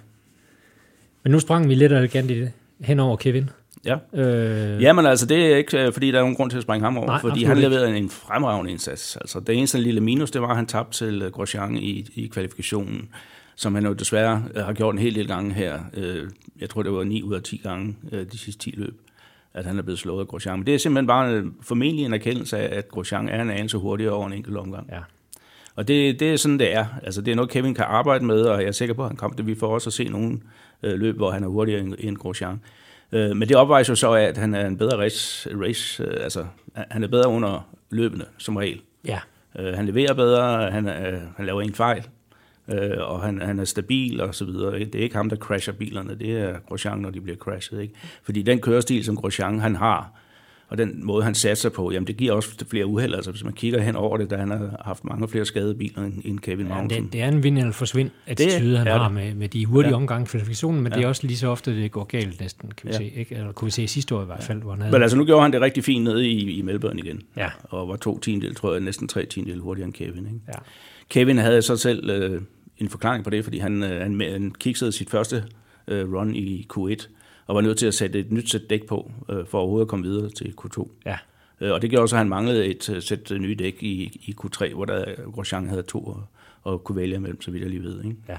Men 1.26 1.32
nu 1.32 1.40
sprang 1.40 1.68
vi 1.68 1.74
lidt 1.74 1.92
elegant 1.92 2.30
i 2.30 2.40
det, 2.40 2.52
hen 2.80 3.00
over 3.00 3.16
Kevin. 3.16 3.50
Ja. 3.84 3.96
Øh... 4.14 4.82
Jamen 4.82 5.06
altså, 5.06 5.26
det 5.26 5.52
er 5.52 5.56
ikke, 5.56 5.86
øh, 5.86 5.92
fordi 5.92 6.10
der 6.10 6.18
er 6.18 6.22
nogen 6.22 6.36
grund 6.36 6.50
til 6.50 6.56
at 6.56 6.62
springe 6.62 6.84
ham 6.84 6.98
over, 6.98 7.06
Nej, 7.06 7.20
fordi 7.20 7.44
han 7.44 7.58
leverede 7.58 7.96
en 7.96 8.10
fremragende 8.10 8.70
indsats. 8.70 9.16
Altså, 9.16 9.40
det 9.40 9.54
eneste 9.54 9.78
lille 9.78 10.00
minus, 10.00 10.30
det 10.30 10.42
var, 10.42 10.48
at 10.48 10.56
han 10.56 10.66
tabte 10.66 10.98
til 10.98 11.22
øh, 11.22 11.30
Grosjean 11.30 11.76
i, 11.76 12.06
i 12.14 12.26
kvalifikationen, 12.26 13.08
som 13.56 13.74
han 13.74 13.86
jo 13.86 13.92
desværre 13.92 14.44
øh, 14.54 14.64
har 14.64 14.72
gjort 14.72 14.94
en 14.94 14.98
hel 14.98 15.14
del 15.14 15.28
gange 15.28 15.54
her. 15.54 15.78
Jeg 16.60 16.70
tror, 16.70 16.82
det 16.82 16.92
var 16.92 17.04
9 17.04 17.22
ud 17.22 17.34
af 17.34 17.42
10 17.42 17.56
gange 17.56 17.96
de 18.32 18.38
sidste 18.38 18.62
10 18.62 18.74
løb, 18.76 19.00
at 19.54 19.64
han 19.64 19.78
er 19.78 19.82
blevet 19.82 19.98
slået 19.98 20.20
af 20.20 20.28
Grosjean. 20.28 20.58
Men 20.58 20.66
det 20.66 20.74
er 20.74 20.78
simpelthen 20.78 21.06
bare 21.06 21.44
formentlig 21.62 22.04
en 22.04 22.14
erkendelse 22.14 22.58
af, 22.58 22.78
at 22.78 22.88
Grosjean 22.88 23.28
er 23.28 23.42
en 23.42 23.50
anelse 23.50 23.78
hurtigere 23.78 24.12
over 24.12 24.26
en 24.26 24.32
enkelt 24.32 24.56
omgang. 24.56 24.88
Ja. 24.92 25.00
Og 25.76 25.88
det, 25.88 26.20
det 26.20 26.32
er 26.32 26.36
sådan, 26.36 26.58
det 26.58 26.74
er. 26.74 26.86
Altså, 27.02 27.20
det 27.20 27.32
er 27.32 27.36
noget, 27.36 27.50
Kevin 27.50 27.74
kan 27.74 27.84
arbejde 27.84 28.24
med, 28.24 28.42
og 28.42 28.60
jeg 28.60 28.68
er 28.68 28.72
sikker 28.72 28.94
på, 28.94 29.02
at 29.02 29.08
han 29.08 29.16
kommer 29.16 29.36
det. 29.36 29.46
Vi 29.46 29.54
får 29.54 29.68
også 29.68 29.88
at 29.88 29.94
se 29.94 30.04
nogle 30.04 30.40
øh, 30.82 30.98
løb, 30.98 31.16
hvor 31.16 31.30
han 31.30 31.44
er 31.44 31.48
hurtigere 31.48 31.80
end, 31.80 31.94
end 31.98 32.16
Grosjean. 32.16 32.60
Øh, 33.12 33.36
men 33.36 33.48
det 33.48 33.56
opvejes 33.56 33.88
jo 33.88 33.94
så 33.94 34.14
af, 34.14 34.22
at 34.22 34.36
han 34.36 34.54
er 34.54 34.66
en 34.66 34.76
bedre 34.76 34.98
race, 34.98 35.50
race 35.60 36.04
øh, 36.04 36.24
altså 36.24 36.44
han 36.76 37.02
er 37.02 37.08
bedre 37.08 37.28
under 37.28 37.68
løbende, 37.90 38.24
som 38.38 38.56
regel. 38.56 38.80
Ja. 39.04 39.18
Øh, 39.58 39.74
han 39.74 39.86
leverer 39.86 40.14
bedre, 40.14 40.70
han, 40.70 40.88
øh, 40.88 41.20
han 41.36 41.46
laver 41.46 41.60
ingen 41.60 41.74
fejl, 41.74 42.06
øh, 42.68 42.90
og 42.98 43.22
han, 43.22 43.40
han 43.40 43.58
er 43.58 43.64
stabil 43.64 44.20
og 44.20 44.34
så 44.34 44.44
videre. 44.44 44.78
Det 44.78 44.94
er 44.94 45.02
ikke 45.02 45.16
ham, 45.16 45.28
der 45.28 45.36
crasher 45.36 45.72
bilerne, 45.72 46.14
det 46.14 46.38
er 46.38 46.58
Grosjean, 46.68 46.98
når 46.98 47.10
de 47.10 47.20
bliver 47.20 47.36
crashet. 47.36 47.80
Ikke? 47.80 47.94
Fordi 48.22 48.42
den 48.42 48.60
kørestil, 48.60 49.04
som 49.04 49.16
Grosjean 49.16 49.58
han 49.58 49.76
har, 49.76 50.12
og 50.68 50.78
den 50.78 51.06
måde, 51.06 51.24
han 51.24 51.34
satser 51.34 51.68
på, 51.68 51.90
jamen 51.92 52.06
det 52.06 52.16
giver 52.16 52.32
også 52.32 52.64
flere 52.70 52.86
uheld. 52.86 53.14
Altså 53.14 53.30
hvis 53.30 53.44
man 53.44 53.52
kigger 53.52 53.80
hen 53.80 53.96
over 53.96 54.16
det, 54.16 54.30
da 54.30 54.36
han 54.36 54.50
har 54.50 54.82
haft 54.84 55.04
mange 55.04 55.28
flere 55.28 55.44
skadede 55.44 55.74
biler 55.74 56.02
end 56.24 56.38
Kevin 56.38 56.68
Magnussen. 56.68 56.98
Ja, 56.98 57.04
det, 57.04 57.12
det 57.12 57.22
er 57.22 57.28
en 57.28 57.42
vind 57.42 57.58
eller 57.58 57.72
forsvind 57.72 58.10
attitude, 58.26 58.78
han 58.78 58.86
har 58.86 59.08
med, 59.08 59.34
med 59.34 59.48
de 59.48 59.66
hurtige 59.66 59.90
ja. 59.90 59.96
omgange 59.96 60.26
kvalifikationen, 60.26 60.82
men 60.82 60.92
ja. 60.92 60.98
det 60.98 61.04
er 61.04 61.08
også 61.08 61.26
lige 61.26 61.36
så 61.36 61.48
ofte, 61.48 61.76
det 61.82 61.92
går 61.92 62.04
galt 62.04 62.40
næsten, 62.40 62.70
kan 62.76 62.88
vi 62.88 62.92
ja. 62.92 62.98
se. 62.98 63.12
Ikke? 63.16 63.34
Eller 63.34 63.52
kunne 63.52 63.66
vi 63.66 63.70
se 63.70 63.88
sidste 63.88 64.14
år 64.14 64.22
i 64.22 64.24
hvert 64.24 64.42
fald, 64.42 64.62
hvor 64.62 64.70
han 64.70 64.80
havde... 64.80 64.92
Men 64.92 65.02
altså 65.02 65.16
nu 65.16 65.24
gjorde 65.24 65.42
han 65.42 65.52
det 65.52 65.60
rigtig 65.60 65.84
fint 65.84 66.04
nede 66.04 66.28
i, 66.28 66.58
i 66.58 66.62
Melbourne 66.62 67.00
igen. 67.00 67.22
Ja. 67.36 67.48
Og 67.62 67.88
var 67.88 67.96
to 67.96 68.18
tiendel, 68.18 68.54
tror 68.54 68.72
jeg, 68.72 68.80
næsten 68.80 69.08
tre 69.08 69.24
tiendel 69.26 69.60
hurtigere 69.60 69.86
end 69.86 69.94
Kevin. 69.94 70.26
Ikke? 70.26 70.40
Ja. 70.48 70.52
Kevin 71.08 71.38
havde 71.38 71.62
så 71.62 71.76
selv 71.76 72.10
øh, 72.10 72.42
en 72.78 72.88
forklaring 72.88 73.24
på 73.24 73.30
det, 73.30 73.44
fordi 73.44 73.58
han, 73.58 73.82
øh, 73.82 74.00
han, 74.02 74.20
han 74.20 74.52
kiksede 74.60 74.92
sit 74.92 75.10
første 75.10 75.44
øh, 75.88 76.12
run 76.12 76.34
i 76.34 76.66
Q1, 76.72 77.08
og 77.46 77.54
var 77.54 77.60
nødt 77.60 77.78
til 77.78 77.86
at 77.86 77.94
sætte 77.94 78.18
et 78.18 78.32
nyt 78.32 78.50
sæt 78.50 78.70
dæk 78.70 78.86
på, 78.86 79.10
øh, 79.28 79.46
for 79.46 79.58
overhovedet 79.58 79.84
at 79.84 79.88
komme 79.88 80.06
videre 80.06 80.30
til 80.30 80.54
Q2. 80.60 80.88
Ja. 81.06 81.16
Øh, 81.60 81.72
og 81.72 81.82
det 81.82 81.90
gjorde 81.90 82.02
også, 82.02 82.16
at 82.16 82.18
han 82.18 82.28
manglede 82.28 82.66
et 82.66 82.90
øh, 82.90 83.02
sæt 83.02 83.32
nye 83.40 83.54
dæk 83.54 83.82
i, 83.82 84.02
i 84.26 84.34
Q3, 84.40 84.74
hvor 84.74 84.84
der 84.84 85.04
Grosjean 85.32 85.68
havde 85.68 85.82
to 85.82 86.04
og, 86.04 86.24
og 86.62 86.84
kunne 86.84 86.96
vælge 86.96 87.18
mellem, 87.18 87.42
så 87.42 87.50
vidt 87.50 87.62
jeg 87.62 87.70
lige 87.70 87.82
ved. 87.82 88.04
Ikke? 88.04 88.16
Ja. 88.28 88.36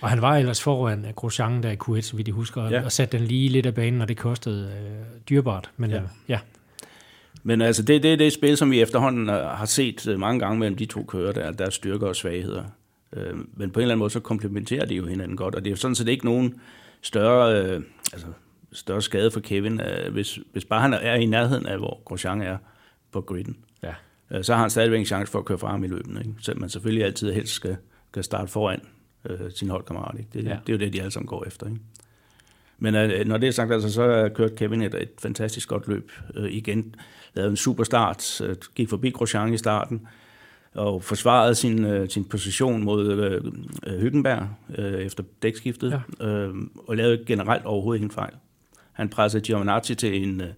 Og 0.00 0.08
han 0.08 0.22
var 0.22 0.36
ellers 0.36 0.62
foran 0.62 1.06
Grosjean 1.14 1.62
der 1.62 1.70
i 1.70 1.76
Q1, 1.84 2.00
så 2.00 2.16
vidt 2.16 2.28
jeg 2.28 2.34
husker, 2.34 2.68
ja. 2.70 2.84
og 2.84 2.92
satte 2.92 3.18
den 3.18 3.26
lige 3.26 3.48
lidt 3.48 3.66
af 3.66 3.74
banen, 3.74 4.00
og 4.00 4.08
det 4.08 4.16
kostede 4.16 4.64
øh, 4.64 5.20
dyrbart. 5.28 5.70
Men 5.76 5.90
ja. 5.90 5.96
Øh, 5.96 6.02
ja. 6.28 6.38
Men 7.42 7.60
altså, 7.60 7.82
det, 7.82 8.02
det 8.02 8.12
er 8.12 8.16
det 8.16 8.32
spil, 8.32 8.56
som 8.56 8.70
vi 8.70 8.80
efterhånden 8.80 9.28
har 9.28 9.64
set 9.64 10.14
mange 10.18 10.40
gange 10.40 10.58
mellem 10.58 10.76
de 10.76 10.86
to 10.86 11.02
kører, 11.02 11.32
der, 11.32 11.50
der 11.52 11.66
er 11.66 11.70
styrker 11.70 12.06
og 12.06 12.16
svagheder. 12.16 12.64
Men 13.54 13.70
på 13.70 13.80
en 13.80 13.82
eller 13.82 13.94
anden 13.94 13.98
måde, 13.98 14.10
så 14.10 14.20
komplementerer 14.20 14.84
de 14.84 14.94
jo 14.94 15.06
hinanden 15.06 15.36
godt, 15.36 15.54
og 15.54 15.60
det 15.60 15.66
er 15.66 15.70
jo 15.70 15.76
sådan 15.76 15.94
set 15.94 16.08
ikke 16.08 16.24
nogen 16.24 16.54
større, 17.02 17.62
øh, 17.62 17.82
altså, 18.12 18.26
større 18.72 19.02
skade 19.02 19.30
for 19.30 19.40
Kevin, 19.40 19.80
øh, 19.80 20.12
hvis, 20.12 20.38
hvis 20.52 20.64
bare 20.64 20.80
han 20.80 20.94
er 20.94 21.14
i 21.14 21.26
nærheden 21.26 21.66
af, 21.66 21.78
hvor 21.78 22.02
Grosjean 22.04 22.42
er 22.42 22.58
på 23.12 23.20
griden. 23.20 23.56
Ja. 23.82 23.94
Øh, 24.30 24.44
så 24.44 24.54
har 24.54 24.60
han 24.60 24.70
stadigvæk 24.70 25.00
en 25.00 25.06
chance 25.06 25.32
for 25.32 25.38
at 25.38 25.44
køre 25.44 25.58
frem 25.58 25.84
i 25.84 25.88
løbet. 25.88 26.18
Ikke? 26.18 26.34
Selvom 26.40 26.60
man 26.60 26.70
selvfølgelig 26.70 27.04
altid 27.04 27.32
helst 27.32 27.52
skal, 27.52 27.76
skal 28.10 28.24
starte 28.24 28.52
foran 28.52 28.80
øh, 29.30 29.50
sin 29.54 29.68
holdkammerat. 29.68 30.18
Ikke? 30.18 30.30
Det, 30.32 30.44
ja. 30.44 30.58
det 30.66 30.68
er 30.68 30.72
jo 30.72 30.78
det, 30.78 30.92
de 30.92 31.00
alle 31.00 31.10
sammen 31.10 31.28
går 31.28 31.44
efter. 31.46 31.66
Ikke? 31.66 31.80
Men 32.78 32.94
øh, 32.94 33.26
når 33.26 33.38
det 33.38 33.48
er 33.48 33.52
sagt, 33.52 33.72
altså, 33.72 33.92
så 33.92 34.02
har 34.02 34.28
kørt 34.28 34.56
Kevin 34.56 34.82
et, 34.82 34.94
et 34.94 35.10
fantastisk 35.18 35.68
godt 35.68 35.88
løb 35.88 36.12
øh, 36.34 36.52
igen. 36.52 36.94
Lavede 37.34 37.50
en 37.50 37.56
super 37.56 37.84
start, 37.84 38.40
øh, 38.40 38.56
gik 38.74 38.88
forbi 38.88 39.10
Grosjean 39.10 39.54
i 39.54 39.58
starten, 39.58 40.06
og 40.74 41.02
forsvarede 41.02 41.54
sin, 41.54 41.84
øh, 41.84 42.08
sin 42.08 42.24
position 42.24 42.84
mod 42.84 43.12
øh, 43.12 43.52
øh, 43.86 44.00
Hyggenberg 44.00 44.48
øh, 44.78 45.00
efter 45.00 45.24
dækskiftet, 45.42 46.02
ja. 46.20 46.26
øh, 46.26 46.54
og 46.88 46.96
lavede 46.96 47.24
generelt 47.26 47.64
overhovedet 47.64 47.98
ingen 47.98 48.14
fejl. 48.14 48.32
Han 48.92 49.08
pressede 49.08 49.42
Giovinazzi 49.42 49.94
til 49.94 50.22
en 50.22 50.40
øh, 50.40 50.48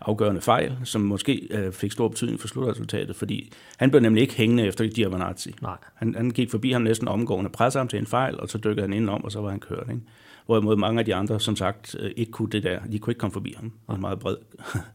afgørende 0.00 0.40
fejl, 0.40 0.76
som 0.84 1.00
måske 1.00 1.48
øh, 1.50 1.72
fik 1.72 1.92
stor 1.92 2.08
betydning 2.08 2.40
for 2.40 2.48
slutresultatet, 2.48 3.16
fordi 3.16 3.52
han 3.76 3.90
blev 3.90 4.02
nemlig 4.02 4.20
ikke 4.20 4.34
hængende 4.34 4.66
efter 4.66 4.88
Giovinazzi. 4.88 5.54
Nej. 5.62 5.76
Han, 5.94 6.14
han 6.14 6.30
gik 6.30 6.50
forbi 6.50 6.72
ham 6.72 6.82
næsten 6.82 7.08
omgående, 7.08 7.50
pressede 7.50 7.80
ham 7.80 7.88
til 7.88 7.98
en 7.98 8.06
fejl, 8.06 8.40
og 8.40 8.48
så 8.48 8.58
dykkede 8.58 8.80
han 8.80 8.92
ind 8.92 9.10
om, 9.10 9.24
og 9.24 9.32
så 9.32 9.40
var 9.40 9.50
han 9.50 9.60
kørt. 9.60 9.86
Ikke? 9.90 10.02
Hvorimod 10.46 10.76
mange 10.76 10.98
af 10.98 11.04
de 11.04 11.14
andre, 11.14 11.40
som 11.40 11.56
sagt, 11.56 11.96
øh, 11.98 12.10
ikke 12.16 12.32
kunne 12.32 12.50
det 12.50 12.62
der. 12.62 12.80
De 12.92 12.98
kunne 12.98 13.10
ikke 13.10 13.18
komme 13.18 13.32
forbi 13.32 13.54
ham. 13.56 13.72
Var 13.88 13.96
meget 13.96 14.18
bred. 14.18 14.36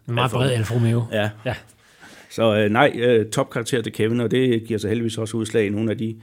En 0.08 0.14
meget 0.14 0.32
bred 0.32 0.52
Alfa 0.52 0.76
Romeo. 0.76 1.04
Ja. 1.12 1.30
ja. 1.46 1.56
Så 2.30 2.56
øh, 2.56 2.72
nej, 2.72 2.92
øh, 2.96 3.30
topkarakter 3.30 3.82
til 3.82 3.94
Kevin, 3.94 4.20
og 4.20 4.32
det 4.32 4.64
giver 4.64 4.80
sig 4.80 4.90
heldigvis 4.90 5.18
også 5.18 5.38
udslag 5.38 5.66
i 5.66 5.70
nogle 5.70 5.92
af 5.92 5.98
de 5.98 6.16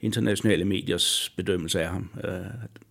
internationale 0.00 0.64
mediers 0.64 1.32
bedømmelse 1.36 1.82
af 1.82 1.88
ham. 1.88 2.10
Øh, 2.24 2.30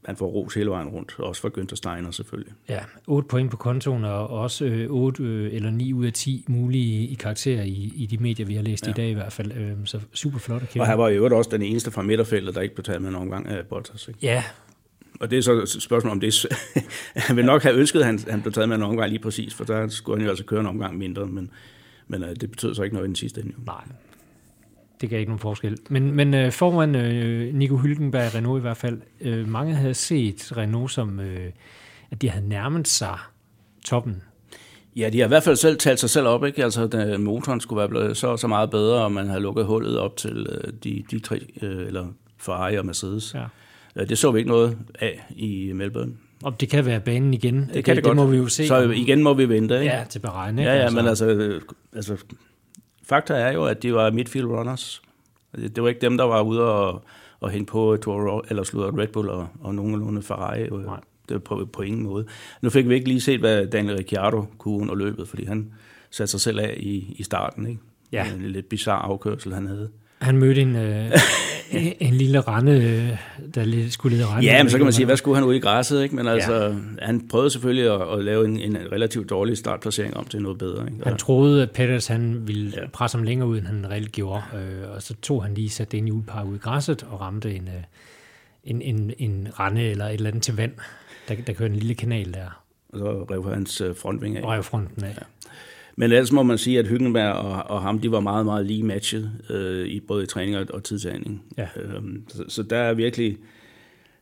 han 0.06 0.16
får 0.16 0.28
ros 0.28 0.54
hele 0.54 0.70
vejen 0.70 0.88
rundt, 0.88 1.16
også 1.20 1.42
for 1.42 1.50
Günther 1.60 1.76
Steiner 1.76 2.12
selvfølgelig. 2.12 2.54
Ja, 2.70 2.80
8 3.08 3.28
point 3.28 3.52
på 3.52 3.58
kontoen, 3.58 4.04
og 4.04 4.28
også 4.28 4.66
øh, 4.66 4.88
8 4.90 5.24
øh, 5.24 5.54
eller 5.54 5.70
9 5.70 5.94
ud 5.94 6.06
af 6.06 6.14
10 6.14 6.46
mulige 6.48 7.08
i 7.08 7.14
karakterer 7.14 7.64
i, 7.64 7.94
i 7.96 8.06
de 8.06 8.18
medier, 8.18 8.46
vi 8.46 8.56
har 8.56 8.62
læst 8.62 8.86
ja. 8.86 8.92
i 8.92 8.94
dag 8.94 9.10
i 9.10 9.14
hvert 9.14 9.34
fald. 9.34 9.52
Øh, 9.52 9.72
så 9.86 10.00
super 10.14 10.40
flot 10.40 10.62
at 10.62 10.70
kende. 10.70 10.84
Og 10.84 10.88
han 10.88 10.98
var 10.98 11.10
jo 11.10 11.38
også 11.38 11.50
den 11.50 11.62
eneste 11.62 11.92
fra 11.92 12.02
midterfeltet, 12.02 12.56
der 12.56 12.62
ikke 12.62 12.76
blev 12.76 12.84
taget 12.84 13.02
med 13.02 13.10
en 13.10 13.16
omgang 13.16 13.48
af 13.48 13.66
Bottas. 13.66 14.08
Ikke? 14.08 14.20
Ja, 14.22 14.44
Og 15.20 15.32
det 15.32 15.38
er 15.38 15.42
så 15.42 15.54
et 15.62 15.70
spørgsmål 15.70 16.12
om 16.12 16.20
det. 16.20 16.46
han 17.16 17.36
vil 17.36 17.46
nok 17.46 17.64
have 17.64 17.76
ønsket, 17.76 18.00
at 18.00 18.06
han, 18.06 18.20
han 18.30 18.42
blev 18.42 18.54
taget 18.54 18.70
med 18.70 18.78
en 18.78 18.84
omgang 18.84 19.10
lige 19.10 19.22
præcis, 19.22 19.54
for 19.54 19.64
der 19.64 19.88
skulle 19.88 20.18
han 20.18 20.26
jo 20.26 20.30
altså 20.30 20.46
køre 20.46 20.60
en 20.60 20.68
omgang 20.68 20.98
mindre, 20.98 21.28
men, 21.28 21.52
men 22.08 22.24
uh, 22.24 22.30
det 22.30 22.52
betød 22.52 22.76
så 22.76 22.84
ikke 22.84 22.94
noget 22.96 23.08
i 23.08 23.10
den 23.10 23.16
sidste 23.16 23.42
ende. 23.42 23.54
Nej, 23.66 23.84
det 25.02 25.10
gav 25.10 25.20
ikke 25.20 25.30
nogen 25.30 25.40
forskel. 25.40 25.78
Men, 25.90 26.12
men 26.12 26.34
uh, 26.34 26.52
foran 26.52 26.96
uh, 26.96 27.56
Nico 27.56 27.78
Hylkenberg 27.78 28.36
Renault 28.36 28.60
i 28.60 28.62
hvert 28.62 28.78
fald, 28.78 29.02
uh, 29.26 29.48
mange 29.50 29.74
havde 29.74 29.94
set 29.94 30.58
Renault 30.58 30.92
som, 30.92 31.20
uh, 31.20 31.26
at 32.12 32.22
de 32.22 32.30
havde 32.30 32.48
nærmet 32.48 32.88
sig 32.88 33.18
toppen. 33.86 34.22
Ja, 34.96 35.10
de 35.10 35.20
har 35.20 35.26
i 35.26 35.28
hvert 35.28 35.44
fald 35.44 35.56
selv 35.56 35.78
talt 35.78 36.00
sig 36.00 36.10
selv 36.10 36.28
op, 36.28 36.46
ikke? 36.46 36.64
Altså, 36.64 36.88
da 36.88 37.18
motoren 37.18 37.62
skulle 37.62 37.78
være 37.78 37.90
blevet 37.90 38.18
så, 38.18 38.38
så 38.38 38.48
meget 38.48 38.70
bedre, 38.70 39.04
og 39.04 39.12
man 39.12 39.28
har 39.28 39.40
lukket 39.40 39.66
hullet 39.66 40.00
op 40.00 40.18
til 40.18 40.48
uh, 40.50 40.74
de, 40.84 41.04
de 41.12 41.20
tre, 41.20 41.40
uh, 41.62 41.70
eller 41.70 42.08
Ferrari 42.38 42.78
og 42.78 42.86
Mercedes. 42.86 43.34
Ja. 43.34 43.46
Uh, 44.02 44.10
det 44.10 44.18
så 44.18 44.32
vi 44.32 44.40
ikke 44.40 44.52
noget 44.52 44.78
af 45.00 45.26
i 45.36 45.72
Melbourne. 45.74 46.14
Og 46.44 46.60
det 46.60 46.70
kan 46.70 46.86
være 46.86 47.00
banen 47.00 47.34
igen. 47.34 47.56
Det, 47.56 47.84
kan 47.84 47.96
det, 47.96 48.04
det, 48.04 48.10
det 48.10 48.16
må 48.16 48.26
vi 48.26 48.38
jo 48.38 48.48
se. 48.48 48.68
Så 48.68 48.90
igen 48.90 49.24
må 49.24 49.34
vi 49.34 49.50
vente, 49.50 49.80
ikke? 49.80 49.96
Ja, 49.96 50.04
til 50.10 50.20
beregne. 50.20 50.62
Ja, 50.62 50.76
ja, 50.76 50.82
altså. 50.82 50.96
men 50.96 51.08
altså, 51.08 51.60
altså, 51.96 52.18
fakta 53.04 53.34
er 53.34 53.52
jo, 53.52 53.66
at 53.66 53.84
de 53.84 53.94
var 53.94 54.12
midfield 54.12 54.46
runners. 54.46 55.02
Det 55.56 55.84
var 55.84 55.90
ikke 55.90 56.02
dem, 56.02 56.18
der 56.18 56.24
var 56.24 56.42
ude 56.42 56.62
og, 56.62 57.04
og 57.40 57.50
hænge 57.50 57.66
på 57.66 57.98
Toro, 57.98 58.42
eller 58.50 58.64
slutte 58.64 59.02
Red 59.02 59.08
Bull 59.08 59.30
og, 59.30 59.48
og 59.62 59.76
nogenlunde 59.76 60.22
Ferrari. 60.22 60.70
Nej. 60.70 61.00
Det 61.30 61.44
på, 61.44 61.70
på 61.74 61.82
ingen 61.82 62.04
måde. 62.04 62.26
Nu 62.62 62.70
fik 62.70 62.90
vi 62.90 62.94
ikke 62.96 63.08
lige 63.08 63.22
set, 63.22 63.40
hvad 63.40 63.68
Daniel 63.68 63.98
Ricciardo 63.98 64.46
kunne 64.58 64.82
under 64.82 64.96
løbet, 64.96 65.28
fordi 65.28 65.46
han 65.46 65.74
satte 66.12 66.32
sig 66.32 66.42
selv 66.42 66.60
af 66.60 66.76
i, 66.78 67.16
i 67.18 67.24
starten. 67.24 67.68
Ikke? 67.68 67.82
Ja. 68.12 68.34
En 68.34 68.42
lidt 68.42 68.70
bizarre 68.70 69.02
afkørsel, 69.02 69.54
han 69.54 69.68
havde. 69.68 69.90
Han 70.26 70.38
mødte 70.38 70.62
en, 70.62 70.76
øh, 70.76 71.12
en 72.08 72.14
lille 72.14 72.42
rende, 72.42 72.72
øh, 72.72 73.18
der 73.56 73.90
skulle 73.90 74.18
lede 74.18 74.28
rende. 74.28 74.46
Ja, 74.46 74.64
men 74.64 74.70
så 74.70 74.78
kan 74.78 74.86
man 74.86 74.94
sige, 74.94 75.06
hvad 75.06 75.18
skulle 75.18 75.36
han 75.36 75.44
ud 75.44 75.54
i 75.54 75.60
græsset? 75.60 76.04
Ikke? 76.04 76.16
Men 76.16 76.28
altså, 76.28 76.54
ja. 76.54 77.06
han 77.06 77.28
prøvede 77.28 77.50
selvfølgelig 77.50 77.94
at, 77.94 78.18
at 78.18 78.24
lave 78.24 78.46
en, 78.46 78.60
en 78.60 78.78
relativt 78.92 79.30
dårlig 79.30 79.58
startplacering 79.58 80.18
om 80.18 80.26
til 80.26 80.42
noget 80.42 80.58
bedre. 80.58 80.86
Ikke? 80.86 81.04
Han 81.04 81.18
troede, 81.18 81.64
at 81.64 81.72
Peters 81.72 82.08
han 82.08 82.48
ville 82.48 82.72
ja. 82.76 82.88
presse 82.94 83.18
ham 83.18 83.24
længere 83.24 83.50
ud, 83.50 83.58
end 83.58 83.66
han 83.66 83.90
reelt 83.90 84.12
gjorde. 84.12 84.44
Øh, 84.56 84.96
og 84.96 85.02
så 85.02 85.14
tog 85.22 85.44
han 85.44 85.54
lige 85.54 85.70
sat 85.70 85.92
det 85.92 86.08
i 86.08 86.12
udpar 86.12 86.44
ud 86.44 86.56
i 86.56 86.60
græsset 86.60 87.04
og 87.04 87.22
ramte 87.22 87.56
en, 87.56 87.68
øh, 87.68 87.84
en, 88.64 88.82
en, 88.82 89.14
en 89.18 89.48
rende 89.60 89.82
eller 89.82 90.06
et 90.06 90.14
eller 90.14 90.30
andet 90.30 90.44
til 90.44 90.56
vand. 90.56 90.72
Der, 91.28 91.36
der 91.48 91.54
kørte 91.54 91.74
en 91.74 91.80
lille 91.80 91.96
kanal 91.96 92.34
der. 92.34 92.62
Og 92.90 93.00
så 93.00 93.26
rev 93.32 93.54
hans 93.54 93.82
øh, 93.82 93.96
frontvinge 93.96 94.40
af. 94.40 94.46
Rev 94.46 94.64
fronten 94.64 95.04
af. 95.04 95.10
Ja. 95.10 95.24
Men 95.96 96.12
ellers 96.12 96.32
må 96.32 96.44
man 96.44 96.58
sige, 96.58 96.80
at 96.80 96.88
Hyggenberg 96.88 97.34
og, 97.34 97.64
og 97.76 97.82
ham, 97.82 98.00
de 98.00 98.12
var 98.12 98.20
meget, 98.20 98.46
meget 98.46 98.66
lige 98.66 98.84
matchet, 98.84 99.32
øh, 99.50 99.88
i 99.88 100.00
både 100.00 100.24
i 100.24 100.28
træning 100.28 100.58
og, 100.58 100.66
og 100.70 100.84
tidtagning. 100.84 101.44
Ja. 101.58 101.68
Øhm, 101.76 102.24
så, 102.30 102.44
så 102.48 102.64
der 102.64 102.78
er 102.78 102.94
virkelig, 102.94 103.38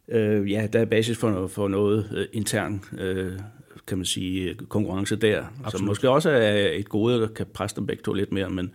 øh, 0.07 0.51
ja, 0.51 0.67
der 0.73 0.79
er 0.79 0.85
basis 0.85 1.17
for, 1.17 1.47
for 1.47 1.67
noget 1.67 2.09
øh, 2.15 2.25
intern, 2.33 2.83
øh, 2.99 3.31
kan 3.87 3.97
man 3.97 4.05
sige, 4.05 4.53
konkurrence 4.53 5.15
der. 5.15 5.43
Absolut. 5.63 5.79
Så 5.79 5.85
måske 5.85 6.09
også 6.09 6.29
er 6.29 6.69
et 6.71 6.89
gode, 6.89 7.21
der 7.21 7.27
kan 7.27 7.45
presse 7.53 7.75
dem 7.75 7.85
begge 7.85 8.03
to 8.03 8.13
lidt 8.13 8.31
mere, 8.31 8.49
men, 8.49 8.71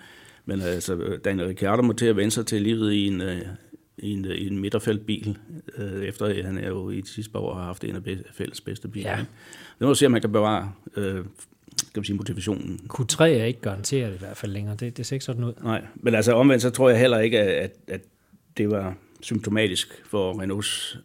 men 0.47 0.61
altså, 0.61 1.19
Daniel 1.25 1.49
Ricciardo 1.49 1.83
må 1.83 1.93
til 1.93 2.07
at 2.07 2.17
vende 2.17 2.31
sig 2.31 2.47
til 2.47 2.63
livet 2.63 2.93
i 2.93 3.07
en, 3.07 3.21
øh, 3.21 3.41
i 3.99 4.11
en, 4.11 4.25
i 4.25 4.47
en 4.47 4.59
midterfeltbil, 4.59 5.39
øh, 5.77 6.05
efter 6.05 6.27
at 6.27 6.45
han 6.45 6.59
er 6.59 6.69
jo 6.69 6.91
i 6.91 7.01
de 7.01 7.09
sidste 7.09 7.33
par 7.33 7.41
år 7.41 7.55
har 7.55 7.65
haft 7.65 7.85
en 7.85 7.97
af 7.97 8.03
fælles 8.33 8.61
bedste 8.61 8.89
biler. 8.89 9.11
Ja. 9.11 9.25
Nu 9.81 9.87
må 9.87 9.95
se, 9.95 10.07
om 10.07 10.13
man 10.13 10.21
kan 10.21 10.33
bevare 10.33 10.73
øh, 10.97 11.25
skal 11.89 12.01
man 12.01 12.05
sige, 12.05 12.17
motivationen. 12.17 12.81
Q3 12.95 13.23
er 13.23 13.45
ikke 13.45 13.61
garanteret 13.61 14.15
i 14.15 14.19
hvert 14.19 14.37
fald 14.37 14.53
længere. 14.53 14.77
Det, 14.77 14.97
det 14.97 15.07
ser 15.07 15.17
ikke 15.17 15.25
sådan 15.25 15.45
ud. 15.45 15.53
Nej, 15.63 15.87
men 15.95 16.15
altså 16.15 16.33
omvendt, 16.33 16.63
så 16.63 16.71
tror 16.71 16.89
jeg 16.89 16.99
heller 16.99 17.19
ikke, 17.19 17.41
at, 17.41 17.73
at 17.89 18.01
det 18.57 18.71
var 18.71 18.97
symptomatisk 19.21 20.03
for 20.07 20.41
Renaults 20.41 20.99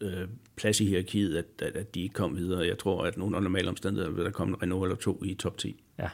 øh, 0.00 0.28
plads 0.56 0.80
i 0.80 0.86
hierarkiet, 0.86 1.36
at, 1.36 1.44
at, 1.62 1.76
at 1.76 1.94
de 1.94 2.02
ikke 2.02 2.12
kom 2.12 2.36
videre. 2.36 2.66
Jeg 2.66 2.78
tror, 2.78 3.04
at 3.04 3.16
nogle 3.16 3.40
normale 3.40 3.68
omstændigheder 3.68 4.14
vil 4.14 4.24
der 4.24 4.30
komme 4.30 4.56
en 4.56 4.62
Renault 4.62 4.84
eller 4.84 4.96
to 4.96 5.22
i 5.24 5.34
top 5.34 5.58
10. 5.58 5.82
Ja. 5.98 6.08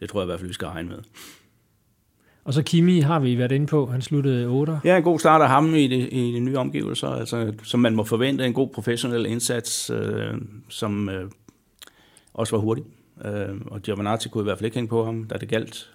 Det 0.00 0.08
tror 0.08 0.20
jeg 0.20 0.24
i 0.24 0.28
hvert 0.28 0.40
fald, 0.40 0.48
vi 0.48 0.54
skal 0.54 0.68
regne 0.68 0.88
med. 0.88 0.98
Og 2.44 2.54
så 2.54 2.62
Kimi 2.62 3.00
har 3.00 3.20
vi 3.20 3.38
været 3.38 3.52
inde 3.52 3.66
på. 3.66 3.86
Han 3.86 4.02
sluttede 4.02 4.46
8. 4.46 4.80
Ja, 4.84 4.96
en 4.96 5.02
god 5.02 5.18
start 5.18 5.42
af 5.42 5.48
ham 5.48 5.74
i 5.74 5.86
de, 5.86 6.08
i 6.08 6.32
de 6.32 6.40
nye 6.40 6.56
omgivelser, 6.56 7.08
altså, 7.08 7.52
som 7.62 7.80
man 7.80 7.94
må 7.94 8.04
forvente. 8.04 8.46
En 8.46 8.52
god 8.52 8.68
professionel 8.68 9.26
indsats, 9.26 9.90
øh, 9.90 10.34
som 10.68 11.08
øh, 11.08 11.30
også 12.34 12.56
var 12.56 12.60
hurtig. 12.60 12.84
Øh, 13.24 13.56
og 13.66 13.82
Giovinazzi 13.82 14.28
kunne 14.28 14.42
i 14.42 14.44
hvert 14.44 14.58
fald 14.58 14.64
ikke 14.64 14.74
hænge 14.74 14.88
på 14.88 15.04
ham, 15.04 15.24
da 15.24 15.36
det 15.38 15.48
galt. 15.48 15.90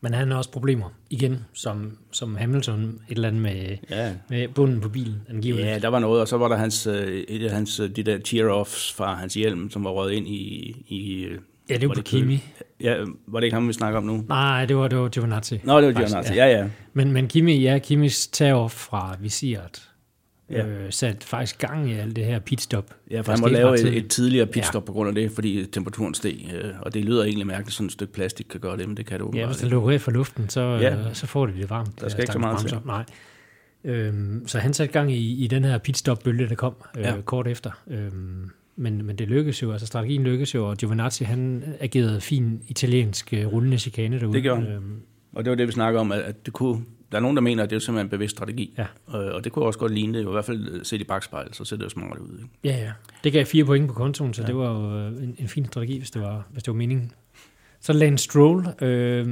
Men 0.00 0.14
han 0.14 0.30
har 0.30 0.38
også 0.38 0.50
problemer, 0.50 0.88
igen, 1.10 1.44
som, 1.52 1.98
som 2.12 2.36
Hamilton, 2.36 2.82
et 2.82 3.14
eller 3.14 3.28
andet 3.28 3.42
med, 3.42 3.76
ja. 3.90 4.12
med 4.28 4.48
bunden 4.48 4.80
på 4.80 4.88
bilen, 4.88 5.22
angiveligt. 5.28 5.68
Ja, 5.68 5.78
der 5.78 5.88
var 5.88 5.98
noget, 5.98 6.20
og 6.20 6.28
så 6.28 6.36
var 6.36 6.48
der 6.48 6.56
hans, 6.56 6.86
øh, 6.86 7.24
et 7.28 7.44
af 7.44 7.50
hans, 7.50 7.80
de 7.96 8.02
der 8.02 8.18
tear-offs 8.18 8.94
fra 8.96 9.14
hans 9.14 9.34
hjelm, 9.34 9.70
som 9.70 9.84
var 9.84 9.90
røget 9.90 10.12
ind 10.12 10.28
i... 10.28 10.76
i 10.88 11.26
ja, 11.70 11.74
det 11.74 11.88
var, 11.88 11.88
var 11.88 11.94
på 11.94 12.02
Kimi. 12.02 12.44
Ja, 12.80 12.96
var 13.26 13.40
det 13.40 13.44
ikke 13.44 13.54
ham, 13.54 13.68
vi 13.68 13.72
snakker 13.72 13.98
om 13.98 14.04
nu? 14.04 14.24
Nej, 14.28 14.66
det 14.66 14.76
var, 14.76 14.88
det 14.88 14.98
var 14.98 15.08
Giovinazzi. 15.08 15.60
Nå, 15.64 15.80
det 15.80 15.86
var 15.86 15.92
Giovinazzi, 15.92 16.34
ja. 16.34 16.46
ja, 16.46 16.58
ja. 16.58 16.68
Men, 16.92 17.12
men 17.12 17.28
Kimi, 17.28 17.56
ja, 17.56 17.78
Kimis 17.78 18.26
tear-off 18.26 18.68
fra 18.68 19.16
visiret, 19.20 19.88
ja. 20.50 20.66
øh, 20.66 20.92
sat 20.92 21.24
faktisk 21.24 21.58
gang 21.58 21.90
i 21.90 21.94
alt 21.94 22.16
det 22.16 22.24
her 22.24 22.38
pitstop. 22.38 22.94
Ja, 23.10 23.20
for 23.20 23.32
han 23.32 23.40
må 23.40 23.48
lave 23.48 23.80
et, 23.80 23.96
et 23.96 24.08
tidligere 24.08 24.46
pitstop 24.46 24.82
ja. 24.82 24.86
på 24.86 24.92
grund 24.92 25.08
af 25.08 25.14
det, 25.14 25.30
fordi 25.32 25.66
temperaturen 25.66 26.14
steg. 26.14 26.50
Øh, 26.54 26.70
og 26.82 26.94
det 26.94 27.04
lyder 27.04 27.24
egentlig 27.24 27.46
mærkeligt, 27.46 27.74
sådan 27.74 27.86
et 27.86 27.92
stykke 27.92 28.12
plastik 28.12 28.46
kan 28.50 28.60
gøre 28.60 28.76
det, 28.76 28.88
men 28.88 28.96
det 28.96 29.06
kan 29.06 29.18
du 29.18 29.32
Ja, 29.34 29.46
hvis 29.46 29.56
det 29.56 29.70
lukker 29.70 29.98
for 29.98 30.10
luften, 30.10 30.48
så, 30.48 30.60
ja. 30.60 30.96
øh, 30.96 31.14
så 31.14 31.26
får 31.26 31.46
det 31.46 31.54
det 31.54 31.70
varmt. 31.70 32.00
Der 32.00 32.08
skal 32.08 32.22
ikke 32.22 32.32
så 32.32 32.38
meget 32.38 32.58
til. 32.58 32.78
Nej. 32.84 33.04
Øhm, 33.84 34.42
så 34.46 34.58
han 34.58 34.74
satte 34.74 34.92
gang 34.92 35.12
i, 35.12 35.44
i 35.44 35.46
den 35.46 35.64
her 35.64 35.78
pitstop-bølge, 35.78 36.48
der 36.48 36.54
kom 36.54 36.74
øh, 36.96 37.02
ja. 37.02 37.14
kort 37.24 37.46
efter. 37.46 37.70
Øhm, 37.90 38.50
men, 38.76 39.06
men 39.06 39.16
det 39.16 39.28
lykkedes 39.28 39.62
jo, 39.62 39.72
altså 39.72 39.86
strategien 39.86 40.22
lykkedes 40.22 40.54
jo, 40.54 40.70
og 40.70 40.76
Giovinazzi 40.76 41.24
han 41.24 41.64
agerede 41.80 42.20
fin 42.20 42.62
italiensk 42.68 43.34
uh, 43.36 43.52
rullende 43.52 43.78
chikane 43.78 44.20
derude. 44.20 44.34
Det 44.34 44.42
gjorde 44.42 44.60
han. 44.60 44.70
Øhm, 44.72 45.00
og 45.32 45.44
det 45.44 45.50
var 45.50 45.56
det, 45.56 45.66
vi 45.66 45.72
snakker 45.72 46.00
om, 46.00 46.12
at 46.12 46.46
det 46.46 46.52
kunne 46.52 46.84
der 47.12 47.16
er 47.16 47.22
nogen, 47.22 47.36
der 47.36 47.42
mener, 47.42 47.62
at 47.62 47.70
det 47.70 47.76
er 47.76 47.80
simpelthen 47.80 48.06
en 48.06 48.10
bevidst 48.10 48.36
strategi. 48.36 48.74
Ja. 48.78 48.86
Og, 49.06 49.24
og 49.24 49.44
det 49.44 49.52
kunne 49.52 49.64
også 49.64 49.78
godt 49.78 49.94
ligne 49.94 50.18
det. 50.18 50.24
I 50.24 50.30
hvert 50.30 50.44
fald 50.44 50.84
set 50.84 51.00
i 51.00 51.04
bagspejlet, 51.04 51.56
så 51.56 51.64
ser 51.64 51.76
det 51.76 51.84
jo 51.84 51.88
smart 51.88 52.18
ud. 52.18 52.38
Ikke? 52.38 52.48
Ja, 52.64 52.84
ja. 52.84 52.92
Det 53.24 53.32
gav 53.32 53.44
fire 53.44 53.64
point 53.64 53.88
på 53.88 53.94
kontoen, 53.94 54.34
så 54.34 54.42
ja. 54.42 54.46
det 54.46 54.56
var 54.56 54.80
jo 54.80 54.98
øh, 54.98 55.22
en, 55.22 55.36
en 55.38 55.48
fin 55.48 55.66
strategi, 55.66 55.98
hvis 55.98 56.10
det 56.10 56.22
var, 56.22 56.46
hvis 56.52 56.62
det 56.62 56.72
var 56.72 56.78
meningen. 56.78 57.12
Så 57.80 57.92
Lance 57.92 58.24
Stroll, 58.24 58.66
øh, 58.82 59.26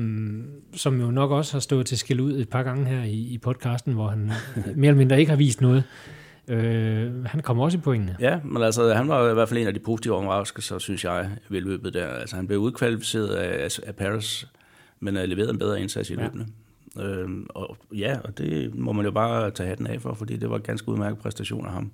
som 0.74 1.00
jo 1.00 1.10
nok 1.10 1.30
også 1.30 1.52
har 1.52 1.60
stået 1.60 1.86
til 1.86 1.98
skille 1.98 2.22
ud 2.22 2.32
et 2.32 2.48
par 2.48 2.62
gange 2.62 2.86
her 2.86 3.02
i, 3.04 3.18
i 3.18 3.38
podcasten, 3.38 3.92
hvor 3.92 4.08
han 4.08 4.20
mere 4.76 4.88
eller 4.88 4.94
mindre 4.94 5.20
ikke 5.20 5.30
har 5.30 5.36
vist 5.36 5.60
noget. 5.60 5.84
Øh, 6.48 7.24
han 7.24 7.40
kommer 7.40 7.64
også 7.64 7.78
i 7.78 7.80
pointene. 7.80 8.16
Ja, 8.20 8.40
men 8.44 8.62
altså, 8.62 8.94
han 8.94 9.08
var 9.08 9.30
i 9.30 9.34
hvert 9.34 9.48
fald 9.48 9.60
en 9.60 9.66
af 9.66 9.74
de 9.74 9.80
positive 9.80 10.14
overraskelser, 10.14 10.78
synes 10.78 11.04
jeg, 11.04 11.30
ved 11.48 11.60
løbet 11.60 11.94
der. 11.94 12.06
Altså, 12.06 12.36
han 12.36 12.46
blev 12.46 12.58
udkvalificeret 12.58 13.28
af, 13.28 13.78
af 13.86 13.96
Paris, 13.96 14.46
men 15.00 15.16
har 15.16 15.26
leveret 15.26 15.50
en 15.50 15.58
bedre 15.58 15.80
indsats 15.80 16.10
i 16.10 16.14
ja. 16.14 16.28
Øh, 17.00 17.28
og 17.48 17.76
ja, 17.94 18.18
og 18.24 18.38
det 18.38 18.74
må 18.74 18.92
man 18.92 19.04
jo 19.04 19.10
bare 19.10 19.50
tage 19.50 19.68
hatten 19.68 19.86
af 19.86 20.00
for, 20.00 20.14
fordi 20.14 20.36
det 20.36 20.50
var 20.50 20.56
en 20.56 20.62
ganske 20.62 20.88
udmærket 20.88 21.18
præstation 21.18 21.66
af 21.66 21.72
ham. 21.72 21.90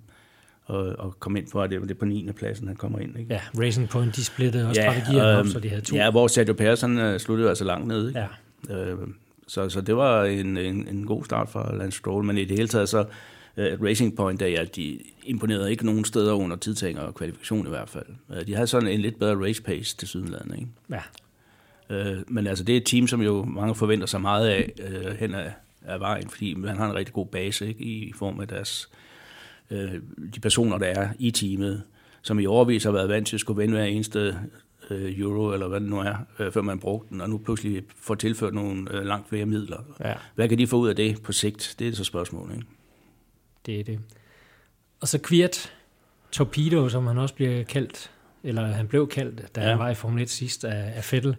Og, 0.65 0.95
og 0.99 1.21
komme 1.21 1.38
ind 1.38 1.49
på, 1.53 1.62
at 1.62 1.71
det 1.71 1.91
er 1.91 1.95
på 1.95 2.05
9. 2.05 2.33
pladsen, 2.33 2.67
han 2.67 2.77
kommer 2.77 2.99
ind. 2.99 3.19
Ikke? 3.19 3.35
Ja, 3.35 3.41
Racing 3.59 3.88
Point, 3.88 4.17
de 4.17 4.25
splittede 4.25 4.69
også 4.69 4.81
ja, 4.81 4.93
strategierne 4.93 5.33
øh, 5.33 5.38
op, 5.38 5.47
så 5.47 5.61
de 5.61 5.69
havde 5.69 5.83
to. 5.83 5.97
Ja, 5.97 6.11
hvor 6.11 6.27
Sergio 6.27 6.55
Perez, 6.55 6.81
han 6.81 6.99
uh, 6.99 7.19
sluttede 7.19 7.49
altså 7.49 7.65
langt 7.65 7.88
nede. 7.88 8.09
Ikke? 8.09 8.27
Ja. 8.69 8.77
Øh, 8.77 8.99
så, 9.49 9.69
så 9.69 9.81
det 9.81 9.97
var 9.97 10.25
en, 10.25 10.57
en, 10.57 10.88
en 10.88 11.07
god 11.07 11.25
start 11.25 11.49
for 11.49 11.75
Lance 11.77 11.99
Stroll, 11.99 12.25
men 12.25 12.38
i 12.38 12.45
det 12.45 12.57
hele 12.57 12.69
taget 12.69 12.88
så, 12.88 13.01
uh, 13.01 13.65
Racing 13.85 14.17
Point, 14.17 14.41
der 14.41 14.47
ja, 14.47 14.65
de 14.77 14.99
imponerede 15.25 15.71
ikke 15.71 15.87
nogen 15.87 16.05
steder 16.05 16.33
under 16.33 16.57
tidtænger 16.57 17.03
og 17.03 17.15
kvalifikation 17.15 17.67
i 17.67 17.71
hvert 17.71 17.88
fald. 17.88 18.07
Uh, 18.29 18.47
de 18.47 18.55
havde 18.55 18.67
sådan 18.67 18.88
en 18.88 19.01
lidt 19.01 19.19
bedre 19.19 19.47
race 19.47 19.62
pace 19.62 19.97
til 19.97 20.09
sydenlandet. 20.09 20.55
Ikke? 20.55 20.69
Ja. 20.91 21.01
Øh, 21.93 22.17
men 22.27 22.47
altså, 22.47 22.65
det 22.65 22.73
er 22.73 22.77
et 22.77 22.87
team, 22.87 23.07
som 23.07 23.23
jo 23.23 23.45
mange 23.45 23.75
forventer 23.75 24.07
sig 24.07 24.21
meget 24.21 24.49
af 24.49 24.73
øh, 24.89 25.17
hen 25.17 25.35
ad, 25.35 25.51
ad 25.83 25.99
vejen, 25.99 26.29
fordi 26.29 26.55
man 26.55 26.77
har 26.77 26.87
en 26.91 26.95
rigtig 26.95 27.15
god 27.15 27.27
base 27.27 27.69
ikke, 27.69 27.85
i 27.85 28.13
form 28.13 28.41
af 28.41 28.49
deres, 28.49 28.89
øh, 29.71 29.95
de 30.35 30.41
personer, 30.41 30.79
der 30.79 30.87
er 30.87 31.09
i 31.19 31.31
teamet, 31.31 31.83
som 32.23 32.39
i 32.39 32.47
overvis 32.47 32.85
har 32.85 32.91
været 32.91 33.09
vant 33.09 33.27
til 33.27 33.37
at 33.37 33.41
skulle 33.41 33.63
vende 33.63 33.75
hver 33.75 33.85
eneste 33.85 34.39
øh, 34.91 35.19
euro, 35.19 35.53
eller 35.53 35.69
hvad 35.69 35.81
det 35.81 35.89
nu 35.89 35.99
er, 35.99 36.15
øh, 36.39 36.53
før 36.53 36.63
man 36.63 36.79
brugte 36.79 37.09
den, 37.11 37.21
og 37.21 37.31
nu 37.31 37.39
pludselig 37.39 37.83
får 37.97 38.15
tilført 38.15 38.55
nogle 38.55 38.95
øh, 38.95 39.05
langt 39.07 39.29
flere 39.29 39.47
midler. 39.47 39.79
Ja. 40.05 40.15
Hvad 40.35 40.49
kan 40.49 40.59
de 40.59 40.67
få 40.67 40.77
ud 40.77 40.89
af 40.89 40.97
det 40.97 41.23
på 41.23 41.33
sigt? 41.33 41.75
Det 41.79 41.89
er 41.89 41.93
så 41.93 42.05
spørgsmålet. 42.05 42.55
Ikke? 42.55 42.67
Det 43.67 43.81
er 43.81 43.85
det. 43.85 44.01
Og 45.01 45.09
så 45.09 45.19
Kvirt, 45.19 45.73
Torpedo, 46.33 46.89
som 46.89 47.07
han 47.07 47.19
også 47.19 47.35
bliver 47.35 47.63
kaldt, 47.63 48.11
eller 48.43 48.67
han 48.67 48.89
blev 48.89 49.09
kaldt, 49.09 49.57
da 49.57 49.61
ja. 49.61 49.69
han 49.69 49.79
var 49.79 49.91
i 49.91 49.95
Formel 49.95 50.23
1 50.23 50.31
sidst 50.31 50.65
af, 50.65 50.93
af 50.97 51.05
Fettel. 51.05 51.37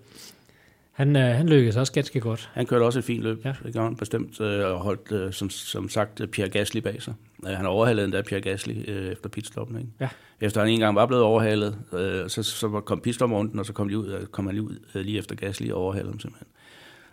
Han, 0.94 1.16
øh, 1.16 1.22
han 1.22 1.50
lykkedes 1.50 1.76
også 1.76 1.94
ganske 1.94 2.20
godt. 2.20 2.50
Han 2.54 2.66
kørte 2.66 2.84
også 2.84 3.00
et 3.00 3.06
fint 3.06 3.24
løb, 3.24 3.46
ja. 3.46 3.54
det 3.64 3.74
gjorde 3.74 3.88
han 3.88 3.96
bestemt, 3.96 4.42
øh, 4.42 4.66
og 4.66 4.80
holdt, 4.80 5.12
øh, 5.12 5.34
som, 5.34 5.50
som 5.50 5.90
sagt, 5.90 6.22
Pierre 6.32 6.50
Gasly 6.50 6.78
bag 6.78 7.02
sig. 7.02 7.14
Øh, 7.48 7.52
han 7.52 7.66
overhalede 7.66 8.06
endda 8.06 8.22
Pierre 8.22 8.42
Gasly 8.42 8.74
øh, 8.88 9.12
efter 9.12 9.30
pitstoppen. 9.30 9.78
Ikke? 9.78 9.90
Ja. 10.00 10.10
Efter 10.42 10.62
han 10.62 10.70
en 10.70 10.80
gang 10.80 10.96
var 10.96 11.06
blevet 11.06 11.24
overhalet, 11.24 11.78
øh, 11.94 12.30
så, 12.30 12.44
så 12.44 12.82
kom 12.86 13.00
pitstoppen 13.00 13.38
runden, 13.38 13.60
og 13.60 13.66
så 13.66 13.74
kom, 13.74 13.90
de 13.90 13.98
ud, 13.98 14.08
øh, 14.08 14.26
kom 14.26 14.46
han 14.46 14.56
lige 14.56 14.64
ud 14.64 14.80
øh, 14.96 15.06
lige 15.06 15.18
efter 15.18 15.36
Gasly 15.36 15.70
og 15.70 15.82
overhalede 15.82 16.12
ham 16.12 16.20
simpelthen. 16.20 16.48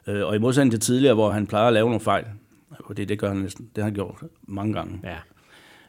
Øh, 0.07 0.27
og 0.27 0.37
i 0.37 0.39
modsætning 0.39 0.73
til 0.73 0.81
tidligere, 0.81 1.15
hvor 1.15 1.31
han 1.31 1.47
plejer 1.47 1.67
at 1.67 1.73
lave 1.73 1.87
nogle 1.87 2.01
fejl, 2.01 2.25
og 2.71 2.97
det, 2.97 3.09
det 3.09 3.19
gør 3.19 3.29
han 3.29 3.37
næsten, 3.37 3.71
det 3.75 3.83
har 3.83 3.85
han 3.85 3.95
gjort 3.95 4.17
mange 4.43 4.73
gange. 4.75 5.01
Ja 5.05 5.17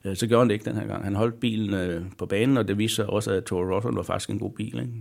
Øh, 0.06 0.16
så 0.16 0.28
gjorde 0.28 0.42
han 0.42 0.48
det 0.50 0.54
ikke 0.54 0.66
den 0.66 0.78
her 0.78 0.88
gang. 0.88 1.04
Han 1.04 1.16
holdt 1.16 1.40
bilen 1.40 1.74
øh, 1.74 2.06
på 2.18 2.26
banen, 2.26 2.58
og 2.58 2.68
det 2.68 2.78
viste 2.78 2.96
sig 2.96 3.10
også, 3.10 3.32
at 3.32 3.44
Toro 3.44 3.76
Rosso 3.76 3.90
var 3.90 4.04
faktisk 4.04 4.30
en 4.30 4.40
god 4.40 4.52
bil, 4.52 4.80
ikke? 4.80 4.94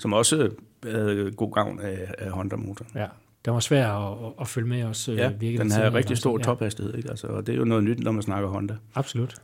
Som 0.00 0.12
også 0.12 0.50
havde 0.84 1.32
god 1.36 1.52
gavn 1.52 1.80
af, 1.80 2.14
af 2.18 2.30
Honda-motor. 2.30 2.86
Ja, 2.94 3.06
den 3.44 3.52
var 3.52 3.60
svær 3.60 3.88
at, 3.88 4.32
at 4.40 4.48
følge 4.48 4.68
med 4.68 4.84
os. 4.84 5.08
Øh, 5.08 5.16
ja, 5.16 5.28
virkelig 5.28 5.58
den 5.58 5.70
havde 5.70 5.94
rigtig 5.94 6.16
stor 6.16 6.38
ja. 6.38 6.44
tophastighed, 6.44 6.94
ikke? 6.94 7.10
Altså, 7.10 7.26
og 7.26 7.46
det 7.46 7.52
er 7.52 7.56
jo 7.56 7.64
noget 7.64 7.84
nyt, 7.84 8.00
når 8.00 8.12
man 8.12 8.22
snakker 8.22 8.48
Honda. 8.48 8.76
Absolut. 8.94 9.34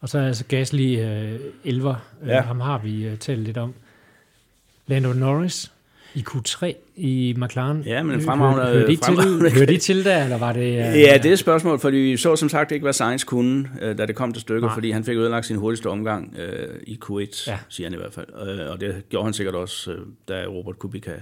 Og 0.00 0.08
så 0.08 0.18
er 0.18 0.26
altså 0.26 0.44
Gasly 0.44 0.96
uh, 0.96 1.40
Elver, 1.64 1.94
ja. 2.26 2.38
uh, 2.38 2.46
ham 2.46 2.60
har 2.60 2.78
vi 2.78 3.12
uh, 3.12 3.18
talt 3.18 3.40
lidt 3.40 3.56
om. 3.56 3.74
Lando 4.86 5.12
Norris, 5.12 5.72
i 6.14 6.24
Q3 6.28 6.72
i 6.96 7.34
McLaren. 7.36 7.82
Ja, 7.82 8.02
men 8.02 8.20
fremragende... 8.20 8.72
Hører 8.72 8.86
de, 8.86 8.96
til, 8.96 9.50
hører 9.52 9.66
de 9.66 9.78
til 9.78 10.04
der, 10.04 10.24
eller 10.24 10.38
var 10.38 10.52
det... 10.52 10.60
Uh, 10.60 11.00
ja, 11.00 11.18
det 11.22 11.26
er 11.26 11.32
et 11.32 11.38
spørgsmål, 11.38 11.78
fordi 11.78 11.96
vi 11.96 12.16
så 12.16 12.36
som 12.36 12.48
sagt 12.48 12.72
ikke, 12.72 12.82
hvad 12.82 12.92
Sainz 12.92 13.24
kunne, 13.24 13.68
uh, 13.82 13.98
da 13.98 14.06
det 14.06 14.16
kom 14.16 14.32
til 14.32 14.40
stykker, 14.40 14.68
Nej. 14.68 14.74
fordi 14.74 14.90
han 14.90 15.04
fik 15.04 15.16
ødelagt 15.16 15.46
sin 15.46 15.56
hurtigste 15.56 15.86
omgang 15.86 16.36
uh, 16.36 16.76
i 16.86 16.98
Q1, 17.04 17.44
ja. 17.46 17.58
siger 17.68 17.86
han 17.86 17.94
i 17.94 17.96
hvert 17.96 18.12
fald. 18.12 18.26
Uh, 18.28 18.72
og 18.72 18.80
det 18.80 19.02
gjorde 19.08 19.24
han 19.24 19.34
sikkert 19.34 19.54
også, 19.54 19.92
uh, 19.92 19.98
da 20.28 20.44
Robert 20.46 20.78
Kubica 20.78 21.12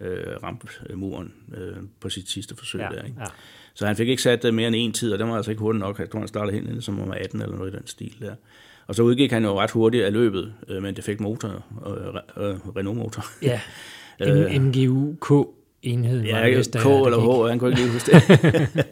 uh, 0.00 0.06
ramte 0.42 0.66
muren 0.94 1.32
uh, 1.48 1.76
på 2.00 2.08
sit 2.08 2.30
sidste 2.30 2.56
forsøg 2.56 2.80
ja. 2.80 2.96
der. 2.96 3.02
Ikke? 3.02 3.16
Ja. 3.20 3.26
Så 3.74 3.86
han 3.86 3.96
fik 3.96 4.08
ikke 4.08 4.22
sat 4.22 4.44
uh, 4.44 4.54
mere 4.54 4.66
end 4.66 4.76
en 4.76 4.92
tid, 4.92 5.12
og 5.12 5.18
det 5.18 5.26
var 5.26 5.36
altså 5.36 5.50
ikke 5.50 5.60
hurtigt 5.60 5.80
nok. 5.80 5.98
Jeg 5.98 6.10
tror, 6.10 6.18
han 6.18 6.28
startede 6.28 6.60
helt 6.60 6.84
som 6.84 6.94
nummer 6.94 7.14
18 7.14 7.42
eller 7.42 7.56
noget 7.56 7.74
i 7.74 7.76
den 7.76 7.86
stil 7.86 8.14
der. 8.20 8.34
Og 8.86 8.94
så 8.94 9.02
udgik 9.02 9.32
han 9.32 9.44
jo 9.44 9.60
ret 9.60 9.70
hurtigt 9.70 10.04
af 10.04 10.12
løbet 10.12 10.52
uh, 10.68 10.82
med 10.82 10.88
en 10.88 10.96
defekt 10.96 11.20
motor, 11.20 11.64
uh, 11.86 11.92
uh, 11.92 12.76
Renault-motor. 12.76 13.24
Ja. 13.42 13.60
Øh, 14.20 14.62
MGU-K 14.62 15.48
enheden. 15.82 16.26
Ja, 16.26 16.62
K 16.62 16.86
eller 16.86 17.44
H, 17.44 17.48
han 17.48 17.58
kunne 17.58 17.70
ikke 17.70 17.82
lige 17.82 17.92
huske 17.92 18.12
det. 18.12 18.86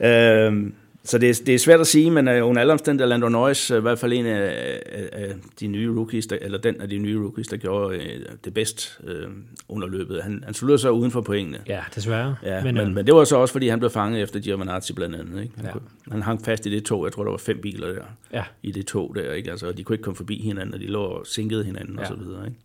øhm, 0.08 0.74
så 1.08 1.18
det 1.18 1.30
er, 1.30 1.42
det 1.46 1.54
er 1.54 1.58
svært 1.58 1.80
at 1.80 1.86
sige, 1.86 2.10
men 2.10 2.28
uh, 2.28 2.48
under 2.48 2.60
alle 2.60 2.72
omstændigheder 2.72 3.08
Lando 3.08 3.28
Norris 3.28 3.70
uh, 3.70 3.78
i 3.78 3.80
hvert 3.80 3.98
fald 3.98 4.12
en 4.12 4.26
af, 4.26 4.80
af, 4.92 5.08
af 5.12 5.34
de 5.60 5.66
nye 5.66 5.90
rookies, 5.96 6.26
der, 6.26 6.36
eller 6.40 6.58
den 6.58 6.80
af 6.80 6.88
de 6.88 6.98
nye 6.98 7.20
rookies, 7.20 7.48
der 7.48 7.56
gjorde 7.56 7.96
uh, 7.96 8.02
det 8.44 8.54
bedst 8.54 9.00
uh, 9.04 9.30
under 9.68 9.88
løbet. 9.88 10.22
Han, 10.22 10.42
han 10.44 10.54
sluttede 10.54 10.78
sig 10.78 10.92
uden 10.92 11.10
for 11.10 11.20
pointene. 11.20 11.58
Ja, 11.66 11.80
desværre. 11.94 12.36
Ja, 12.42 12.64
men, 12.64 12.74
men, 12.74 12.94
men 12.94 13.06
det 13.06 13.14
var 13.14 13.24
så 13.24 13.36
også, 13.36 13.52
fordi 13.52 13.68
han 13.68 13.78
blev 13.78 13.90
fanget 13.90 14.22
efter 14.22 14.40
Giovinazzi 14.40 14.92
blandt 14.92 15.16
andet. 15.16 15.42
Ikke? 15.42 15.54
Han, 15.56 15.64
ja. 15.64 15.72
kunne, 15.72 15.82
han 16.10 16.22
hang 16.22 16.44
fast 16.44 16.66
i 16.66 16.70
det 16.70 16.84
tog, 16.84 17.04
jeg 17.04 17.12
tror, 17.12 17.24
der 17.24 17.30
var 17.30 17.38
fem 17.38 17.60
biler 17.60 17.86
der, 17.92 18.02
ja. 18.32 18.44
i 18.62 18.72
det 18.72 18.86
tog 18.86 19.14
der, 19.14 19.32
ikke? 19.32 19.50
Altså, 19.50 19.72
de 19.72 19.84
kunne 19.84 19.94
ikke 19.94 20.04
komme 20.04 20.16
forbi 20.16 20.42
hinanden, 20.42 20.74
og 20.74 20.80
de 20.80 20.86
lå 20.86 21.02
og 21.02 21.26
sinkede 21.26 21.64
hinanden 21.64 21.94
ja. 21.94 22.00
og 22.00 22.06
så 22.06 22.14
videre. 22.14 22.46
Ikke? 22.46 22.56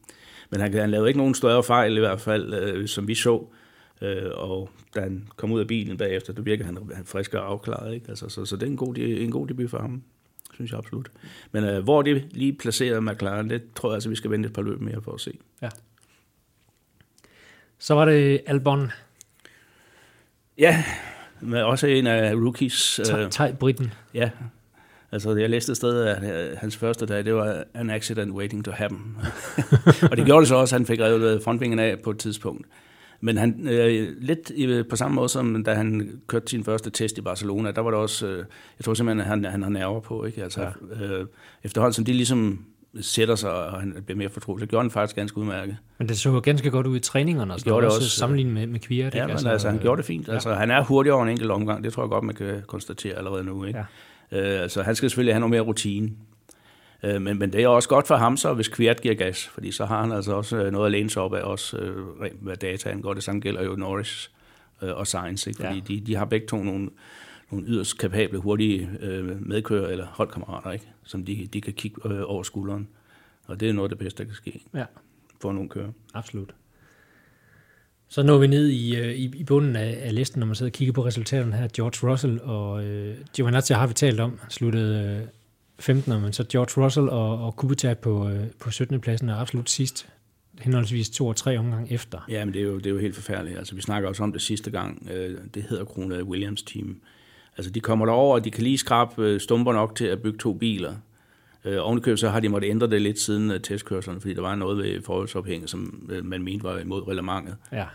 Men 0.54 0.62
han, 0.62 0.74
han 0.74 0.92
lavede 0.92 1.08
ikke 1.08 1.18
nogen 1.18 1.36
større 1.36 1.64
fejl 1.64 1.98
i 1.98 2.00
hvert 2.00 2.22
fald, 2.22 2.54
øh, 2.54 2.88
som 2.88 3.08
vi 3.08 3.16
så. 3.16 3.46
Øh, 4.02 4.32
og 4.34 4.70
da 4.96 5.00
han 5.02 5.28
kom 5.36 5.52
ud 5.52 5.60
af 5.60 5.68
bilen 5.68 5.98
bagefter, 5.98 6.34
det 6.34 6.46
virker 6.46 6.66
han, 6.66 6.78
han 6.96 7.06
frisk 7.06 7.34
og 7.34 7.52
afklaret. 7.52 7.94
Ikke? 7.94 8.06
Altså, 8.10 8.30
så, 8.30 8.46
så 8.46 8.56
det 8.56 8.64
er 8.64 8.68
en 8.68 8.78
god, 8.78 8.98
en 8.98 9.32
god 9.32 9.48
debut 9.48 9.70
for 9.70 9.80
ham, 9.80 10.04
synes 10.54 10.72
jeg 10.72 10.78
absolut. 10.78 11.12
Men 11.52 11.64
øh, 11.64 11.84
hvor 11.84 12.02
det 12.02 12.26
lige 12.32 12.54
placerer 12.54 13.00
McLaren, 13.00 13.50
det 13.50 13.62
tror 13.76 13.90
jeg 13.90 13.94
altså, 13.94 14.10
vi 14.10 14.16
skal 14.16 14.32
vente 14.32 14.48
et 14.48 14.54
par 14.54 14.62
løb 14.62 14.82
mere 14.82 15.02
for 15.02 15.14
at 15.14 15.22
se. 15.22 15.38
Ja. 15.62 15.70
Så 17.80 17.94
var 17.94 18.06
det 18.06 18.42
Albon. 18.46 18.92
Ja, 20.58 20.84
med 21.42 21.62
også 21.62 21.88
en 21.88 22.08
af 22.08 22.34
rookies. 22.34 23.02
Tej 23.32 23.54
Britten. 23.54 23.94
Ja, 24.14 24.30
Altså, 25.14 25.36
jeg 25.36 25.50
læste 25.50 25.72
et 25.72 25.78
sted, 25.78 26.06
at 26.06 26.58
hans 26.58 26.78
første 26.78 27.06
dag, 27.06 27.26
det 27.26 27.36
var 27.36 27.64
an 27.74 27.90
accident 27.90 28.32
waiting 28.32 28.66
to 28.66 28.72
happen. 28.72 29.18
og 30.12 30.18
det 30.18 30.26
gjorde 30.26 30.40
det 30.40 30.48
så 30.48 30.56
også, 30.56 30.76
at 30.76 30.80
han 30.80 30.86
fik 30.86 31.00
revet 31.00 31.44
frontvingen 31.44 31.80
af 31.80 32.00
på 32.00 32.12
et 32.12 32.18
tidspunkt. 32.18 32.68
Men 33.22 33.38
han, 33.38 33.68
øh, 33.68 34.08
lidt 34.22 34.50
i, 34.50 34.84
på 34.90 34.96
samme 34.96 35.16
måde 35.16 35.30
som 35.30 35.64
da 35.64 35.74
han 35.74 36.20
kørte 36.28 36.48
sin 36.48 36.64
første 36.64 36.90
test 36.90 37.18
i 37.18 37.22
Barcelona, 37.22 37.72
der 37.72 37.82
var 37.82 37.92
det 37.92 38.00
også, 38.00 38.28
øh, 38.28 38.38
jeg 38.38 38.86
tror 38.86 38.94
simpelthen, 38.94 39.20
at 39.20 39.26
han, 39.26 39.46
han 39.46 39.64
har 39.64 39.70
nerver 39.70 40.00
på. 40.00 40.26
Ikke? 40.26 40.44
Altså, 40.44 40.62
ja. 40.62 41.06
øh, 41.06 41.26
efterhånden 41.64 41.94
som 41.94 42.06
de 42.06 42.14
ligesom 42.14 42.66
sætter 43.02 43.36
sig, 43.36 43.52
og 43.52 43.80
han 43.80 43.96
bliver 44.06 44.18
mere 44.18 44.30
fortrolig, 44.30 44.62
så 44.62 44.70
gjorde 44.70 44.84
han 44.84 44.92
faktisk 44.92 45.16
ganske 45.16 45.38
udmærket. 45.38 45.78
Men 45.98 46.10
det 46.10 46.18
så 46.18 46.40
ganske 46.40 46.70
godt 46.70 46.88
ud 46.88 46.96
i 46.96 47.00
træningerne, 47.00 47.54
og 47.54 47.60
så 47.60 47.66
gjorde 47.66 47.86
det 47.86 47.96
også, 47.96 48.10
sammenlignet 48.10 48.54
med, 48.54 48.68
med 48.68 48.80
Kviat. 48.80 49.16
Ja, 49.16 49.22
men 49.22 49.32
altså, 49.32 49.50
altså, 49.50 49.70
han 49.70 49.80
gjorde 49.80 49.98
det 49.98 50.06
fint. 50.06 50.28
Ja. 50.28 50.34
Altså, 50.34 50.54
han 50.54 50.72
er 50.72 50.84
hurtigere 50.84 51.16
over 51.16 51.24
en 51.24 51.32
enkelt 51.32 51.52
omgang, 51.52 51.84
det 51.84 51.94
tror 51.94 52.04
jeg 52.04 52.10
godt, 52.10 52.24
man 52.24 52.36
kan 52.36 52.62
konstatere 52.68 53.16
allerede 53.16 53.44
nu. 53.44 53.66
Ikke? 53.66 53.80
Ja. 53.80 53.86
Øh, 54.34 54.62
altså, 54.62 54.84
han 54.84 54.96
skal 54.96 55.10
selvfølgelig 55.10 55.34
have 55.34 55.40
noget 55.40 55.52
mere 55.52 55.62
rutine. 55.62 56.12
Øh, 57.04 57.22
men, 57.22 57.40
men 57.40 57.54
det 57.54 57.64
er 57.64 57.68
også 57.68 57.90
godt 57.90 58.08
for 58.08 58.16
ham 58.16 58.38
så, 58.38 58.54
hvis 58.54 58.68
Kviat 58.68 59.02
giver 59.02 59.16
gas, 59.16 59.48
fordi 59.48 59.72
så 59.72 59.86
har 59.86 60.02
han 60.02 60.12
altså 60.12 60.34
også 60.34 60.58
øh, 60.58 60.72
noget 60.72 60.86
at 60.86 60.92
læne 60.92 61.10
sig 61.10 61.22
op 61.22 61.34
af, 61.34 61.42
også 61.42 61.78
øh, 61.78 62.06
hvad 62.42 62.56
data 62.56 62.90
angår. 62.90 63.14
Det 63.14 63.24
samme 63.24 63.42
gælder 63.42 63.64
jo 63.64 63.76
Norris 63.76 64.32
øh, 64.82 64.96
og 64.96 65.08
Sainz, 65.08 65.48
ikke? 65.48 65.58
fordi 65.58 65.76
ja. 65.76 65.84
de, 65.88 66.00
de 66.00 66.16
har 66.16 66.26
begge 66.26 66.48
to 66.48 66.64
nogle, 66.64 66.90
nogle 67.52 67.68
yderst 67.68 67.98
kapable, 67.98 68.40
hurtige 68.40 68.90
øh, 69.00 69.48
medkører 69.48 69.88
eller 69.88 70.06
holdkammerater, 70.06 70.72
ikke? 70.72 70.88
som 71.04 71.26
de, 71.26 71.50
de 71.54 71.62
kan 71.62 71.74
kigge 71.74 72.02
øh, 72.10 72.22
over 72.26 72.44
skulderen. 72.44 72.88
Og 73.48 73.60
det 73.60 73.70
er 73.70 73.74
noget 73.74 73.86
af 73.86 73.90
det 73.90 73.98
bedste, 73.98 74.24
der 74.24 74.28
kan 74.28 74.36
ske 74.36 74.64
ja. 74.74 74.86
for 75.42 75.52
nogle 75.52 75.70
kører. 75.70 75.92
Absolut. 76.14 76.56
Så 78.10 78.24
når 78.24 78.38
vi 78.38 78.48
ned 78.48 78.68
i, 78.68 78.96
øh, 78.96 79.16
i, 79.16 79.32
i 79.36 79.44
bunden 79.44 79.76
af, 79.76 80.00
af 80.02 80.16
listen, 80.16 80.40
når 80.40 80.48
man 80.48 80.56
sidder 80.56 80.70
og 80.70 80.74
kigger 80.74 80.94
på 80.94 81.06
resultaterne 81.06 81.56
her. 81.56 81.68
George 81.76 82.12
Russell 82.12 82.42
og 82.44 82.84
øh, 82.84 83.18
Giovinazzi 83.36 83.74
har 83.74 83.88
vi 83.88 83.94
talt 83.94 84.20
om, 84.20 84.40
sluttede 84.50 85.20
øh, 85.22 85.28
15. 85.80 86.22
Men 86.22 86.34
så 86.34 86.46
George 86.50 86.86
Russell 86.86 87.10
og, 87.10 87.46
og 87.46 87.56
Kubica 87.56 87.94
på, 87.94 88.30
øh, 88.30 88.48
på 88.60 88.72
17. 88.72 89.02
pladsen 89.02 89.30
er 89.30 89.36
absolut 89.36 89.70
sidst 89.70 90.08
henholdsvis 90.62 91.10
to 91.10 91.28
og 91.28 91.36
tre 91.36 91.58
omgang 91.58 91.92
efter. 91.92 92.20
Ja, 92.30 92.46
men 92.46 92.54
det 92.54 92.62
er 92.62 92.66
jo, 92.66 92.78
det 92.78 92.86
er 92.86 92.90
jo 92.90 92.98
helt 92.98 93.16
forfærdeligt. 93.16 93.58
Altså, 93.58 93.76
vi 93.76 93.82
snakker 93.82 94.10
også 94.10 94.24
om 94.24 94.32
det 94.32 94.42
sidste 94.42 94.72
gang. 94.72 95.08
Øh, 95.12 95.38
det 95.54 95.64
hedder 95.70 95.86
kronet 95.86 96.24
Williams 96.24 96.64
team. 96.64 97.02
Altså, 97.58 97.72
de 97.72 97.80
kommer 97.80 98.06
derover, 98.06 98.36
og 98.36 98.46
de 98.46 98.52
kan 98.52 98.64
lige 98.64 98.78
skrabe 98.78 99.24
øh, 99.24 99.40
stumper 99.40 99.74
nok 99.74 99.96
til 99.96 100.06
at 100.06 100.22
bygge 100.22 100.38
to 100.38 100.54
biler. 100.54 100.96
Øh, 101.66 101.78
ovenikøbet 101.80 102.20
så 102.20 102.30
har 102.30 102.40
de 102.40 102.50
måttet 102.50 102.70
ændre 102.70 102.90
det 102.90 103.02
lidt 103.02 103.20
siden 103.20 103.52
uh, 103.52 103.58
testkørslerne, 103.64 104.22
fordi 104.22 104.34
der 104.34 104.42
var 104.42 104.56
noget 104.56 104.78
ved 104.78 105.02
forholdsophænget, 105.02 105.70
som 105.70 106.10
uh, 106.18 106.26
man 106.26 106.44
mente 106.44 106.64
var 106.64 106.80
imod 106.80 107.08
reglementet. 107.08 107.56
Ja. 107.72 107.86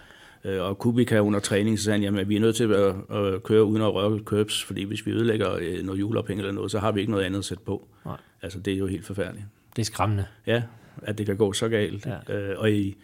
Øh, 0.44 0.62
og 0.62 0.78
Kubica 0.78 1.18
under 1.18 1.40
træning, 1.40 1.78
så 1.78 1.84
sagde 1.84 2.04
han, 2.04 2.18
at 2.18 2.28
vi 2.28 2.36
er 2.36 2.40
nødt 2.40 2.56
til 2.56 2.72
at, 2.72 2.94
at 3.10 3.42
køre 3.42 3.64
uden 3.64 3.82
at 3.82 3.94
røre 3.94 4.18
curbs, 4.18 4.64
fordi 4.64 4.84
hvis 4.84 5.06
vi 5.06 5.10
ødelægger 5.10 5.54
øh, 5.60 5.84
noget 5.84 6.00
juleophæng 6.00 6.40
eller 6.40 6.52
noget, 6.52 6.70
så 6.70 6.78
har 6.78 6.92
vi 6.92 7.00
ikke 7.00 7.12
noget 7.12 7.24
andet 7.24 7.38
at 7.38 7.44
sætte 7.44 7.64
på. 7.64 7.88
Nej. 8.04 8.16
Altså, 8.42 8.58
det 8.58 8.72
er 8.72 8.78
jo 8.78 8.86
helt 8.86 9.06
forfærdeligt. 9.06 9.46
Det 9.76 9.82
er 9.82 9.86
skræmmende. 9.86 10.24
Ja, 10.46 10.62
at 11.02 11.18
det 11.18 11.26
kan 11.26 11.36
gå 11.36 11.52
så 11.52 11.68
galt. 11.68 12.06
Ja. 12.06 12.34
Øh, 12.34 12.58
og 12.58 12.72
i, 12.72 12.96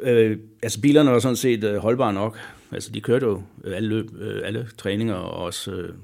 øh, 0.00 0.38
altså 0.62 0.80
bilerne 0.80 1.10
var 1.10 1.18
sådan 1.18 1.36
set 1.36 1.64
øh, 1.64 1.76
holdbare 1.76 2.12
nok. 2.12 2.38
Altså, 2.72 2.92
de 2.92 3.00
kørte 3.00 3.26
jo 3.26 3.42
alle, 3.64 3.88
løb, 3.88 4.10
øh, 4.18 4.40
alle 4.44 4.68
træninger 4.78 5.14
og 5.14 5.44
også 5.44 5.72
øh, 5.72 5.94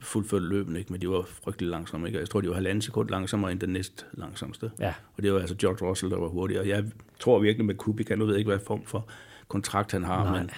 fuldførte 0.00 0.44
løbene, 0.44 0.78
ikke? 0.78 0.92
men 0.92 1.00
de 1.00 1.08
var 1.08 1.28
frygtelig 1.44 1.70
langsomme. 1.70 2.06
Ikke? 2.06 2.18
Jeg 2.18 2.30
tror, 2.30 2.40
de 2.40 2.48
var 2.48 2.54
halvanden 2.54 2.82
sekund 2.82 3.10
langsommere 3.10 3.52
end 3.52 3.60
den 3.60 3.70
næst 3.70 4.06
langsomste. 4.12 4.70
Ja. 4.80 4.94
Og 5.16 5.22
det 5.22 5.32
var 5.32 5.40
altså 5.40 5.54
George 5.60 5.88
Russell, 5.88 6.10
der 6.10 6.18
var 6.18 6.28
hurtigere. 6.28 6.68
Jeg 6.68 6.84
tror 7.20 7.38
virkelig 7.38 7.66
med 7.66 7.74
Kubica, 7.74 8.14
nu 8.14 8.24
ved 8.24 8.34
jeg 8.34 8.38
ikke, 8.38 8.48
hvad 8.48 8.58
form 8.66 8.84
for 8.86 9.08
kontrakt 9.48 9.92
han 9.92 10.04
har. 10.04 10.24
Nej. 10.24 10.38
Men 10.38 10.50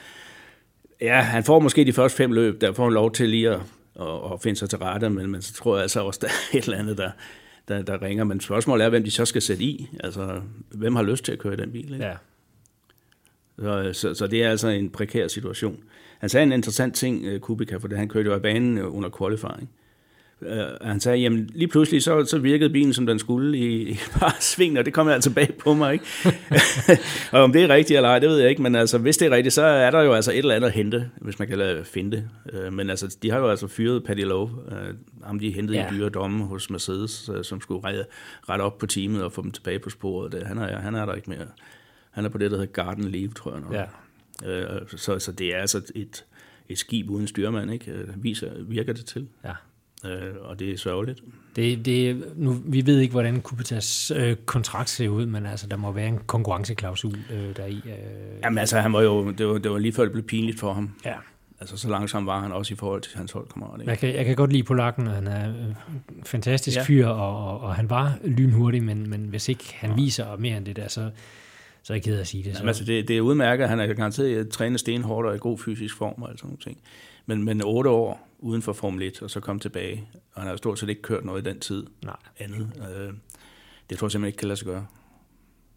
ja, 1.01 1.21
han 1.21 1.45
får 1.45 1.59
måske 1.59 1.85
de 1.85 1.93
første 1.93 2.17
fem 2.17 2.33
løb, 2.33 2.61
der 2.61 2.73
får 2.73 2.85
han 2.85 2.93
lov 2.93 3.13
til 3.13 3.29
lige 3.29 3.51
at, 3.51 3.61
at, 4.01 4.33
at 4.33 4.43
finde 4.43 4.59
sig 4.59 4.71
til 4.71 4.79
rette, 4.79 5.11
men, 5.11 5.31
men 5.31 5.43
så 5.43 5.55
tror 5.55 5.77
jeg 5.77 5.83
altså 5.83 6.01
også, 6.01 6.21
der 6.23 6.29
er 6.29 6.59
et 6.59 6.65
eller 6.65 6.79
andet, 6.79 6.99
der, 6.99 7.11
der, 7.69 7.83
der 7.83 8.03
ringer. 8.03 8.25
Men 8.25 8.41
spørgsmålet 8.41 8.85
er, 8.85 8.89
hvem 8.89 9.05
de 9.05 9.11
så 9.11 9.25
skal 9.25 9.43
sætte 9.43 9.63
i. 9.65 9.89
Altså, 10.01 10.41
hvem 10.71 10.97
har 10.97 11.03
lyst 11.03 11.25
til 11.25 11.33
at 11.33 11.39
køre 11.39 11.55
i 11.55 11.57
den 11.57 11.73
bil? 11.73 11.93
Ikke? 11.93 12.05
Ja. 12.05 12.17
Så, 13.59 13.93
så, 13.93 14.15
så 14.15 14.27
det 14.27 14.45
er 14.45 14.51
altså 14.51 14.69
en 14.69 14.91
prekær 14.91 15.29
situation. 15.29 15.85
Han 16.21 16.29
sagde 16.29 16.43
en 16.43 16.53
interessant 16.53 16.95
ting, 16.95 17.25
øh, 17.25 17.41
Kubica, 17.41 17.77
for 17.77 17.97
han 17.97 18.09
kørte 18.09 18.27
jo 18.27 18.35
af 18.35 18.43
banen 18.43 18.79
øh, 18.79 18.97
under 18.97 19.11
qualifying. 19.19 19.71
Uh, 20.43 20.87
han 20.87 21.01
sagde, 21.01 21.19
jamen 21.19 21.51
lige 21.55 21.69
pludselig 21.69 22.03
så, 22.03 22.25
så 22.25 22.39
virkede 22.39 22.71
bilen, 22.71 22.93
som 22.93 23.07
den 23.07 23.19
skulle 23.19 23.59
i, 23.59 23.91
i 23.91 23.99
bare 24.21 24.33
sving, 24.41 24.79
og 24.79 24.85
det 24.85 24.93
kom 24.93 25.09
altså 25.09 25.31
bag 25.31 25.55
på 25.55 25.75
mig, 25.75 25.93
ikke? 25.93 26.05
og 27.33 27.43
om 27.43 27.53
det 27.53 27.63
er 27.63 27.69
rigtigt 27.69 27.97
eller 27.97 28.09
ej, 28.09 28.19
det 28.19 28.29
ved 28.29 28.39
jeg 28.39 28.51
ikke, 28.51 28.63
men 28.63 28.75
altså, 28.75 28.99
hvis 28.99 29.17
det 29.17 29.27
er 29.27 29.37
rigtigt, 29.37 29.55
så 29.55 29.63
er 29.63 29.91
der 29.91 30.03
jo 30.03 30.13
altså 30.13 30.33
et 30.33 30.39
eller 30.39 30.55
andet 30.55 30.69
at 30.69 30.75
hente, 30.75 31.11
hvis 31.17 31.39
man 31.39 31.49
kan 31.49 31.59
lade 31.59 31.85
finde 31.85 32.17
det. 32.17 32.29
Uh, 32.67 32.73
men 32.73 32.91
altså, 32.91 33.17
de 33.23 33.31
har 33.31 33.39
jo 33.39 33.49
altså 33.49 33.67
fyret 33.67 34.05
Paddy 34.05 34.25
Lowe, 34.25 34.51
uh, 34.67 35.27
ham 35.27 35.39
de 35.39 35.51
hentede 35.51 35.79
ja. 35.79 35.87
i 35.87 35.91
dyre 35.91 36.09
domme 36.09 36.45
hos 36.45 36.71
Mercedes, 36.71 37.29
uh, 37.29 37.43
som 37.43 37.61
skulle 37.61 37.85
rette, 37.85 38.05
rette 38.49 38.63
op 38.63 38.79
på 38.79 38.87
teamet 38.87 39.23
og 39.23 39.33
få 39.33 39.43
dem 39.43 39.51
tilbage 39.51 39.79
på 39.79 39.91
sporet. 39.91 40.33
Det, 40.33 40.47
han, 40.47 40.59
er, 40.59 40.79
han 40.79 40.95
er 40.95 41.07
der 41.07 41.15
ikke 41.15 41.31
mere. 41.31 41.47
Han 42.11 42.25
er 42.25 42.29
på 42.29 42.39
det, 42.39 42.51
der 42.51 42.57
hedder 42.57 42.73
Garden 42.73 43.05
Leave, 43.05 43.31
tror 43.37 43.53
jeg. 43.53 43.61
Nok. 43.61 43.73
Ja. 43.73 43.85
Uh, 44.43 44.89
så, 44.97 45.19
så 45.19 45.33
det 45.33 45.55
er 45.55 45.59
altså 45.59 45.79
et, 45.95 46.25
et 46.69 46.79
skib 46.79 47.11
uden 47.11 47.27
styrmand, 47.27 47.71
ikke? 47.71 48.07
Viser, 48.17 48.51
virker 48.69 48.93
det 48.93 49.07
til. 49.07 49.29
Ja. 49.45 49.53
Øh, 50.07 50.35
og 50.41 50.59
det 50.59 50.71
er 50.71 50.77
sørgeligt. 50.77 51.21
Det, 51.57 51.85
det, 51.87 52.25
nu, 52.37 52.57
vi 52.65 52.87
ved 52.87 52.99
ikke, 52.99 53.13
hvordan 53.13 53.41
Kubitas 53.41 54.13
øh, 54.17 54.37
kontrakt 54.37 54.91
ser 54.91 55.09
ud, 55.09 55.27
men 55.27 55.47
altså, 55.47 55.67
der 55.67 55.77
må 55.77 55.93
være 55.93 56.09
en 56.09 56.19
konkurrenceklausul 56.27 57.19
øh, 57.33 57.57
der 57.57 57.67
i. 57.67 57.77
Øh. 57.77 58.41
Jamen 58.45 58.59
altså, 58.59 58.81
han 58.81 58.93
var 58.93 59.03
jo, 59.03 59.31
det 59.31 59.47
var, 59.47 59.59
det 59.59 59.71
var 59.71 59.79
lige 59.79 59.93
før 59.93 60.03
det 60.03 60.13
blev 60.13 60.25
pinligt 60.25 60.61
for 60.61 60.73
ham. 60.73 60.91
Ja. 61.05 61.15
Altså, 61.61 61.77
så 61.77 61.89
langsom 61.89 62.27
var 62.27 62.41
han 62.41 62.53
også 62.53 62.75
i 62.75 62.77
forhold 62.77 63.01
til 63.01 63.17
hans 63.17 63.33
holdkammerater. 63.33 63.85
Jeg 63.85 63.99
kan, 63.99 64.15
jeg 64.15 64.25
kan 64.25 64.37
godt 64.37 64.53
lide 64.53 64.63
polakken, 64.63 65.07
og 65.07 65.15
han 65.15 65.27
er 65.27 65.45
en 65.45 65.55
øh, 65.55 65.75
fantastisk 66.25 66.77
ja. 66.77 66.83
fyr, 66.83 67.07
og, 67.07 67.47
og, 67.47 67.61
og 67.61 67.75
han 67.75 67.91
var 67.91 68.19
lynhurtig, 68.25 68.83
men, 68.83 69.11
men 69.11 69.21
hvis 69.21 69.49
ikke 69.49 69.75
han 69.75 69.91
ja. 69.91 69.97
viser 69.97 70.37
mere 70.37 70.57
end 70.57 70.67
det 70.67 70.77
der, 70.77 70.89
så, 70.89 71.11
så 71.83 71.93
er 71.93 71.95
jeg 71.95 72.03
ked 72.03 72.17
af 72.17 72.21
at 72.21 72.27
sige 72.27 72.45
det. 72.45 72.55
Jamen, 72.55 72.69
altså, 72.69 72.85
det, 72.85 73.09
det 73.09 73.17
er 73.17 73.21
udmærket, 73.21 73.69
han 73.69 73.81
er 73.81 73.95
garanteret 73.95 74.49
trænet 74.49 74.81
stenhårdt 74.81 75.29
og 75.29 75.35
i 75.35 75.39
god 75.39 75.59
fysisk 75.59 75.97
form 75.97 76.23
og 76.23 76.31
alt 76.31 76.39
sådan 76.39 76.49
nogle 76.49 76.59
ting. 76.63 76.81
Men, 77.27 77.45
men 77.45 77.63
otte 77.65 77.91
år 77.91 78.29
uden 78.39 78.63
for 78.63 78.73
Formel 78.73 79.03
1, 79.03 79.23
og 79.23 79.31
så 79.31 79.41
komme 79.41 79.61
tilbage, 79.61 80.09
og 80.35 80.43
han 80.43 80.49
har 80.49 80.57
stort 80.57 80.79
set 80.79 80.89
ikke 80.89 81.03
kørt 81.03 81.25
noget 81.25 81.47
i 81.47 81.51
den 81.51 81.61
tid 81.61 81.87
Nej. 82.05 82.17
andet. 82.39 82.73
Øh, 82.79 83.13
det 83.91 83.99
tror 83.99 84.07
jeg 84.07 84.13
simpelthen 84.13 84.27
ikke 84.27 84.39
kan 84.39 84.49
lade 84.49 84.57
sig 84.57 84.67
gøre. 84.67 84.87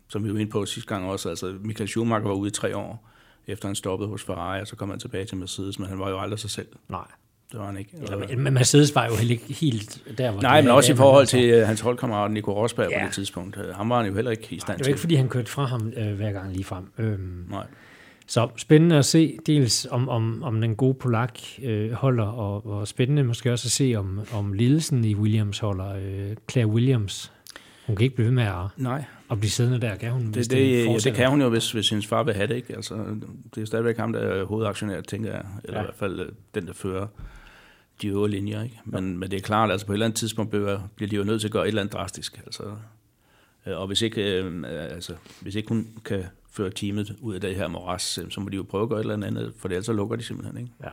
Som 0.08 0.24
vi 0.24 0.34
var 0.34 0.40
inde 0.40 0.52
på 0.52 0.66
sidste 0.66 0.90
gang 0.90 1.06
også, 1.06 1.30
altså 1.30 1.56
Michael 1.62 1.88
Schumacher 1.88 2.28
var 2.28 2.36
ude 2.36 2.48
i 2.48 2.52
tre 2.52 2.78
år, 2.78 3.10
efter 3.48 3.68
han 3.68 3.76
stoppede 3.76 4.10
hos 4.10 4.24
Ferrari, 4.24 4.62
og 4.62 4.68
så 4.68 4.76
kom 4.76 4.90
han 4.90 5.00
tilbage 5.00 5.26
til 5.26 5.38
Mercedes, 5.38 5.80
men 5.80 5.90
han 5.90 6.00
var 6.00 6.10
jo 6.10 6.20
aldrig 6.20 6.40
sig 6.40 6.50
selv. 6.50 6.68
Nej. 6.88 7.08
Det 7.54 7.62
var 7.62 7.66
han 7.66 7.78
ikke. 7.78 7.92
Eller, 8.02 8.38
men 8.38 8.54
Mercedes 8.54 8.96
var 8.96 9.06
jo 9.06 9.16
heller 9.16 9.32
ikke 9.32 9.54
helt 9.54 10.02
der, 10.18 10.32
hvor 10.32 10.42
Nej, 10.42 10.56
det 10.56 10.66
men 10.66 10.74
også 10.74 10.94
i 10.94 10.96
forhold 10.96 11.22
men 11.24 11.28
til 11.28 11.50
øh, 11.50 11.68
hans 11.68 11.80
holdkammerat 11.82 12.32
Nico 12.32 12.54
Rosberg 12.54 12.90
ja. 12.92 13.00
På 13.00 13.06
det 13.06 13.14
tidspunkt. 13.14 13.58
Øh, 13.58 13.76
Ham 13.76 13.90
var 13.90 13.98
han 13.98 14.06
jo 14.08 14.16
heller 14.16 14.32
ikke 14.32 14.48
i 14.52 14.60
stand 14.60 14.78
Det 14.78 14.84
til. 14.86 14.90
var 14.92 14.94
ikke, 14.94 15.00
fordi 15.00 15.16
han 15.16 15.30
kørte 15.30 15.52
fra 15.52 15.66
ham 15.66 15.94
øh, 15.98 16.14
hver 16.14 16.32
gang 16.32 16.52
lige 16.52 16.64
frem. 16.64 16.84
Øhm, 16.98 17.46
Nej. 17.50 17.66
så 18.28 18.50
spændende 18.58 18.98
at 18.98 19.06
se, 19.06 19.38
dels 19.48 19.88
om, 19.92 20.10
om, 20.10 20.44
om 20.44 20.62
den 20.62 20.76
gode 20.76 20.94
Polak 20.94 21.40
øh, 21.64 21.92
holder, 21.92 22.26
og, 22.26 22.66
og 22.66 22.88
spændende 22.88 23.24
måske 23.24 23.52
også 23.52 23.68
at 23.68 23.72
se, 23.72 23.94
om, 23.98 24.20
om 24.34 24.54
lidelsen 24.54 25.06
i 25.06 25.16
Williams 25.16 25.60
holder. 25.60 25.96
Øh, 25.96 26.36
Claire 26.52 26.68
Williams, 26.68 27.32
hun 27.88 27.96
kan 27.96 28.04
ikke 28.04 28.16
blive 28.16 28.26
ved 28.26 28.34
med 28.36 28.44
at, 28.44 28.54
Nej, 28.78 29.04
at 29.32 29.40
blive 29.40 29.52
siddende 29.52 29.82
der, 29.82 29.96
kan 29.96 30.12
hun? 30.12 30.22
hvis 30.22 30.48
det, 30.48 30.58
det, 30.58 30.86
ja, 30.86 30.98
det 31.10 31.14
kan 31.14 31.30
hun 31.30 31.42
jo, 31.42 31.50
hvis, 31.50 31.72
hvis 31.72 31.90
hendes 31.90 32.08
far 32.08 32.24
vil 32.24 32.34
have 32.34 32.48
det. 32.48 32.56
Ikke? 32.56 32.76
Altså, 32.76 32.96
det 33.56 33.62
er 33.62 33.66
stadigvæk 33.66 33.98
ham, 33.98 34.14
der 34.14 34.20
er 34.20 34.46
hovedaktionær, 34.46 35.02
tænker 35.02 35.32
jeg. 35.32 35.42
Eller 35.64 35.78
Ja. 35.78 35.80
ja. 35.80 35.82
i 35.82 35.86
hvert 35.86 35.96
fald 35.96 36.20
øh, 36.20 36.26
den, 36.56 36.68
der 36.68 36.74
fører 36.74 37.08
de 38.02 38.08
øvre 38.08 38.30
linjer. 38.30 38.64
Ikke? 38.64 38.80
Men, 38.86 39.18
men 39.18 39.32
det 39.32 39.38
er 39.38 39.42
klart, 39.42 39.72
altså 39.72 39.86
på 39.88 39.92
et 39.92 39.96
eller 39.96 40.06
andet 40.06 40.20
tidspunkt 40.20 40.52
bliver, 40.52 40.80
bliver 40.96 41.10
de 41.10 41.16
jo 41.16 41.24
nødt 41.24 41.42
til 41.42 41.48
at 41.48 41.52
gøre 41.52 41.64
et 41.64 41.68
eller 41.68 41.82
andet 41.82 41.94
drastisk. 41.94 42.42
Altså, 42.46 42.64
øh, 43.66 43.78
og 43.78 43.88
hvis 43.88 44.02
ikke, 44.02 44.44
øh, 44.44 44.64
altså, 44.68 45.14
hvis 45.42 45.56
ikke 45.56 45.70
hun 45.70 45.88
kan 46.06 46.24
føre 46.52 46.70
teamet 46.70 47.16
ud 47.22 47.36
af 47.36 47.42
det 47.42 47.56
her 47.56 47.68
moras, 47.68 48.18
øh, 48.18 48.32
så 48.32 48.40
må 48.42 48.50
de 48.50 48.56
jo 48.56 48.64
prøve 48.64 48.84
at 48.84 48.90
gøre 48.90 49.00
et 49.00 49.04
eller 49.12 49.28
andet, 49.28 49.54
for 49.60 49.68
ellers 49.70 49.86
så 49.86 49.94
lukker 49.94 50.16
de 50.16 50.24
simpelthen. 50.24 50.58
Ikke? 50.58 50.72
Ja. 50.84 50.90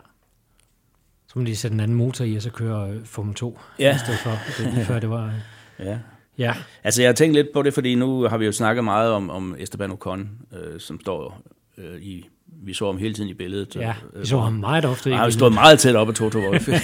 Så 1.27 1.39
må 1.39 1.45
de 1.45 1.57
sætte 1.57 1.75
en 1.75 1.81
anden 1.81 1.97
motor 1.97 2.25
i, 2.25 2.35
og 2.37 2.43
så 2.43 2.51
køre 2.51 2.91
øh, 2.91 3.05
Formel 3.05 3.35
2 3.35 3.59
Ja. 3.79 3.95
i 3.95 3.99
stedet 3.99 4.19
for. 4.21 4.31
Det, 4.59 4.75
lige 4.75 4.85
før 4.85 4.99
det 5.05 5.11
var... 5.11 5.35
Ja. 5.79 5.99
Ja, 6.39 6.55
Altså, 6.85 7.03
jeg 7.03 7.09
har 7.09 7.15
tænkt 7.15 7.35
lidt 7.35 7.53
på 7.53 7.63
det, 7.63 7.75
fordi 7.75 7.95
nu 7.95 8.23
har 8.23 8.39
vi 8.39 8.45
jo 8.45 8.53
snakket 8.53 8.85
meget 8.85 9.13
om, 9.13 9.31
om 9.31 9.57
Esteban 9.59 9.91
Ocon, 9.91 10.31
øh, 10.53 10.81
som 10.81 11.01
står 11.01 11.43
øh, 11.79 12.03
i... 12.03 12.29
Vi 12.63 12.75
så 12.75 12.87
ham 12.87 12.99
hele 12.99 13.15
tiden 13.15 13.29
i 13.31 13.35
billedet. 13.35 13.77
ja. 13.77 13.95
Vi 14.21 14.27
så 14.27 14.39
ham 14.39 14.53
meget 14.53 14.85
ofte. 14.85 15.13
Og 15.13 15.19
han 15.19 15.33
stod 15.33 15.51
meget 15.51 15.79
tæt 15.79 15.97
op 15.97 16.09
af 16.09 16.15
Toto 16.15 16.39
Wolff. 16.39 16.69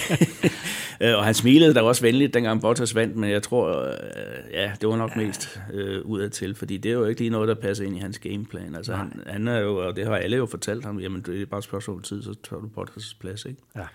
Øh, 1.01 1.15
og 1.17 1.25
han 1.25 1.33
smilede 1.33 1.73
da 1.73 1.81
også 1.81 2.01
venligt, 2.01 2.33
dengang 2.33 2.61
Bottas 2.61 2.95
vandt, 2.95 3.15
men 3.15 3.29
jeg 3.29 3.43
tror, 3.43 3.87
øh, 3.87 3.93
ja, 4.51 4.71
det 4.81 4.89
var 4.89 4.97
nok 4.97 5.15
mest 5.15 5.59
øh, 5.73 6.01
udad 6.05 6.29
til, 6.29 6.55
fordi 6.55 6.77
det 6.77 6.89
er 6.89 6.93
jo 6.93 7.05
ikke 7.05 7.21
lige 7.21 7.29
noget, 7.29 7.47
der 7.47 7.53
passer 7.55 7.85
ind 7.85 7.95
i 7.95 7.99
hans 7.99 8.19
gameplan. 8.19 8.75
Altså, 8.75 8.91
Nej. 8.91 8.99
han, 9.01 9.23
han 9.27 9.47
er 9.47 9.59
jo, 9.59 9.87
og 9.87 9.95
det 9.95 10.05
har 10.05 10.15
alle 10.15 10.37
jo 10.37 10.45
fortalt 10.45 10.85
ham, 10.85 10.99
jamen 10.99 11.21
det 11.21 11.41
er 11.41 11.45
bare 11.45 11.57
et 11.57 11.63
spørgsmål 11.63 11.95
om 11.97 12.01
tid, 12.03 12.23
så 12.23 12.33
tager 12.49 12.59
du 12.61 12.69
Bottas' 12.81 13.15
plads, 13.19 13.45
ikke? 13.45 13.61
Ja. 13.75 13.85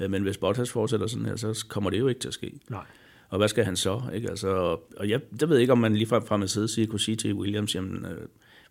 Øh, 0.00 0.10
Men 0.10 0.22
hvis 0.22 0.36
Bottas 0.36 0.70
fortsætter 0.70 1.06
sådan 1.06 1.26
her, 1.26 1.36
så 1.36 1.64
kommer 1.68 1.90
det 1.90 1.98
jo 1.98 2.08
ikke 2.08 2.20
til 2.20 2.28
at 2.28 2.34
ske. 2.34 2.52
Nej. 2.68 2.84
Og 3.28 3.38
hvad 3.38 3.48
skal 3.48 3.64
han 3.64 3.76
så? 3.76 4.00
Ikke? 4.14 4.30
Altså, 4.30 4.48
og 4.96 5.08
jeg, 5.08 5.20
jeg 5.40 5.48
ved 5.48 5.58
ikke, 5.58 5.72
om 5.72 5.78
man 5.78 5.96
lige 5.96 6.06
fra 6.06 6.36
Mercedes 6.36 6.70
side 6.70 6.86
kunne 6.86 7.00
sige 7.00 7.16
til 7.16 7.34
Williams, 7.34 7.74
jamen, 7.74 8.04
øh, 8.06 8.18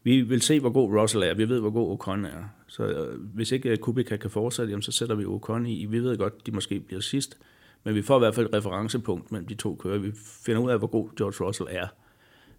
vi 0.04 0.22
vil 0.22 0.42
se, 0.42 0.60
hvor 0.60 0.70
god 0.70 1.02
Russell 1.02 1.24
er. 1.24 1.34
Vi 1.34 1.50
ved, 1.50 1.60
hvor 1.60 1.70
god 1.70 1.92
Ocon 1.92 2.26
er. 2.26 2.54
Så 2.68 2.84
øh, 2.84 3.20
hvis 3.34 3.52
ikke 3.52 3.70
øh, 3.70 3.78
Kubica 3.78 4.18
kan 4.18 4.30
fortsætte, 4.30 4.70
jamen, 4.70 4.82
så 4.82 4.92
sætter 4.92 5.16
vi 5.16 5.26
Ocon 5.26 5.66
i. 5.66 5.86
Vi 5.86 6.00
ved 6.00 6.18
godt, 6.18 6.46
de 6.46 6.52
måske 6.52 6.80
bliver 6.80 7.02
sidst. 7.02 7.38
Men 7.84 7.96
vi 7.96 8.02
får 8.02 8.16
i 8.16 8.20
hvert 8.20 8.36
fald 8.36 8.46
et 8.46 8.54
referencepunkt 8.54 9.32
mellem 9.32 9.48
de 9.48 9.56
to 9.56 9.76
kører. 9.76 9.98
Vi 9.98 10.12
finder 10.46 10.62
ud 10.62 10.70
af, 10.70 10.78
hvor 10.78 10.88
god 10.88 11.10
George 11.18 11.46
Russell 11.48 11.70
er. 11.72 11.88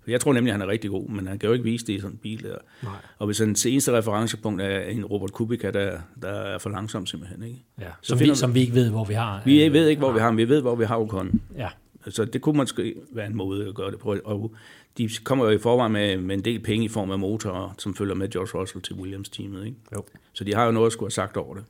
For 0.03 0.11
Jeg 0.11 0.21
tror 0.21 0.33
nemlig, 0.33 0.51
at 0.51 0.55
han 0.55 0.69
er 0.69 0.73
rigtig 0.73 0.91
god, 0.91 1.09
men 1.09 1.27
han 1.27 1.39
kan 1.39 1.47
jo 1.47 1.53
ikke 1.53 1.65
vise 1.65 1.87
det 1.87 1.93
i 1.93 2.01
sådan 2.01 2.15
en 2.15 2.19
bil 2.19 2.43
der. 2.43 2.57
Nej. 2.83 2.93
Og 3.19 3.27
hvis 3.27 3.39
hans 3.39 3.67
eneste 3.67 3.93
referencepunkt 3.93 4.63
er 4.63 4.81
en 4.81 5.05
Robert 5.05 5.33
Kubica, 5.33 5.71
der, 5.71 5.99
der 6.23 6.29
er 6.29 6.59
for 6.59 6.71
langsom 6.71 7.07
simpelthen. 7.07 7.43
Ikke? 7.43 7.65
Ja. 7.81 7.85
Så 7.85 8.09
Som, 8.09 8.19
finder 8.19 8.35
vi, 8.35 8.39
som 8.39 8.55
vi 8.55 8.61
ikke 8.61 8.75
ved, 8.75 8.91
hvor 8.91 9.05
vi 9.05 9.15
har. 9.15 9.43
Vi 9.45 9.65
øh, 9.65 9.73
ved 9.73 9.89
ikke, 9.89 10.01
hvor 10.01 10.13
vi 10.13 10.19
har 10.19 10.27
ham. 10.27 10.37
Vi 10.37 10.49
ved, 10.49 10.61
hvor 10.61 10.77
vi 10.77 10.85
har 10.85 10.99
Ocon. 10.99 11.41
Ja. 11.57 11.69
Så 12.09 12.25
det 12.25 12.41
kunne 12.41 12.57
måske 12.57 12.95
være 13.13 13.27
en 13.27 13.37
måde 13.37 13.69
at 13.69 13.75
gøre 13.75 13.91
det 13.91 13.99
på. 13.99 14.17
Og 14.25 14.55
de 14.99 15.09
kommer 15.25 15.45
jo 15.45 15.51
i 15.51 15.59
forvejen 15.59 15.93
med, 15.93 16.17
med 16.17 16.35
en 16.37 16.45
del 16.45 16.61
penge 16.61 16.85
i 16.85 16.89
form 16.89 17.11
af 17.11 17.19
motorer, 17.19 17.75
som 17.79 17.95
følger 17.95 18.15
med 18.15 18.29
George 18.31 18.61
Russell 18.61 18.83
til 18.83 18.95
Williams-teamet. 18.95 19.67
Ikke? 19.67 19.77
Jo. 19.95 20.05
Så 20.33 20.45
de 20.45 20.55
har 20.55 20.65
jo 20.65 20.71
noget 20.73 20.87
at 20.87 20.93
skulle 20.93 21.07
have 21.07 21.13
sagt 21.13 21.37
over 21.37 21.55
det. 21.55 21.65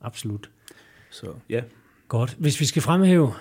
Absolut. 0.00 0.50
Så 1.10 1.26
ja. 1.50 1.62
Godt. 2.08 2.34
Hvis 2.38 2.60
vi 2.60 2.64
skal 2.64 2.82
fremhæve, 2.82 3.32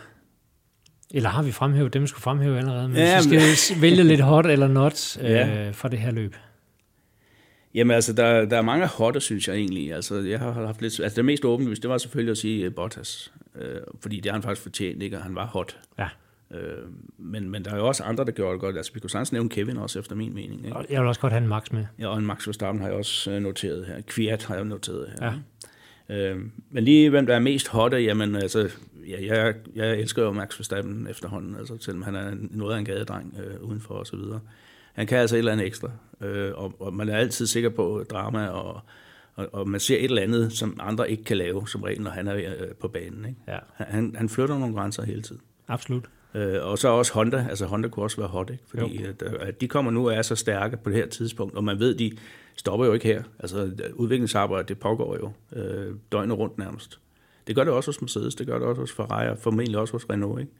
eller 1.11 1.29
har 1.29 1.43
vi 1.43 1.51
fremhævet 1.51 1.93
dem, 1.93 2.01
vi 2.01 2.07
skulle 2.07 2.21
fremhæve 2.23 2.57
allerede, 2.57 2.87
men 2.87 2.97
Ja, 2.97 3.21
hvis 3.21 3.31
vi 3.33 3.55
skal 3.55 3.81
vælge 3.81 4.03
lidt 4.03 4.21
hot 4.21 4.45
eller 4.45 4.67
not 4.67 5.17
øh, 5.21 5.29
Ja. 5.29 5.69
for 5.71 5.87
det 5.87 5.99
her 5.99 6.11
løb. 6.11 6.35
Jamen 7.73 7.95
altså, 7.95 8.13
der, 8.13 8.45
der 8.45 8.57
er 8.57 8.61
mange 8.61 8.87
hotte, 8.87 9.19
synes 9.21 9.47
jeg 9.47 9.55
egentlig. 9.55 9.93
Altså, 9.93 10.15
jeg 10.15 10.39
har 10.39 10.51
haft 10.51 10.81
lidt... 10.81 10.99
Altså, 10.99 11.15
det 11.15 11.25
mest 11.25 11.45
åbenlyst, 11.45 11.81
det 11.81 11.89
var 11.89 11.97
selvfølgelig 11.97 12.31
at 12.31 12.37
sige 12.37 12.67
uh, 12.67 12.73
Bottas. 12.73 13.33
Uh, 13.55 13.61
fordi 14.01 14.15
det 14.15 14.25
har 14.25 14.33
han 14.33 14.43
faktisk 14.43 14.61
fortjent, 14.63 15.03
ikke? 15.03 15.17
Og 15.17 15.23
han 15.23 15.35
var 15.35 15.45
hot. 15.45 15.79
Ja. 15.99 16.07
Uh, 16.49 16.57
men, 17.17 17.49
men 17.49 17.65
der 17.65 17.71
er 17.71 17.77
jo 17.77 17.87
også 17.87 18.03
andre, 18.03 18.25
der 18.25 18.31
gjorde 18.31 18.53
det 18.53 18.61
godt. 18.61 18.77
Altså, 18.77 18.93
vi 18.93 18.99
kunne 18.99 19.09
sagtens 19.09 19.31
nævne 19.31 19.49
Kevin 19.49 19.77
også, 19.77 19.99
efter 19.99 20.15
min 20.15 20.33
mening. 20.35 20.65
Ikke? 20.65 20.77
Jeg 20.89 21.01
vil 21.01 21.07
også 21.07 21.21
godt 21.21 21.33
have 21.33 21.41
en 21.43 21.49
max 21.49 21.71
med. 21.71 21.85
Ja, 21.99 22.07
og 22.07 22.17
en 22.17 22.25
Max 22.25 22.47
Verstappen 22.47 22.81
har 22.81 22.89
jeg 22.89 22.97
også 22.97 23.31
øh, 23.31 23.41
noteret 23.41 23.85
her. 23.85 24.01
Kviat 24.01 24.45
har 24.45 24.55
jeg 24.55 24.65
noteret 24.65 25.09
her. 25.19 25.25
Ja. 25.25 25.33
Øh, 26.15 26.39
men 26.69 26.83
lige 26.83 27.09
hvem 27.09 27.25
der 27.25 27.35
er 27.35 27.39
mest 27.39 27.67
hotte, 27.67 27.97
jamen 27.97 28.35
altså, 28.35 28.69
ja, 29.07 29.25
jeg, 29.35 29.55
jeg 29.75 29.97
elsker 29.99 30.23
jo 30.23 30.31
Max 30.31 30.59
Verstappen 30.59 31.07
efterhånden, 31.07 31.55
altså, 31.55 31.77
selvom 31.79 32.03
han 32.03 32.15
er 32.15 32.35
noget 32.39 32.75
af 32.75 32.79
en 32.79 32.85
gadedreng 32.85 33.37
øh, 33.45 33.61
udenfor 33.69 33.93
og 33.93 34.07
så 34.07 34.15
videre. 34.15 34.39
Han 34.93 35.07
kan 35.07 35.17
altså 35.17 35.35
et 35.35 35.39
eller 35.39 35.51
andet 35.51 35.67
ekstra, 35.67 35.91
øh, 36.21 36.51
og, 36.55 36.75
og 36.79 36.93
man 36.93 37.09
er 37.09 37.17
altid 37.17 37.47
sikker 37.47 37.69
på 37.69 38.05
drama, 38.09 38.47
og, 38.47 38.81
og, 39.35 39.49
og 39.53 39.69
man 39.69 39.79
ser 39.79 39.97
et 39.97 40.03
eller 40.03 40.21
andet, 40.21 40.53
som 40.53 40.77
andre 40.79 41.11
ikke 41.11 41.23
kan 41.23 41.37
lave, 41.37 41.67
som 41.67 41.83
regel, 41.83 42.01
når 42.01 42.11
han 42.11 42.27
er 42.27 42.35
øh, 42.35 42.67
på 42.81 42.87
banen. 42.87 43.25
Ikke? 43.25 43.39
Ja, 43.47 43.57
Han, 43.73 44.15
han 44.17 44.29
flytter 44.29 44.57
nogle 44.57 44.75
grænser 44.75 45.03
hele 45.03 45.21
tiden. 45.21 45.41
absolut. 45.67 46.05
Øh, 46.35 46.65
og 46.67 46.77
så 46.77 46.87
også 46.87 47.13
Honda, 47.13 47.45
altså 47.49 47.65
Honda 47.65 47.87
kunne 47.87 48.03
også 48.05 48.17
være 48.17 48.27
hot, 48.27 48.49
ikke? 48.49 48.63
fordi 48.67 49.03
at, 49.03 49.23
øh, 49.25 49.33
at 49.39 49.61
de 49.61 49.67
kommer 49.67 49.91
nu 49.91 50.07
og 50.07 50.13
er 50.13 50.21
så 50.21 50.35
stærke 50.35 50.77
på 50.77 50.89
det 50.89 50.97
her 50.97 51.07
tidspunkt, 51.07 51.55
og 51.55 51.63
man 51.63 51.79
ved, 51.79 51.95
de 51.95 52.11
stopper 52.55 52.85
jo 52.85 52.93
ikke 52.93 53.05
her. 53.05 53.23
Altså 53.39 53.71
udviklingsarbejdet, 53.93 54.69
det 54.69 54.79
pågår 54.79 55.17
jo 55.17 55.31
øh, 55.61 55.95
døgnet 56.11 56.37
rundt 56.37 56.57
nærmest. 56.57 56.99
Det 57.47 57.55
gør 57.55 57.63
det 57.63 57.73
også 57.73 57.87
hos 57.89 58.01
Mercedes, 58.01 58.35
det 58.35 58.47
gør 58.47 58.59
det 58.59 58.67
også 58.67 58.81
hos 58.81 58.91
Ferrari, 58.91 59.29
og 59.29 59.37
formentlig 59.37 59.77
også 59.79 59.91
hos 59.91 60.05
Renault. 60.09 60.41
Ikke? 60.41 60.51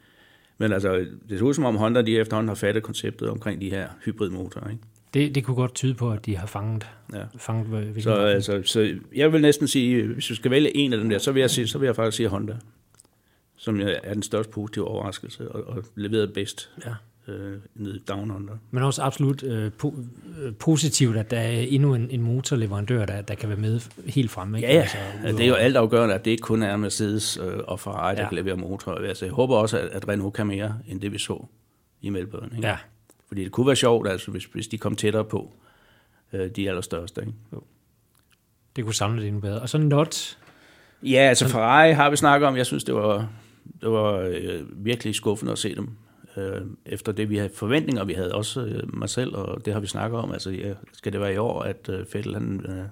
Men 0.57 0.71
altså, 0.73 1.05
det 1.29 1.39
ser 1.39 1.45
ud 1.45 1.53
som 1.53 1.65
om 1.65 1.75
Honda, 1.75 2.01
de 2.01 2.17
efterhånden 2.19 2.47
har 2.47 2.55
fattet 2.55 2.83
konceptet 2.83 3.29
omkring 3.29 3.61
de 3.61 3.69
her 3.69 3.87
hybridmotorer. 4.05 4.69
Ikke? 4.69 4.81
Det, 5.13 5.35
det 5.35 5.43
kunne 5.43 5.55
godt 5.55 5.75
tyde 5.75 5.93
på, 5.93 6.11
at 6.11 6.25
de 6.25 6.37
har 6.37 6.47
fanget, 6.47 6.87
Ja. 7.13 7.23
fanget 7.37 7.67
hvilken 7.67 8.01
Så, 8.01 8.13
altså, 8.15 8.61
så 8.65 8.95
jeg 9.15 9.33
vil 9.33 9.41
næsten 9.41 9.67
sige, 9.67 10.07
hvis 10.07 10.25
du 10.25 10.35
skal 10.35 10.51
vælge 10.51 10.77
en 10.77 10.93
af 10.93 10.99
dem 10.99 11.09
der, 11.09 11.17
så 11.17 11.31
vil 11.31 11.39
jeg, 11.39 11.49
sige, 11.49 11.67
så 11.67 11.77
vil 11.77 11.85
jeg 11.85 11.95
faktisk 11.95 12.17
sige 12.17 12.29
Honda, 12.29 12.55
som 13.65 13.79
er 13.81 14.13
den 14.13 14.23
største 14.23 14.51
positive 14.51 14.87
overraskelse, 14.87 15.51
og, 15.51 15.63
og 15.77 15.83
leveret 15.95 16.33
bedst 16.33 16.69
Ja. 16.85 16.93
øh, 17.33 17.57
nede 17.75 17.95
i 17.95 17.99
Down 18.07 18.31
Under. 18.31 18.53
Men 18.71 18.83
også 18.83 19.01
absolut 19.01 19.43
øh, 19.43 19.71
po- 19.83 19.99
øh, 20.41 20.53
positivt, 20.53 21.17
at 21.17 21.31
der 21.31 21.39
er 21.39 21.51
endnu 21.69 21.95
en, 21.95 22.07
en 22.11 22.21
motorleverandør, 22.21 23.05
der, 23.05 23.21
der 23.21 23.35
kan 23.35 23.49
være 23.49 23.57
med 23.57 23.79
helt 24.09 24.31
fremme. 24.31 24.57
Ikke? 24.57 24.67
Ja, 24.67 24.73
ja. 24.73 24.81
Altså, 24.81 24.97
Altså, 25.23 25.37
det 25.37 25.43
er 25.43 25.47
jo 25.47 25.53
alt 25.55 25.77
afgørende, 25.77 26.15
at 26.15 26.25
det 26.25 26.31
ikke 26.31 26.41
kun 26.41 26.63
er 26.63 26.77
Mercedes 26.77 27.37
øh, 27.37 27.57
og 27.67 27.79
Ferrari, 27.79 28.15
der 28.15 28.21
Ja. 28.21 28.27
kan 28.29 28.35
levere 28.35 28.55
motorer. 28.55 29.07
Altså, 29.07 29.25
jeg 29.25 29.33
håber 29.33 29.55
også, 29.57 29.77
at, 29.79 29.87
at 29.87 30.07
Renault 30.07 30.33
kan 30.33 30.47
mere, 30.47 30.77
end 30.87 31.01
det 31.01 31.11
vi 31.11 31.17
så 31.17 31.45
i 32.01 32.09
Melbourne. 32.09 32.49
Ikke? 32.55 32.67
Ja, 32.67 32.77
Fordi 33.27 33.43
det 33.43 33.51
kunne 33.51 33.67
være 33.67 33.75
sjovt, 33.75 34.07
altså, 34.09 34.31
hvis, 34.31 34.45
hvis 34.45 34.67
de 34.67 34.77
kom 34.77 34.95
tættere 34.95 35.25
på 35.25 35.53
øh, 36.33 36.49
de 36.49 36.69
allerstørste. 36.69 37.21
Ikke? 37.21 37.33
det 38.75 38.83
kunne 38.83 38.93
samle 38.93 39.19
det 39.21 39.27
endnu 39.27 39.41
bedre. 39.41 39.61
Og 39.61 39.69
så 39.69 39.77
not, 39.77 40.37
Ja, 41.03 41.17
altså 41.19 41.47
Ferrari 41.47 41.91
har 41.91 42.09
vi 42.09 42.15
snakket 42.15 42.47
om. 42.47 42.57
Jeg 42.57 42.65
synes, 42.65 42.83
det 42.83 42.95
var, 42.95 43.29
det 43.81 43.91
var 43.91 44.19
øh, 44.19 44.85
virkelig 44.85 45.15
skuffende 45.15 45.51
at 45.51 45.57
se 45.57 45.75
dem. 45.75 45.89
Øh, 46.37 46.61
efter 46.85 47.11
det, 47.11 47.29
vi 47.29 47.37
havde 47.37 47.49
forventninger, 47.55 48.03
vi 48.03 48.13
havde 48.13 48.35
også 48.35 48.65
øh, 48.65 48.97
mig 48.99 49.09
selv, 49.09 49.35
og 49.35 49.65
det 49.65 49.73
har 49.73 49.79
vi 49.79 49.87
snakket 49.87 50.19
om. 50.19 50.31
Altså, 50.31 50.49
ja, 50.51 50.73
skal 50.93 51.13
det 51.13 51.21
være 51.21 51.33
i 51.33 51.37
år, 51.37 51.61
at 51.61 51.89
øh, 51.89 52.05
Vettel 52.13 52.33
han, 52.33 52.65
øh, 52.69 52.85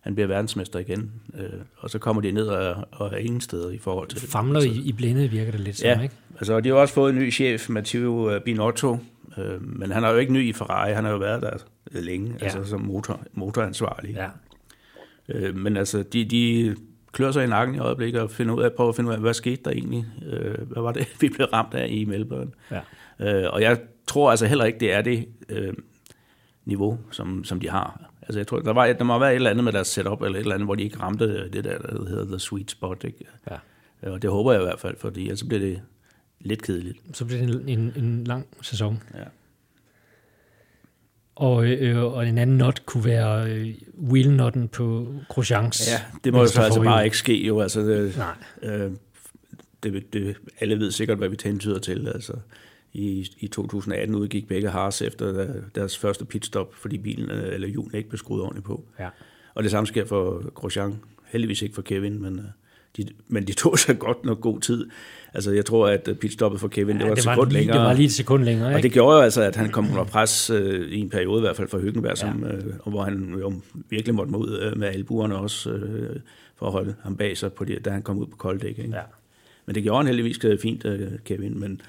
han 0.00 0.14
bliver 0.14 0.26
verdensmester 0.26 0.78
igen? 0.78 1.12
Øh, 1.38 1.60
og 1.76 1.90
så 1.90 1.98
kommer 1.98 2.22
de 2.22 2.32
ned 2.32 2.46
og, 2.46 2.88
og 2.92 3.12
er 3.12 3.16
ingen 3.16 3.40
steder 3.40 3.70
i 3.70 3.78
forhold 3.78 4.08
til 4.08 4.20
famler 4.20 4.60
i, 4.60 4.82
i 4.84 4.92
blinde, 4.92 5.28
virker 5.28 5.50
det 5.50 5.60
lidt 5.60 5.76
som, 5.76 5.86
Ja, 5.86 6.00
ikke? 6.00 6.14
altså 6.38 6.60
de 6.60 6.68
har 6.68 6.76
også 6.76 6.94
fået 6.94 7.12
en 7.12 7.18
ny 7.18 7.32
chef, 7.32 7.68
Matteo 7.68 8.30
øh, 8.30 8.40
Binotto, 8.40 8.98
øh, 9.38 9.62
men 9.62 9.92
han 9.92 10.04
er 10.04 10.10
jo 10.10 10.16
ikke 10.16 10.32
ny 10.32 10.48
i 10.48 10.52
Ferrari, 10.52 10.92
han 10.92 11.04
har 11.04 11.12
jo 11.12 11.18
været 11.18 11.42
der 11.42 11.56
længe, 11.90 12.34
ja. 12.40 12.44
altså 12.44 12.64
som 12.64 12.80
motor, 12.80 13.20
motoransvarlig. 13.32 14.14
Ja. 14.14 14.28
Øh, 15.28 15.56
men 15.56 15.76
altså, 15.76 16.02
de, 16.02 16.24
de 16.24 16.76
klør 17.12 17.30
sig 17.32 17.44
i 17.44 17.46
nakken 17.46 17.76
i 17.76 17.78
øjeblikket 17.78 18.20
og 18.20 18.30
finder 18.30 18.54
ud 18.54 18.62
af, 18.62 18.72
prøver 18.72 18.88
at 18.88 18.96
finde 18.96 19.08
ud 19.10 19.14
af, 19.14 19.20
hvad 19.20 19.34
skete 19.34 19.62
der 19.64 19.70
egentlig? 19.70 20.06
Øh, 20.26 20.68
hvad 20.68 20.82
var 20.82 20.92
det, 20.92 21.08
vi 21.20 21.28
blev 21.28 21.46
ramt 21.46 21.74
af 21.74 21.86
i 21.90 22.04
Melbourne? 22.04 22.50
Ja. 22.70 22.80
Øh, 23.44 23.50
og 23.52 23.62
jeg 23.62 23.80
tror 24.06 24.30
altså 24.30 24.46
heller 24.46 24.64
ikke, 24.64 24.78
det 24.80 24.92
er 24.92 25.02
det 25.02 25.28
øh, 25.48 25.72
niveau, 26.64 26.98
som, 27.10 27.44
som 27.44 27.60
de 27.60 27.68
har. 27.70 28.10
Altså 28.22 28.38
jeg 28.38 28.46
tror, 28.46 28.58
der, 28.58 28.72
var, 28.72 28.92
der 28.92 29.04
må 29.04 29.18
være 29.18 29.30
et 29.30 29.36
eller 29.36 29.50
andet 29.50 29.64
med 29.64 29.72
deres 29.72 29.88
setup, 29.88 30.22
eller 30.22 30.38
et 30.38 30.40
eller 30.40 30.54
andet, 30.54 30.66
hvor 30.66 30.74
de 30.74 30.82
ikke 30.82 31.00
ramte 31.00 31.50
det 31.50 31.64
der, 31.64 31.78
der 31.78 32.08
hedder 32.08 32.24
the 32.24 32.38
sweet 32.38 32.70
spot. 32.70 33.04
Ikke? 33.04 33.24
Ja. 33.50 33.56
Øh, 34.02 34.12
Og 34.12 34.22
det 34.22 34.30
håber 34.30 34.52
jeg 34.52 34.60
i 34.60 34.64
hvert 34.64 34.80
fald, 34.80 34.96
fordi 34.98 35.22
ellers 35.22 35.44
bliver 35.44 35.60
det 35.60 35.80
lidt 36.40 36.62
kedeligt. 36.62 36.98
Så 37.12 37.24
bliver 37.24 37.46
det 37.46 37.54
en, 37.54 37.78
en, 37.78 37.92
en 37.96 38.24
lang 38.24 38.46
sæson. 38.62 39.02
Ja. 39.14 39.24
Og, 41.34 41.66
øh, 41.66 42.04
og 42.04 42.28
en 42.28 42.38
anden 42.38 42.58
not 42.58 42.86
kunne 42.86 43.04
være 43.04 43.50
øh, 43.50 43.74
wheelnotten 44.02 44.68
på 44.68 45.14
Grosjeans. 45.28 45.88
Ja, 45.92 46.00
det 46.24 46.32
må 46.32 46.40
jo 46.40 46.46
så 46.46 46.62
altså 46.62 46.82
bare 46.82 47.04
ikke 47.04 47.18
ske 47.18 47.46
jo. 47.46 47.60
Altså, 47.60 47.80
det, 47.80 48.16
Nej. 48.16 48.74
Øh, 48.74 48.90
det, 49.82 50.12
det, 50.12 50.36
alle 50.60 50.78
ved 50.78 50.90
sikkert, 50.90 51.18
hvad 51.18 51.28
vi 51.28 51.36
hentyder 51.44 51.78
til. 51.78 52.08
Altså, 52.08 52.32
i, 52.92 53.28
I 53.38 53.48
2018 53.48 54.16
udgik 54.16 54.48
begge 54.48 54.68
Haas 54.70 55.02
efter 55.02 55.46
deres 55.74 55.98
første 55.98 56.24
pitstop, 56.24 56.74
fordi 56.74 56.98
bilen 56.98 57.30
øh, 57.30 57.54
eller 57.54 57.68
hjulen 57.68 57.94
ikke 57.94 58.08
blev 58.08 58.18
skruet 58.18 58.42
ordentligt 58.42 58.66
på. 58.66 58.84
Ja. 58.98 59.08
Og 59.54 59.62
det 59.62 59.70
samme 59.70 59.86
sker 59.86 60.04
for 60.04 60.50
Grosjean. 60.50 61.00
Heldigvis 61.26 61.62
ikke 61.62 61.74
for 61.74 61.82
Kevin, 61.82 62.22
men, 62.22 62.38
øh, 62.38 62.44
de, 62.96 63.06
men 63.28 63.46
de 63.46 63.52
tog 63.62 63.78
sig 63.78 63.98
godt 63.98 64.24
nok 64.24 64.40
god 64.40 64.60
tid. 64.60 64.86
Altså, 65.34 65.52
jeg 65.52 65.64
tror, 65.64 65.88
at 65.88 66.08
pitstoppet 66.20 66.60
for 66.60 66.68
Kevin, 66.68 66.96
ja, 66.96 67.02
det 67.02 67.10
var 67.10 67.16
et 67.16 67.22
sekund 67.22 67.50
lige, 67.50 67.58
længere. 67.58 67.78
Det 67.78 67.84
var 67.84 67.92
lige 67.92 68.06
et 68.06 68.12
sekund 68.12 68.44
længere, 68.44 68.68
ikke? 68.68 68.78
Og 68.78 68.82
det 68.82 68.92
gjorde 68.92 69.16
jo 69.16 69.22
altså, 69.22 69.42
at 69.42 69.56
han 69.56 69.70
kom 69.70 69.90
under 69.90 70.04
pres 70.04 70.50
øh, 70.50 70.90
i 70.90 71.00
en 71.00 71.10
periode, 71.10 71.38
i 71.38 71.40
hvert 71.40 71.56
fald 71.56 71.68
for 71.68 71.78
Hyggenberg, 71.78 72.18
som, 72.18 72.44
ja. 72.44 72.54
øh, 72.54 72.64
hvor 72.86 73.02
han 73.02 73.34
jo 73.40 73.52
virkelig 73.90 74.14
måtte 74.14 74.32
mod 74.32 74.58
øh, 74.60 74.78
med 74.78 74.88
albuerne 74.88 75.36
også, 75.36 75.70
øh, 75.70 76.16
for 76.56 76.66
at 76.66 76.72
holde 76.72 76.94
ham 77.02 77.16
bag 77.16 77.36
sig, 77.36 77.52
på 77.52 77.64
det, 77.64 77.84
da 77.84 77.90
han 77.90 78.02
kom 78.02 78.18
ud 78.18 78.26
på 78.26 78.36
kolddæk. 78.36 78.78
Ikke? 78.78 78.90
Ja. 78.90 79.02
Men 79.66 79.74
det 79.74 79.82
gjorde 79.82 79.98
han 79.98 80.06
heldigvis 80.06 80.38
fint, 80.62 80.84
øh, 80.84 81.08
Kevin. 81.24 81.60
Men 81.60 81.80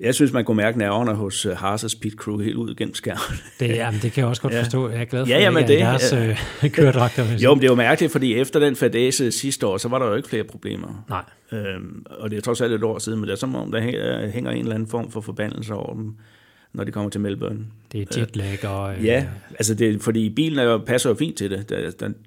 jeg 0.00 0.14
synes, 0.14 0.32
man 0.32 0.44
kunne 0.44 0.56
mærke 0.56 0.78
nerverne 0.78 1.14
hos 1.14 1.46
øh, 1.46 1.52
Haas' 1.52 1.98
pit 2.00 2.12
crew 2.12 2.38
helt 2.38 2.56
ud 2.56 2.74
gennem 2.74 2.94
skærmen. 2.94 3.38
Det, 3.60 3.68
jamen, 3.68 4.00
det 4.02 4.12
kan 4.12 4.20
jeg 4.20 4.28
også 4.28 4.42
godt 4.42 4.54
forstå. 4.54 4.88
Jeg 4.88 5.00
er 5.00 5.04
glad 5.04 5.26
for, 5.26 5.30
ja, 5.30 5.40
jamen, 5.40 5.62
det 5.62 5.70
ikke 5.70 5.84
er 5.84 5.98
deres 5.98 6.12
øh, 6.62 6.70
køredragter. 6.76 7.24
Jo, 7.38 7.54
men 7.54 7.60
det 7.60 7.66
er 7.66 7.72
jo 7.72 7.76
mærkeligt, 7.76 8.12
fordi 8.12 8.34
efter 8.34 8.60
den 8.60 8.76
fadese 8.76 9.32
sidste 9.32 9.66
år, 9.66 9.76
så 9.76 9.88
var 9.88 9.98
der 9.98 10.06
jo 10.06 10.14
ikke 10.14 10.28
flere 10.28 10.44
problemer. 10.44 11.04
Nej. 11.08 11.24
Øhm, 11.52 12.06
og 12.10 12.30
det 12.30 12.36
er 12.36 12.40
trods 12.40 12.60
alt 12.60 12.72
et 12.72 12.82
år 12.82 12.98
siden, 12.98 13.18
men 13.20 13.26
det 13.28 13.32
er 13.32 13.38
som 13.38 13.54
om, 13.54 13.72
der 13.72 13.80
hænger 14.30 14.50
en 14.50 14.58
eller 14.58 14.74
anden 14.74 14.88
form 14.88 15.10
for 15.10 15.20
forbandelse 15.20 15.74
over 15.74 15.94
dem, 15.94 16.14
når 16.72 16.84
de 16.84 16.92
kommer 16.92 17.10
til 17.10 17.20
Melbourne. 17.20 17.66
Det 17.92 18.16
er 18.16 18.20
jetlag 18.20 18.64
og... 18.64 18.94
Øh, 18.94 19.04
ja, 19.04 19.26
altså 19.50 19.74
det, 19.74 20.02
fordi 20.02 20.30
bilen 20.30 20.58
er 20.58 20.78
passer 20.78 21.10
jo 21.10 21.14
fint 21.14 21.36
til 21.36 21.50
det. 21.50 21.70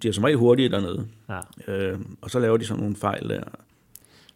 De 0.03 0.07
er 0.07 0.11
som 0.11 0.23
regel 0.23 0.37
hurtige 0.37 0.69
dernede. 0.69 1.05
Ja. 1.29 1.73
Øhm, 1.73 2.17
og 2.21 2.29
så 2.29 2.39
laver 2.39 2.57
de 2.57 2.65
sådan 2.65 2.81
nogle 2.81 2.95
fejl 2.95 3.29
der. 3.29 3.43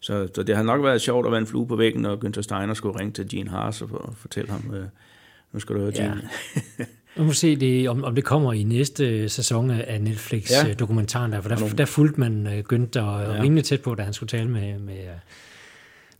Så, 0.01 0.27
så 0.35 0.43
det 0.43 0.55
har 0.55 0.63
nok 0.63 0.83
været 0.83 1.01
sjovt 1.01 1.25
at 1.25 1.31
være 1.31 1.41
en 1.41 1.47
flue 1.47 1.67
på 1.67 1.75
væggen, 1.75 2.05
og 2.05 2.21
Günther 2.25 2.41
Steiner 2.41 2.73
skulle 2.73 2.99
ringe 2.99 3.13
til 3.13 3.29
Gene 3.29 3.49
Haas 3.49 3.81
og, 3.81 3.89
og 3.91 4.15
fortælle 4.15 4.51
ham, 4.51 4.73
øh, 4.73 4.85
nu 5.51 5.59
skal 5.59 5.75
du 5.75 5.81
høre, 5.81 5.91
Gene. 5.91 6.21
Ja. 6.79 6.85
Nu 7.17 7.23
må 7.23 7.33
se, 7.33 7.55
det, 7.55 7.89
om, 7.89 8.03
om 8.03 8.15
det 8.15 8.23
kommer 8.23 8.53
i 8.53 8.63
næste 8.63 9.29
sæson 9.29 9.71
af 9.71 10.01
Netflix-dokumentaren, 10.01 11.31
ja. 11.31 11.37
der, 11.37 11.41
for 11.41 11.49
der, 11.49 11.75
der 11.75 11.85
fulgte 11.85 12.19
man 12.19 12.47
uh, 12.47 12.53
Günther 12.53 12.99
ja. 12.99 13.41
rimelig 13.41 13.63
tæt 13.63 13.81
på, 13.81 13.95
da 13.95 14.03
han 14.03 14.13
skulle 14.13 14.27
tale 14.27 14.49
med, 14.49 14.79
med, 14.79 15.07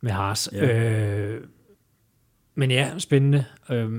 med 0.01 0.11
Haas. 0.11 0.49
Ja. 0.53 0.79
Øh, 0.79 1.43
men 2.55 2.71
ja, 2.71 2.99
spændende. 2.99 3.45
Øh, 3.69 3.89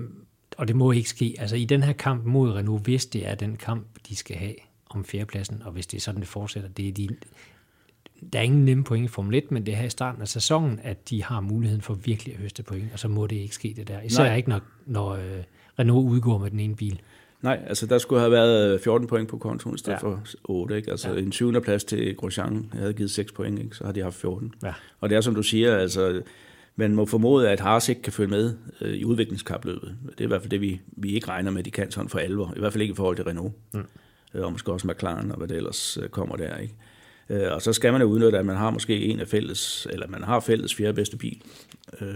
og 0.57 0.69
det 0.69 0.77
må 0.77 0.93
ikke 0.93 1.09
ske. 1.09 1.35
Altså 1.39 1.57
i 1.57 1.65
den 1.65 1.83
her 1.83 1.93
kamp 1.93 2.25
mod 2.25 2.53
Renault, 2.53 2.85
hvis 2.85 3.07
det 3.07 3.29
er 3.29 3.35
den 3.35 3.57
kamp, 3.57 3.87
de 4.09 4.17
skal 4.17 4.37
have 4.37 4.55
om 4.91 5.05
fjerdepladsen, 5.05 5.63
og 5.65 5.73
hvis 5.73 5.87
det 5.87 5.97
er 5.97 6.01
sådan, 6.01 6.21
det 6.21 6.29
fortsætter, 6.29 6.69
det 6.69 6.89
er 6.89 6.93
de, 6.93 7.09
der 8.33 8.39
er 8.39 8.43
ingen 8.43 8.65
nemme 8.65 8.85
point 8.85 9.05
i 9.05 9.09
Formel 9.09 9.35
1, 9.35 9.51
men 9.51 9.67
det 9.67 9.75
er 9.75 9.77
her 9.77 9.87
i 9.87 9.91
starten 9.91 10.23
af 10.23 10.29
sæsonen, 10.29 10.81
at 10.83 11.11
de 11.11 11.25
har 11.25 11.41
muligheden 11.41 11.83
for 11.83 11.95
virkelig 11.95 12.35
at 12.35 12.41
høste 12.41 12.63
point, 12.63 12.85
og 12.93 12.99
så 12.99 13.09
må 13.09 13.27
det 13.27 13.37
ikke 13.37 13.55
ske 13.55 13.75
det 13.77 13.89
der. 13.89 14.01
Især 14.01 14.25
Nej. 14.25 14.37
ikke, 14.37 14.49
når, 14.49 14.61
når 14.87 15.11
øh, 15.11 15.43
Renault 15.79 16.11
udgår 16.11 16.39
med 16.39 16.51
den 16.51 16.61
ene 16.61 16.77
bil. 16.77 17.01
Nej, 17.43 17.63
altså 17.67 17.87
der 17.87 17.99
skulle 17.99 18.21
have 18.21 18.33
været 18.33 18.81
14 18.81 19.09
point 19.09 19.29
på 19.29 19.39
kontoen 19.39 19.75
i 19.75 19.79
stedet 19.79 19.99
ja. 20.03 20.07
for 20.07 20.21
8. 20.45 20.77
Ikke? 20.77 20.91
Altså 20.91 21.13
ja. 21.13 21.19
en 21.19 21.31
20. 21.31 21.61
plads 21.61 21.85
til 21.85 22.17
Grosjean 22.17 22.71
jeg 22.73 22.81
havde 22.81 22.93
givet 22.93 23.11
6 23.11 23.33
point, 23.33 23.59
ikke? 23.59 23.77
så 23.77 23.85
har 23.85 23.93
de 23.93 24.03
haft 24.03 24.15
14. 24.15 24.55
Ja. 24.63 24.73
Og 25.01 25.11
det 25.11 25.17
er 25.17 25.21
som 25.21 25.35
du 25.35 25.43
siger, 25.43 25.77
altså 25.77 26.23
man 26.77 26.95
må 26.95 27.07
formode, 27.07 27.51
at 27.51 27.61
Haas 27.61 27.89
ikke 27.89 28.03
kan 28.03 28.13
følge 28.13 28.31
med 28.31 28.55
øh, 28.81 28.95
i 28.95 29.05
udviklingskapløbet. 29.05 29.97
Det 30.09 30.21
er 30.21 30.25
i 30.25 30.27
hvert 30.27 30.41
fald 30.41 30.51
det, 30.51 30.61
vi, 30.61 30.81
vi 30.87 31.13
ikke 31.13 31.29
regner 31.29 31.51
med, 31.51 31.59
at 31.59 31.65
de 31.65 31.71
kan 31.71 31.91
sådan 31.91 32.09
for 32.09 32.19
alvor. 32.19 32.53
I 32.57 32.59
hvert 32.59 32.73
fald 32.73 32.83
ikke 32.83 32.93
i 32.93 32.97
forhold 32.97 33.17
til 33.17 33.25
Renault. 33.25 33.53
Mm. 33.75 33.85
Øh, 34.35 34.45
og 34.45 34.53
måske 34.53 34.73
også 34.73 34.89
McLaren 34.89 35.31
og 35.31 35.39
hvad 35.39 35.49
det 35.49 35.57
ellers 35.57 35.99
øh, 36.03 36.09
kommer 36.09 36.37
der. 36.37 36.57
Ikke? 36.57 36.75
Øh, 37.33 37.53
og 37.53 37.63
så 37.63 37.73
skal 37.73 37.93
man 37.93 38.03
jo 38.03 38.09
udnytte, 38.09 38.39
at 38.39 38.47
man 38.47 38.57
har 38.57 38.71
måske 38.71 39.05
en 39.05 39.21
af 39.21 39.29
fælles, 39.29 39.87
eller 39.91 40.09
man 40.09 40.23
har 40.23 40.41
fælles 40.41 40.75
fjerde 40.75 40.95
bedste 40.95 41.17
bil. 41.17 41.43
Øh, 42.01 42.15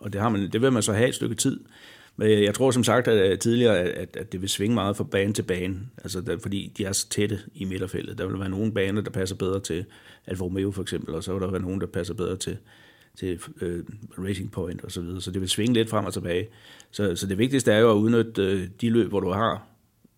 og 0.00 0.12
det, 0.12 0.20
har 0.20 0.28
man, 0.28 0.52
det 0.52 0.62
vil 0.62 0.72
man 0.72 0.82
så 0.82 0.92
have 0.92 1.08
et 1.08 1.14
stykke 1.14 1.34
tid. 1.34 1.60
Men 2.16 2.42
jeg 2.42 2.54
tror 2.54 2.70
som 2.70 2.84
sagt 2.84 3.08
at 3.08 3.40
tidligere, 3.40 3.78
at, 3.78 4.16
at 4.16 4.32
det 4.32 4.40
vil 4.40 4.48
svinge 4.48 4.74
meget 4.74 4.96
fra 4.96 5.04
bane 5.04 5.32
til 5.32 5.42
bane, 5.42 5.80
altså 6.02 6.20
der, 6.20 6.38
fordi 6.38 6.72
de 6.78 6.84
er 6.84 6.92
så 6.92 7.08
tætte 7.08 7.38
i 7.54 7.64
midterfeltet. 7.64 8.18
Der 8.18 8.26
vil 8.26 8.40
være 8.40 8.48
nogle 8.48 8.72
baner, 8.72 9.02
der 9.02 9.10
passer 9.10 9.36
bedre 9.36 9.60
til 9.60 9.84
Alfa 10.26 10.44
Romeo 10.44 10.70
for 10.70 10.82
eksempel, 10.82 11.14
og 11.14 11.24
så 11.24 11.32
vil 11.32 11.42
der 11.42 11.50
være 11.50 11.62
nogle, 11.62 11.80
der 11.80 11.86
passer 11.86 12.14
bedre 12.14 12.36
til, 12.36 12.56
til 13.18 13.40
uh, 13.62 14.24
Racing 14.24 14.52
Point 14.52 14.84
og 14.84 14.92
så 14.92 15.00
videre. 15.00 15.20
Så 15.20 15.30
det 15.30 15.40
vil 15.40 15.48
svinge 15.48 15.74
lidt 15.74 15.90
frem 15.90 16.04
og 16.04 16.12
tilbage. 16.12 16.48
Så, 16.90 17.16
så 17.16 17.26
det 17.26 17.38
vigtigste 17.38 17.72
er 17.72 17.78
jo 17.78 17.90
at 17.90 17.94
udnytte 17.94 18.54
uh, 18.54 18.62
de 18.80 18.90
løb, 18.90 19.08
hvor 19.08 19.20
du 19.20 19.30
har 19.30 19.66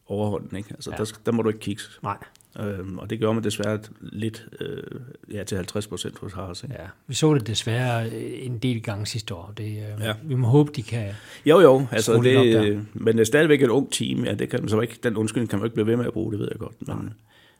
overhånden. 0.06 0.56
Ikke? 0.56 0.70
Altså, 0.70 0.90
ja. 0.90 0.96
der, 0.96 1.20
der 1.26 1.32
må 1.32 1.42
du 1.42 1.48
ikke 1.48 1.60
kigge. 1.60 1.82
Nej. 2.02 2.18
Øhm, 2.58 2.98
og 2.98 3.10
det 3.10 3.20
gør 3.20 3.32
man 3.32 3.44
desværre 3.44 3.78
lidt 4.00 4.48
øh, 4.60 5.00
ja, 5.32 5.44
til 5.44 5.56
50 5.56 5.86
procent 5.86 6.18
hos 6.18 6.32
Haas. 6.32 6.62
Ikke? 6.62 6.74
Ja, 6.78 6.86
vi 7.06 7.14
så 7.14 7.34
det 7.34 7.46
desværre 7.46 8.14
en 8.20 8.58
del 8.58 8.82
gange 8.82 9.06
sidste 9.06 9.34
år. 9.34 9.52
Det, 9.56 9.64
øh, 9.64 10.04
ja. 10.04 10.12
Vi 10.22 10.34
må 10.34 10.48
håbe, 10.48 10.72
de 10.76 10.82
kan 10.82 11.12
Jo, 11.46 11.60
jo, 11.60 11.86
altså 11.90 12.20
det, 12.22 12.86
men 12.94 13.14
det 13.14 13.20
er 13.20 13.24
stadigvæk 13.24 13.62
et 13.62 13.68
ung 13.68 13.92
team. 13.92 14.24
Ja, 14.24 14.34
det 14.34 14.48
kan 14.48 14.68
så 14.68 14.80
ikke, 14.80 14.98
den 15.02 15.16
undskyldning 15.16 15.50
kan 15.50 15.58
man 15.58 15.66
ikke 15.66 15.74
blive 15.74 15.86
ved 15.86 15.96
med 15.96 16.06
at 16.06 16.12
bruge, 16.12 16.32
det 16.32 16.40
ved 16.40 16.48
jeg 16.50 16.58
godt. 16.58 16.74
Men, 16.88 16.96
ja. 16.96 17.08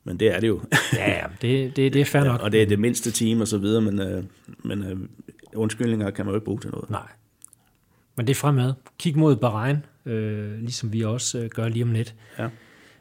men 0.05 0.21
det 0.21 0.35
er 0.35 0.41
det 0.41 0.49
jo. 0.49 0.61
ja, 0.93 1.11
ja 1.11 1.27
det, 1.43 1.77
det, 1.77 1.93
det 1.95 2.01
er 2.01 2.05
fair 2.05 2.25
nok. 2.33 2.41
og 2.41 2.53
det 2.53 2.63
er 2.63 2.67
det 2.67 2.79
mindste 2.79 3.11
team 3.11 3.41
og 3.41 3.49
så 3.49 3.59
videre, 3.59 3.81
men, 3.81 4.01
øh, 4.01 4.25
men 4.59 4.83
øh, 4.83 4.97
undskyldninger 5.55 6.11
kan 6.11 6.25
man 6.25 6.33
jo 6.33 6.37
ikke 6.37 6.45
bruge 6.45 6.61
til 6.61 6.71
noget. 6.71 6.91
Nej. 6.91 7.09
Men 8.17 8.27
det 8.27 8.33
er 8.33 8.39
fremad. 8.41 8.73
Kig 8.99 9.19
mod 9.19 9.37
Bahrain, 9.37 9.77
øh, 10.07 10.59
ligesom 10.59 10.93
vi 10.93 11.03
også 11.03 11.39
øh, 11.39 11.51
gør 11.51 11.69
lige 11.69 11.83
om 11.83 11.93
lidt. 11.93 12.15
Ja. 12.39 12.49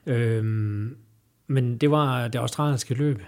Øhm, 0.05 0.95
men 1.49 1.77
det 1.77 1.91
var 1.91 2.27
det 2.27 2.39
australiske 2.39 2.93
løb, 2.93 3.21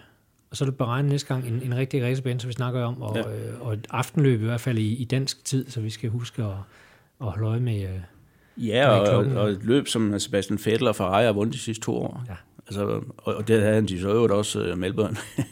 og 0.50 0.58
så 0.58 0.64
er 0.64 0.70
det 0.70 0.78
beregnet 0.78 1.12
næste 1.12 1.28
gang 1.28 1.48
en, 1.48 1.62
en 1.64 1.76
rigtig 1.76 2.04
racerbane, 2.04 2.40
som 2.40 2.48
vi 2.48 2.54
snakker 2.54 2.84
om, 2.84 3.02
og, 3.02 3.16
ja. 3.16 3.22
øh, 3.22 3.62
og 3.62 3.74
et 3.74 3.88
aftenløb 3.90 4.42
i 4.42 4.46
hvert 4.46 4.62
fald 4.62 4.78
i, 4.78 4.96
i 4.96 5.06
dansk 5.06 5.46
tid, 5.46 5.70
så 5.70 5.82
vi 5.82 5.90
skal 5.90 6.10
huske 6.10 6.44
at, 6.44 6.52
at 7.22 7.28
holde 7.28 7.48
øje 7.48 7.60
med 7.60 7.84
øh, 7.84 8.00
Ja, 8.58 8.90
og, 8.90 9.26
og 9.26 9.50
et 9.50 9.64
løb, 9.64 9.88
som 9.88 10.20
Sebastian 10.20 10.60
Vettel 10.66 10.88
og 10.88 10.96
Ferrari 10.96 11.26
har 11.26 11.32
vundet 11.32 11.54
de 11.54 11.60
sidste 11.60 11.86
to 11.86 11.96
år. 11.96 12.24
Ja. 12.30 12.36
Altså, 12.68 13.02
og 13.18 13.48
det 13.48 13.62
havde 13.62 13.76
han 13.76 13.86
de 13.86 14.02
så 14.02 14.10
øvrigt 14.10 14.34
også 14.34 14.72
uh, 14.72 14.78
Melbourne. 14.78 15.18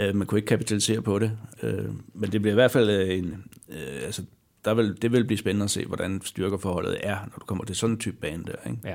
Øh, 0.00 0.16
man 0.16 0.26
kunne 0.26 0.38
ikke 0.38 0.46
kapitalisere 0.46 1.02
på 1.02 1.18
det. 1.18 1.38
Uh, 1.62 1.94
men 2.14 2.32
det 2.32 2.42
bliver 2.42 2.52
i 2.52 2.54
hvert 2.54 2.70
fald 2.70 3.10
en... 3.10 3.44
Uh, 3.68 3.74
altså, 4.04 4.22
der 4.64 4.74
vil, 4.74 5.02
det 5.02 5.12
vil 5.12 5.24
blive 5.24 5.38
spændende 5.38 5.64
at 5.64 5.70
se, 5.70 5.86
hvordan 5.86 6.20
styrkeforholdet 6.24 6.96
er, 7.02 7.14
når 7.14 7.38
du 7.40 7.44
kommer 7.46 7.64
til 7.64 7.76
sådan 7.76 7.94
en 7.94 8.00
type 8.00 8.16
bane 8.16 8.44
der. 8.44 8.70
Ikke? 8.70 8.78
Ja. 8.84 8.94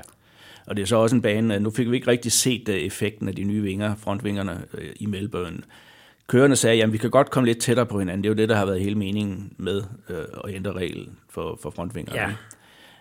Og 0.66 0.76
det 0.76 0.82
er 0.82 0.86
så 0.86 0.96
også 0.96 1.16
en 1.16 1.22
bane, 1.22 1.60
nu 1.60 1.70
fik 1.70 1.90
vi 1.90 1.96
ikke 1.96 2.10
rigtig 2.10 2.32
set 2.32 2.68
effekten 2.68 3.28
af 3.28 3.34
de 3.34 3.44
nye 3.44 3.62
vinger, 3.62 3.94
frontvingerne 3.94 4.64
i 4.96 5.06
Melbourne. 5.06 5.58
Kørende 6.26 6.56
sagde, 6.56 6.82
at 6.82 6.92
vi 6.92 6.98
kan 6.98 7.10
godt 7.10 7.30
komme 7.30 7.46
lidt 7.46 7.58
tættere 7.58 7.86
på 7.86 7.98
hinanden. 7.98 8.24
Det 8.24 8.28
er 8.28 8.34
jo 8.34 8.36
det, 8.36 8.48
der 8.48 8.56
har 8.56 8.66
været 8.66 8.80
hele 8.80 8.94
meningen 8.94 9.52
med 9.56 9.82
øh, 10.08 10.24
at 10.44 10.54
ændre 10.54 10.72
reglen 10.72 11.18
for, 11.30 11.58
for 11.62 11.70
frontvingerne. 11.70 12.20
Ja. 12.20 12.32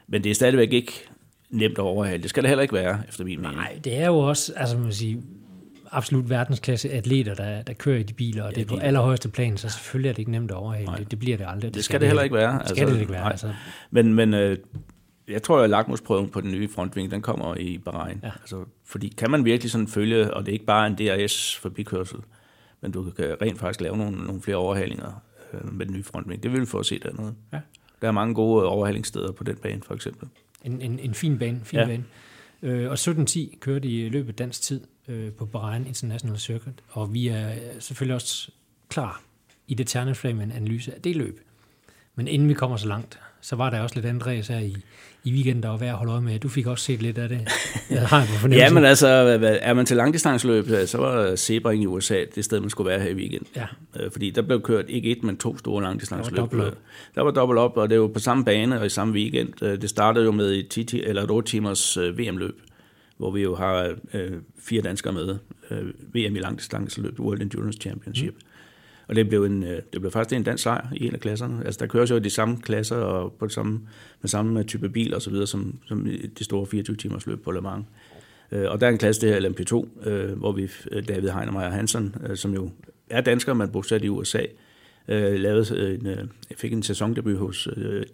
Men 0.08 0.24
det 0.24 0.30
er 0.30 0.36
stadigvæk 0.36 0.74
ikke 0.74 1.06
nemt 1.50 1.78
at 1.78 1.80
overhale. 1.80 2.22
Det 2.24 2.30
skal 2.30 2.44
det 2.44 2.50
heller 2.50 2.62
ikke 2.62 2.74
være, 2.74 3.02
efter 3.08 3.24
min 3.24 3.42
mening. 3.42 3.56
Nej, 3.56 3.80
det 3.84 3.98
er 3.98 4.08
jo 4.08 4.18
også, 4.18 4.54
altså 4.56 4.78
man 4.78 4.94
sige, 4.94 5.22
absolut 5.92 6.30
verdensklasse 6.30 6.90
atleter, 6.90 7.36
der, 7.36 7.62
der 7.62 7.74
kører 7.74 8.00
i 8.00 8.04
de 8.04 8.14
biler, 8.14 8.44
og 8.44 8.52
ja, 8.52 8.56
det 8.56 8.72
er 8.72 8.76
på 8.76 8.82
allerhøjeste 8.82 9.30
plan, 9.30 9.58
så 9.58 9.70
selvfølgelig 9.70 10.10
er 10.10 10.14
det 10.14 10.20
ikke 10.20 10.32
nemt 10.32 10.52
at 10.52 10.58
overhale. 10.58 10.92
Det, 10.98 11.12
det 11.12 11.20
bliver 11.20 11.38
det 11.38 11.46
aldrig. 11.50 11.64
Det, 11.64 11.76
det 11.76 11.84
skal 11.84 12.00
det 12.00 12.08
heller 12.08 12.24
ikke 12.24 12.36
være. 12.36 12.60
Altså, 12.60 12.76
skal 12.76 12.88
det 12.88 13.00
ikke 13.00 13.12
være. 13.12 13.32
Altså. 13.32 13.54
Men, 13.92 14.14
men 14.14 14.34
øh, 14.34 14.58
jeg 15.28 15.44
tror, 15.44 15.62
at 15.62 15.70
lakmusprøven 15.70 16.30
på 16.30 16.42
den 16.42 16.52
nye 16.52 16.70
frontving, 16.70 17.12
den 17.12 17.22
kommer 17.22 17.56
i 17.56 17.78
Bahrain. 17.78 18.20
Ja. 18.24 18.32
Altså, 18.42 18.66
fordi 18.86 19.08
kan 19.08 19.32
man 19.32 19.46
virkelig 19.46 19.72
sådan 19.72 19.88
følge, 19.88 20.34
og 20.34 20.46
det 20.46 20.52
er 20.52 20.54
ikke 20.54 20.66
bare 20.66 20.88
en 20.88 20.96
DRS 20.96 21.56
forbikørsel, 21.56 22.20
men 22.82 22.92
du 22.92 23.12
kan 23.12 23.38
rent 23.42 23.60
faktisk 23.60 23.82
lave 23.82 23.98
nogle, 23.98 24.18
nogle 24.18 24.42
flere 24.42 24.58
overhalinger 24.58 25.24
øh, 25.54 25.74
med 25.74 25.86
den 25.86 25.96
nye 25.96 26.04
frontving. 26.04 26.44
Det 26.44 26.52
vil 26.52 26.62
vi 26.62 26.66
få 26.66 26.80
at 26.80 26.86
se 26.86 27.00
dernede. 27.00 27.36
Ja. 27.54 27.60
Der 28.02 28.08
er 28.08 28.12
mange 28.12 28.36
gode 28.36 28.66
overhalingssteder 28.66 29.32
på 29.32 29.44
den 29.44 29.56
bane, 29.56 29.82
for 29.82 29.94
eksempel. 29.94 30.30
En, 30.64 30.82
en, 30.82 31.00
en 31.00 31.14
fin 31.14 31.40
bane, 31.40 31.62
fin 31.64 31.80
ja. 31.80 31.86
bane. 31.86 32.04
Øh, 32.62 32.90
og 32.90 32.94
17.10 32.94 33.60
kørte 33.60 33.88
i 33.88 34.10
løbet 34.10 34.38
dansk 34.38 34.62
tid 34.62 34.82
øh, 35.08 35.32
på 35.32 35.46
Bahrain 35.46 35.88
International 35.88 36.40
Circuit, 36.40 36.76
og 36.90 37.14
vi 37.14 37.28
er 37.28 37.54
selvfølgelig 37.80 38.16
også 38.16 38.52
klar 38.90 39.22
i 39.68 39.74
det 39.74 39.88
terne 39.88 40.34
med 40.34 40.44
en 40.44 40.52
analyse 40.52 40.96
af 40.96 41.02
det 41.02 41.16
løb. 41.16 41.40
Men 42.16 42.28
inden 42.28 42.50
vi 42.50 42.54
kommer 42.54 42.78
så 42.78 42.88
langt, 42.88 43.20
så 43.44 43.56
var 43.56 43.70
der 43.70 43.80
også 43.80 43.96
lidt 43.96 44.06
andet 44.06 44.28
race 44.28 44.54
her 44.54 44.60
i, 44.60 44.76
i 45.24 45.32
weekenden, 45.34 45.64
der 45.64 45.70
var 45.70 45.78
værd 45.78 45.90
at 45.90 45.96
holde 45.96 46.12
øje 46.12 46.22
med. 46.22 46.40
Du 46.40 46.50
fik 46.50 46.68
også 46.68 46.86
set 46.86 47.02
lidt 47.02 47.18
af 47.18 47.30
det. 47.30 47.48
Jeg 47.90 48.08
har 48.08 48.28
på 48.42 48.48
ja, 48.48 48.74
men 48.74 48.86
altså, 48.86 49.08
er 49.62 49.74
man 49.74 49.86
til 49.86 49.98
langdistansløb, 49.98 50.66
så 50.86 50.98
var 50.98 51.36
Sebring 51.36 51.84
i 51.84 51.86
USA 51.86 52.24
det 52.36 52.46
sted, 52.46 52.60
man 52.60 52.70
skulle 52.70 52.90
være 52.90 53.00
her 53.00 53.10
i 53.10 53.14
weekend. 53.14 53.46
Ja. 53.56 53.66
Øh, 54.00 54.12
fordi 54.12 54.30
der 54.30 54.42
blev 54.42 54.62
kørt 54.62 54.86
ikke 54.88 55.12
et, 55.12 55.24
men 55.24 55.38
to 55.38 55.58
store 55.58 55.84
langdistansløb. 55.84 56.36
Der 56.36 56.42
var 56.42 56.48
dobbelt 56.48 56.64
op. 56.64 56.78
Der 57.16 57.22
var 57.22 57.32
dobbelt 57.32 57.60
op, 57.60 57.78
og 57.78 57.90
det 57.90 58.02
var 58.02 58.08
på 58.08 58.20
samme 58.20 58.46
bane 58.46 58.80
og 58.80 58.86
i 58.86 58.90
samme 58.90 59.14
weekend. 59.14 59.64
Øh, 59.64 59.82
det 59.82 59.90
startede 59.90 60.26
jo 60.26 60.32
med 60.32 60.52
et, 60.52 60.68
10, 60.70 61.04
eller 61.04 61.24
et 61.24 61.32
8 61.32 61.50
timers 61.50 61.98
øh, 61.98 62.18
VM-løb, 62.18 62.62
hvor 63.18 63.32
vi 63.32 63.42
jo 63.42 63.56
har 63.56 63.96
øh, 64.14 64.32
fire 64.60 64.82
danskere 64.82 65.14
med. 65.14 65.38
Øh, 65.72 65.86
VM 65.88 66.36
i 66.36 66.40
langdistansløb, 66.40 67.20
World 67.20 67.42
Endurance 67.42 67.80
Championship. 67.82 68.34
Mm 68.34 68.48
og 69.08 69.16
det 69.16 69.30
blev, 69.30 69.44
en, 69.44 69.64
øh, 69.64 69.82
det 69.94 70.02
blev 70.02 70.12
faktisk 70.12 70.36
en 70.36 70.44
dansk 70.44 70.64
sejr 70.64 70.88
i 70.96 71.08
en 71.08 71.14
af 71.14 71.20
klasserne. 71.20 71.66
Altså, 71.66 71.80
der 71.80 71.88
køres 71.88 72.12
jo 72.12 72.18
de 72.18 72.30
samme 72.30 72.58
klasser 72.62 72.96
og 72.96 73.34
på 73.34 73.46
det 73.46 73.54
samme, 73.54 73.82
med 74.22 74.30
samme 74.30 74.60
øh, 74.60 74.66
type 74.66 74.90
bil 74.90 75.16
og 75.16 75.22
så 75.22 75.30
videre, 75.30 75.48
som, 75.48 75.80
som 75.86 76.08
de 76.40 76.44
store 76.44 76.66
24 76.66 76.96
timers 76.96 77.28
løb 77.28 77.44
på 77.44 77.52
Le 77.52 77.62
Mans. 77.62 77.86
Øh, 78.52 78.72
og 78.72 78.82
der 78.82 78.88
er 78.88 78.92
en 78.92 78.98
klasse, 78.98 79.22
det 79.22 79.30
her 79.30 79.50
LMP2, 79.50 80.10
hvor 80.36 80.52
vi, 80.52 80.70
David 81.08 81.30
Heinemeier 81.30 81.70
Hansen, 81.70 82.16
som 82.36 82.54
jo 82.54 82.70
er 83.10 83.22
dansker, 83.22 83.54
men 83.54 83.70
bosat 83.70 84.04
i 84.04 84.10
USA, 84.10 84.42
lavede 85.08 85.96
en, 85.96 86.32
fik 86.56 86.74
en 86.74 86.84
sæsondebut 86.84 87.38
hos 87.38 87.68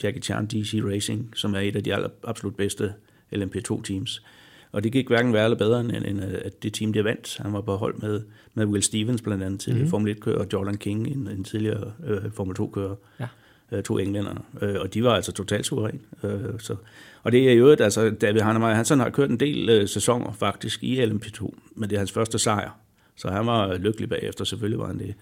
Jackie 0.03 0.21
Chan 0.21 0.45
DC 0.45 0.81
Racing, 0.85 1.31
som 1.35 1.55
er 1.55 1.59
et 1.59 1.75
af 1.75 1.83
de 1.83 1.93
aller, 1.93 2.09
absolut 2.23 2.55
bedste 2.55 2.93
LMP2-teams. 3.35 4.23
Og 4.72 4.84
det 4.84 4.91
gik 4.91 5.07
hverken 5.07 5.34
værre 5.34 5.43
eller 5.43 5.57
bedre, 5.57 5.80
end, 5.80 5.91
end 5.91 6.22
at 6.22 6.63
det 6.63 6.74
team, 6.74 6.93
der 6.93 7.03
vandt. 7.03 7.38
Han 7.38 7.53
var 7.53 7.61
på 7.61 7.76
hold 7.76 7.95
med, 7.95 8.22
med 8.53 8.65
Will 8.65 8.84
Stevens 8.84 9.22
blandt 9.22 9.43
andet 9.43 9.59
til 9.59 9.76
mm. 9.76 9.88
Formel 9.88 10.15
1-kører, 10.15 10.39
og 10.39 10.47
Jordan 10.53 10.78
King, 10.78 11.07
en, 11.07 11.28
en 11.28 11.43
tidligere 11.43 11.91
øh, 12.05 12.32
Formel 12.32 12.55
2-kører. 12.59 12.95
Ja. 13.20 13.28
Øh, 13.72 13.84
to 13.84 13.97
englænder. 13.97 14.45
Øh, 14.61 14.76
og 14.80 14.93
de 14.93 15.03
var 15.03 15.13
altså 15.15 15.32
totalt 15.32 15.65
suveræn. 15.65 16.01
Øh, 16.24 16.59
så. 16.59 16.76
Og 17.24 17.32
det 17.32 17.49
er 17.49 17.53
jo 17.53 17.67
et, 17.67 17.82
altså 17.82 18.09
David 18.09 18.41
Hannemeyer 18.41 18.74
Hansen 18.74 18.99
har 18.99 19.09
kørt 19.09 19.30
en 19.30 19.39
del 19.39 19.70
øh, 19.70 19.88
sæsoner 19.88 20.32
faktisk 20.32 20.84
i 20.84 21.03
LMP2, 21.03 21.53
men 21.76 21.89
det 21.89 21.95
er 21.95 21.99
hans 21.99 22.11
første 22.11 22.39
sejr. 22.39 22.80
Så 23.15 23.30
han 23.30 23.45
var 23.45 23.78
lykkelig 23.78 24.09
bagefter, 24.09 24.43
selvfølgelig 24.43 24.80
var 24.80 24.88
han 24.88 24.99
det. 24.99 25.13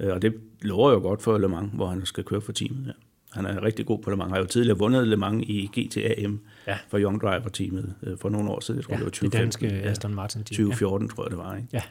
Øh, 0.00 0.12
og 0.12 0.22
det 0.22 0.34
lover 0.62 0.92
jo 0.92 0.98
godt 0.98 1.22
for 1.22 1.38
Le 1.38 1.48
Mans, 1.48 1.70
hvor 1.74 1.86
han 1.86 2.06
skal 2.06 2.24
køre 2.24 2.40
for 2.40 2.52
teamet. 2.52 2.86
Ja. 2.86 2.92
Han 3.32 3.46
er 3.46 3.62
rigtig 3.62 3.86
god 3.86 3.98
på 3.98 4.10
Le 4.10 4.16
Mans. 4.16 4.26
Han 4.26 4.32
har 4.32 4.38
jo 4.38 4.46
tidligere 4.46 4.78
vundet 4.78 5.08
Le 5.08 5.16
Mans 5.16 5.44
i 5.48 5.70
GTAM 5.78 6.40
ja. 6.66 6.78
for 6.88 6.98
Young 6.98 7.20
Driver-teamet 7.20 7.94
øh, 8.02 8.18
for 8.18 8.28
nogle 8.28 8.50
år 8.50 8.60
siden. 8.60 8.78
Jeg 8.78 8.84
tror, 8.84 8.94
ja, 8.94 8.98
det 8.98 9.04
var 9.04 9.10
2015. 9.10 9.60
Det 9.62 9.70
danske 9.70 9.90
Aston 9.90 10.14
Martin-team. 10.14 10.56
2014, 10.56 11.06
ja. 11.06 11.14
tror 11.14 11.24
jeg, 11.24 11.30
det 11.30 11.38
var. 11.38 11.56
Ikke? 11.56 11.68
Ja. 11.72 11.82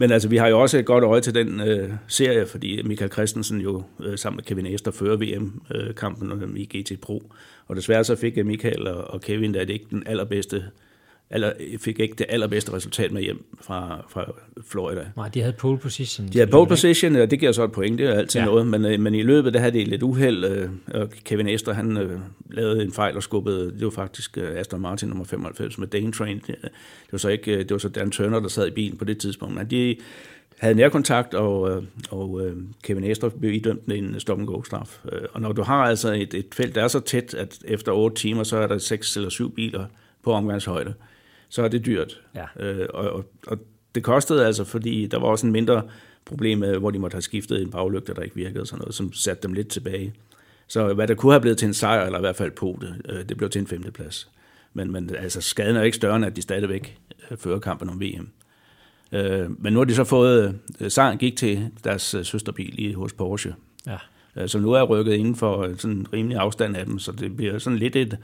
Men 0.00 0.12
altså, 0.12 0.28
vi 0.28 0.36
har 0.36 0.48
jo 0.48 0.60
også 0.60 0.78
et 0.78 0.86
godt 0.86 1.04
øje 1.04 1.20
til 1.20 1.34
den 1.34 1.60
øh, 1.60 1.90
serie, 2.08 2.46
fordi 2.46 2.82
Michael 2.82 3.12
Christensen 3.12 3.60
jo 3.60 3.82
øh, 4.00 4.18
sammen 4.18 4.36
med 4.36 4.44
Kevin 4.44 4.66
Ester 4.66 4.90
fører 4.90 5.16
VM-kampen 5.16 6.42
øh, 6.42 6.60
i 6.60 6.64
GT 6.64 7.00
Pro. 7.00 7.32
Og 7.66 7.76
desværre 7.76 8.04
så 8.04 8.16
fik 8.16 8.46
Michael 8.46 8.88
og, 8.88 9.04
og 9.04 9.20
Kevin, 9.20 9.54
der 9.54 9.60
er 9.60 9.64
det 9.64 9.72
ikke 9.72 9.86
den 9.90 10.02
allerbedste 10.06 10.64
aller, 11.30 11.52
fik 11.80 12.00
ikke 12.00 12.14
det 12.14 12.26
allerbedste 12.28 12.72
resultat 12.72 13.12
med 13.12 13.22
hjem 13.22 13.44
fra, 13.60 14.06
fra 14.10 14.32
Florida. 14.66 15.06
Nej, 15.16 15.28
de 15.28 15.40
havde 15.40 15.52
pole 15.52 15.78
position. 15.78 16.28
De 16.28 16.38
havde 16.38 16.50
pole 16.50 16.68
position, 16.68 17.16
og 17.16 17.30
det 17.30 17.40
giver 17.40 17.52
så 17.52 17.64
et 17.64 17.72
point, 17.72 17.98
det 17.98 18.08
er 18.08 18.12
altid 18.12 18.40
ja. 18.40 18.46
noget, 18.46 18.66
men, 18.66 18.84
øh, 18.84 19.00
men 19.00 19.14
i 19.14 19.22
løbet 19.22 19.54
der 19.54 19.60
havde 19.60 19.72
de 19.72 19.84
lidt 19.84 20.02
uheld, 20.02 20.44
øh, 20.44 20.70
og 20.94 21.10
Kevin 21.24 21.48
Ester, 21.48 21.72
han 21.72 21.96
øh, 21.96 22.20
lavede 22.50 22.82
en 22.82 22.92
fejl 22.92 23.16
og 23.16 23.22
skubbede, 23.22 23.72
det 23.72 23.84
var 23.84 23.90
faktisk 23.90 24.36
Aston 24.36 24.80
Martin 24.80 25.08
nummer 25.08 25.24
95 25.24 25.78
med 25.78 25.86
Dane 25.86 26.12
Train. 26.12 26.42
Det, 26.46 26.56
var 27.12 27.18
så 27.18 27.28
ikke, 27.28 27.58
det 27.58 27.70
var 27.70 27.78
så 27.78 27.88
Dan 27.88 28.10
Turner, 28.10 28.40
der 28.40 28.48
sad 28.48 28.66
i 28.66 28.70
bilen 28.70 28.98
på 28.98 29.04
det 29.04 29.18
tidspunkt, 29.18 29.54
men 29.54 29.70
de 29.70 29.96
havde 30.58 30.74
nærkontakt, 30.74 31.34
og, 31.34 31.82
og 32.10 32.40
Kevin 32.82 33.04
Ester 33.04 33.28
blev 33.28 33.52
idømt 33.52 33.92
en 33.92 34.20
stop-and-go-straf. 34.20 34.98
Og 35.32 35.40
når 35.40 35.52
du 35.52 35.62
har 35.62 35.84
altså 35.84 36.12
et, 36.12 36.34
et 36.34 36.46
felt, 36.52 36.74
der 36.74 36.82
er 36.82 36.88
så 36.88 37.00
tæt, 37.00 37.34
at 37.34 37.58
efter 37.64 37.92
8 37.92 38.16
timer, 38.16 38.42
så 38.42 38.56
er 38.56 38.66
der 38.66 38.78
seks 38.78 39.16
eller 39.16 39.30
syv 39.30 39.54
biler 39.54 39.84
på 40.22 40.32
omgangshøjde, 40.32 40.94
så 41.48 41.62
er 41.62 41.68
det 41.68 41.86
dyrt. 41.86 42.20
Ja. 42.34 42.66
Øh, 42.66 42.86
og, 42.94 43.10
og, 43.10 43.24
og 43.46 43.58
det 43.94 44.02
kostede 44.02 44.46
altså, 44.46 44.64
fordi 44.64 45.06
der 45.06 45.18
var 45.18 45.26
også 45.26 45.46
en 45.46 45.52
mindre 45.52 45.82
problem, 46.24 46.58
med, 46.58 46.78
hvor 46.78 46.90
de 46.90 46.98
måtte 46.98 47.14
have 47.14 47.22
skiftet 47.22 47.62
en 47.62 47.70
baglygte, 47.70 48.14
der 48.14 48.22
ikke 48.22 48.36
virkede, 48.36 48.66
sådan 48.66 48.80
noget, 48.80 48.94
som 48.94 49.12
satte 49.12 49.42
dem 49.42 49.52
lidt 49.52 49.68
tilbage. 49.68 50.14
Så 50.68 50.94
hvad 50.94 51.08
der 51.08 51.14
kunne 51.14 51.32
have 51.32 51.40
blevet 51.40 51.58
til 51.58 51.66
en 51.66 51.74
sejr, 51.74 52.06
eller 52.06 52.18
i 52.18 52.22
hvert 52.22 52.36
fald 52.36 52.50
på 52.50 52.78
det, 52.80 52.94
øh, 53.08 53.28
det 53.28 53.36
blev 53.36 53.50
til 53.50 53.60
en 53.60 53.66
femteplads. 53.66 54.28
Men, 54.74 54.92
men 54.92 55.14
altså, 55.14 55.40
skaden 55.40 55.76
er 55.76 55.82
ikke 55.82 55.96
større, 55.96 56.16
end 56.16 56.24
at 56.24 56.36
de 56.36 56.42
stadigvæk 56.42 56.98
øh, 57.30 57.36
fører 57.36 57.58
kampen 57.58 57.90
om 57.90 58.00
VM. 58.00 58.28
Øh, 59.12 59.62
men 59.62 59.72
nu 59.72 59.78
har 59.78 59.84
de 59.84 59.94
så 59.94 60.04
fået, 60.04 60.58
øh, 60.80 60.90
sejren 60.90 61.18
gik 61.18 61.36
til 61.36 61.70
deres 61.84 62.14
øh, 62.14 62.24
søsterbil 62.24 62.74
i, 62.78 62.92
hos 62.92 63.12
Porsche. 63.12 63.54
Ja. 63.86 63.96
Øh, 64.36 64.48
så 64.48 64.58
nu 64.58 64.72
er 64.72 64.82
rykket 64.82 65.12
inden 65.12 65.36
for 65.36 65.74
sådan 65.78 65.96
en 65.96 66.06
rimelig 66.12 66.38
afstand 66.38 66.76
af 66.76 66.86
dem, 66.86 66.98
så 66.98 67.12
det 67.12 67.36
bliver 67.36 67.58
sådan 67.58 67.78
lidt 67.78 67.96
et, 67.96 68.12
Øh, 68.12 68.18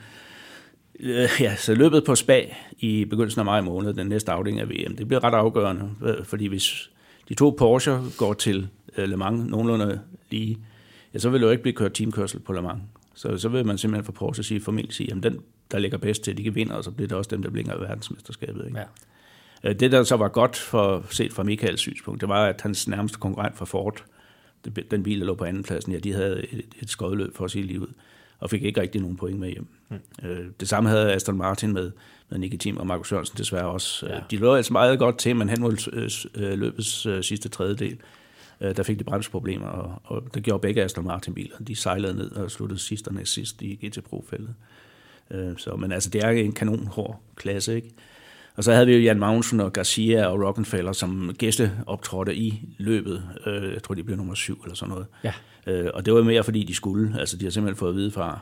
ja, 1.40 1.56
så 1.56 1.74
løbet 1.74 2.04
på 2.04 2.14
Spa 2.14 2.42
i 2.78 3.04
begyndelsen 3.04 3.38
af 3.38 3.44
maj 3.44 3.60
måned, 3.60 3.94
den 3.94 4.06
næste 4.06 4.32
afdeling 4.32 4.60
af 4.60 4.68
VM, 4.68 4.96
det 4.96 5.08
bliver 5.08 5.24
ret 5.24 5.34
afgørende, 5.34 5.90
øh, 6.02 6.24
fordi 6.24 6.46
hvis 6.46 6.90
de 7.28 7.34
to 7.34 7.50
Porsche 7.50 8.00
går 8.18 8.34
til 8.34 8.68
øh, 8.96 9.08
Le 9.08 9.16
Mans 9.16 9.50
nogenlunde 9.50 10.00
lige, 10.30 10.58
ja, 11.14 11.18
så 11.18 11.30
vil 11.30 11.40
det 11.40 11.46
jo 11.46 11.50
ikke 11.50 11.62
blive 11.62 11.74
kørt 11.74 11.92
teamkørsel 11.92 12.40
på 12.40 12.52
Le 12.52 12.62
Mans. 12.62 12.82
Så, 13.14 13.38
så 13.38 13.48
vil 13.48 13.66
man 13.66 13.78
simpelthen 13.78 14.04
for 14.04 14.12
Porsche 14.12 14.44
sige, 14.44 14.60
formentlig 14.60 14.94
sige, 14.94 15.12
at 15.16 15.22
den, 15.22 15.38
der 15.70 15.78
ligger 15.78 15.98
bedst 15.98 16.22
til, 16.22 16.36
de 16.36 16.42
kan 16.42 16.54
vinde, 16.54 16.76
og 16.76 16.84
så 16.84 16.90
bliver 16.90 17.08
det 17.08 17.16
også 17.16 17.28
dem, 17.28 17.42
der 17.42 17.50
bliver 17.50 17.78
verdensmesterskabet. 17.78 18.66
Ikke? 18.66 18.78
Ja. 19.64 19.72
Det, 19.72 19.92
der 19.92 20.02
så 20.02 20.16
var 20.16 20.28
godt 20.28 20.56
for, 20.56 21.04
set 21.10 21.32
fra 21.32 21.42
Michaels 21.42 21.80
synspunkt, 21.80 22.20
det 22.20 22.28
var, 22.28 22.46
at 22.46 22.60
hans 22.60 22.88
nærmeste 22.88 23.18
konkurrent 23.18 23.56
fra 23.56 23.64
Ford, 23.64 24.04
den 24.90 25.02
bil, 25.02 25.20
der 25.20 25.26
lå 25.26 25.34
på 25.34 25.44
andenpladsen, 25.44 25.92
ja, 25.92 25.98
de 25.98 26.12
havde 26.12 26.46
et, 26.52 26.64
et 26.82 26.90
skodløb 26.90 27.36
for 27.36 27.44
at 27.44 27.50
sige 27.50 27.64
livet 27.64 27.88
og 28.40 28.50
fik 28.50 28.62
ikke 28.62 28.80
rigtig 28.80 29.00
nogen 29.00 29.16
point 29.16 29.38
med 29.38 29.50
hjem. 29.50 29.66
Mm. 29.88 30.28
Øh, 30.28 30.46
det 30.60 30.68
samme 30.68 30.88
havde 30.88 31.12
Aston 31.12 31.36
Martin 31.36 31.72
med, 31.72 31.90
med 32.28 32.38
Nicky 32.38 32.56
Thiem 32.56 32.76
og 32.76 32.86
Markus 32.86 33.08
Sørensen 33.08 33.38
desværre 33.38 33.66
også. 33.66 34.06
Ja. 34.06 34.20
De 34.30 34.36
lå 34.36 34.54
altså 34.54 34.72
meget 34.72 34.98
godt 34.98 35.18
til, 35.18 35.36
men 35.36 35.48
hen 35.48 35.60
mod 35.60 35.90
øh, 35.92 36.10
øh, 36.44 36.58
løbets 36.58 37.06
øh, 37.06 37.22
sidste 37.22 37.48
tredjedel, 37.48 37.98
øh, 38.60 38.76
der 38.76 38.82
fik 38.82 38.98
de 38.98 39.04
bremsproblemer, 39.04 39.66
og, 39.66 40.00
og 40.04 40.34
det 40.34 40.42
gjorde 40.42 40.60
begge 40.60 40.82
Aston 40.82 41.04
Martin-biler. 41.04 41.56
De 41.66 41.76
sejlede 41.76 42.14
ned 42.14 42.30
og 42.30 42.50
sluttede 42.50 42.80
sidst 42.80 43.08
og 43.08 43.14
næst 43.14 43.32
sidst 43.32 43.62
i 43.62 43.86
GT 43.86 44.04
Pro-fældet. 44.04 44.54
Øh, 45.30 45.56
så, 45.56 45.76
men 45.76 45.92
altså, 45.92 46.10
det 46.10 46.24
er 46.24 46.30
en 46.30 46.52
kanonhård 46.52 47.20
klasse, 47.36 47.76
ikke? 47.76 47.90
Og 48.56 48.64
så 48.64 48.72
havde 48.72 48.86
vi 48.86 48.92
jo 48.92 49.00
Jan 49.00 49.18
Magnussen 49.18 49.60
og 49.60 49.72
Garcia 49.72 50.26
og 50.26 50.46
Rockenfeller 50.46 50.92
som 50.92 51.34
gæsteoptrådte 51.38 52.36
i 52.36 52.62
løbet. 52.78 53.22
Øh, 53.46 53.72
jeg 53.72 53.82
tror, 53.82 53.94
de 53.94 54.02
blev 54.02 54.16
nummer 54.16 54.34
syv 54.34 54.60
eller 54.62 54.76
sådan 54.76 54.90
noget. 54.90 55.06
Ja. 55.24 55.32
Øh, 55.66 55.90
og 55.94 56.06
det 56.06 56.14
var 56.14 56.22
mere, 56.22 56.44
fordi 56.44 56.64
de 56.64 56.74
skulle. 56.74 57.20
Altså, 57.20 57.36
de 57.36 57.44
har 57.44 57.50
simpelthen 57.50 57.78
fået 57.78 57.90
at 57.90 57.96
vide 57.96 58.10
fra, 58.10 58.38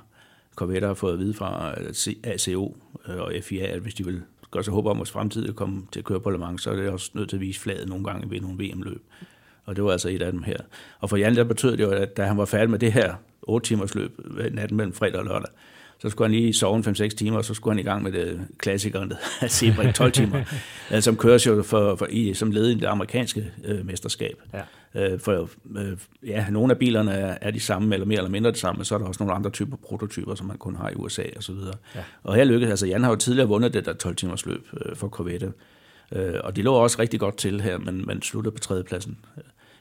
Corvette 0.55 0.87
har 0.87 0.95
fået 0.95 1.13
at 1.13 1.19
vide 1.19 1.35
fra 1.35 1.75
ACO 2.25 2.77
øh, 3.09 3.21
og 3.21 3.33
FIA, 3.43 3.67
at 3.67 3.81
hvis 3.81 3.95
de 3.95 4.05
vil 4.05 4.23
gøre 4.51 4.65
sig 4.65 4.73
håb 4.75 4.87
om, 4.87 5.01
at 5.01 5.09
fremtiden 5.09 5.55
komme 5.55 5.83
til 5.93 5.99
at 6.01 6.05
køre 6.05 6.21
på 6.21 6.31
Le 6.31 6.39
Mans, 6.39 6.63
så 6.63 6.71
er 6.71 6.77
det 6.77 6.89
også 6.89 7.11
nødt 7.15 7.29
til 7.29 7.37
at 7.37 7.41
vise 7.41 7.61
flaget 7.61 7.89
nogle 7.89 8.05
gange 8.05 8.31
ved 8.31 8.41
nogle 8.41 8.65
VM-løb. 8.65 9.03
Og 9.65 9.77
det 9.77 9.85
var 9.85 9.93
altså 9.93 10.09
et 10.09 10.23
af 10.23 10.33
dem 10.33 10.43
her. 10.43 10.57
Og 11.01 11.11
for 11.11 11.17
Jan, 11.17 11.37
der 11.37 11.45
betød 11.45 11.77
det 11.77 11.83
jo, 11.83 11.91
at 11.91 12.17
da 12.17 12.25
han 12.25 12.39
var 12.39 12.45
færdig 12.45 12.71
med 12.71 12.79
det 12.79 12.93
her 12.93 13.15
8 13.43 13.69
timers 13.69 13.95
løb 13.95 14.21
natten 14.53 14.77
mellem 14.77 14.93
fredag 14.93 15.19
og 15.19 15.25
lørdag, 15.25 15.51
så 16.03 16.09
skulle 16.11 16.29
han 16.29 16.41
lige 16.41 16.55
sove 16.55 16.79
5-6 16.79 17.09
timer, 17.09 17.39
og 17.39 17.45
så 17.45 17.55
skulle 17.55 17.75
han 17.75 17.79
i 17.79 17.83
gang 17.83 18.03
med 18.03 18.13
det 18.13 18.41
klassikeren, 18.59 19.11
der 19.11 19.47
Sebring 19.49 19.95
12 20.05 20.13
timer, 20.13 20.43
som 21.01 21.17
køres 21.17 21.47
jo 21.47 21.63
for, 21.63 21.97
for, 21.97 22.07
i, 22.11 22.35
som 22.35 22.51
led 22.51 22.69
i 22.69 22.75
det 22.75 22.87
amerikanske 22.87 23.53
øh, 23.65 23.87
mesterskab. 23.87 24.43
Ja. 24.53 24.63
Øh, 24.95 25.21
for 25.21 25.51
øh, 25.77 25.97
ja, 26.27 26.47
nogle 26.51 26.73
af 26.73 26.79
bilerne 26.79 27.13
er, 27.13 27.39
er 27.41 27.51
de 27.51 27.61
samme, 27.61 27.95
eller 27.95 28.07
mere 28.07 28.19
eller 28.19 28.31
mindre 28.31 28.51
det 28.51 28.59
samme, 28.59 28.85
så 28.85 28.95
er 28.95 28.99
der 28.99 29.07
også 29.07 29.23
nogle 29.23 29.35
andre 29.35 29.51
typer 29.51 29.77
prototyper, 29.77 30.35
som 30.35 30.47
man 30.47 30.59
kun 30.59 30.77
har 30.77 30.91
i 30.91 30.95
USA 30.95 31.23
og 31.37 31.43
så 31.43 31.53
videre. 31.53 31.75
Ja. 31.95 32.01
Og 32.23 32.35
her 32.35 32.45
lykkedes, 32.45 32.71
altså 32.71 32.87
Jan 32.87 33.03
har 33.03 33.11
jo 33.11 33.17
tidligere 33.17 33.49
vundet 33.49 33.75
det 33.75 33.87
der 33.87 33.93
12 33.93 34.17
timers 34.17 34.47
løb 34.47 34.67
øh, 34.85 34.97
for 34.97 35.09
Corvette, 35.09 35.53
øh, 36.13 36.35
og 36.45 36.57
de 36.57 36.63
lå 36.63 36.75
også 36.75 36.97
rigtig 36.99 37.21
godt 37.21 37.37
til 37.37 37.61
her, 37.61 37.79
men 37.79 38.07
man 38.07 38.23
sluttede 38.23 38.55
på 38.55 38.61
tredjepladsen. 38.61 39.19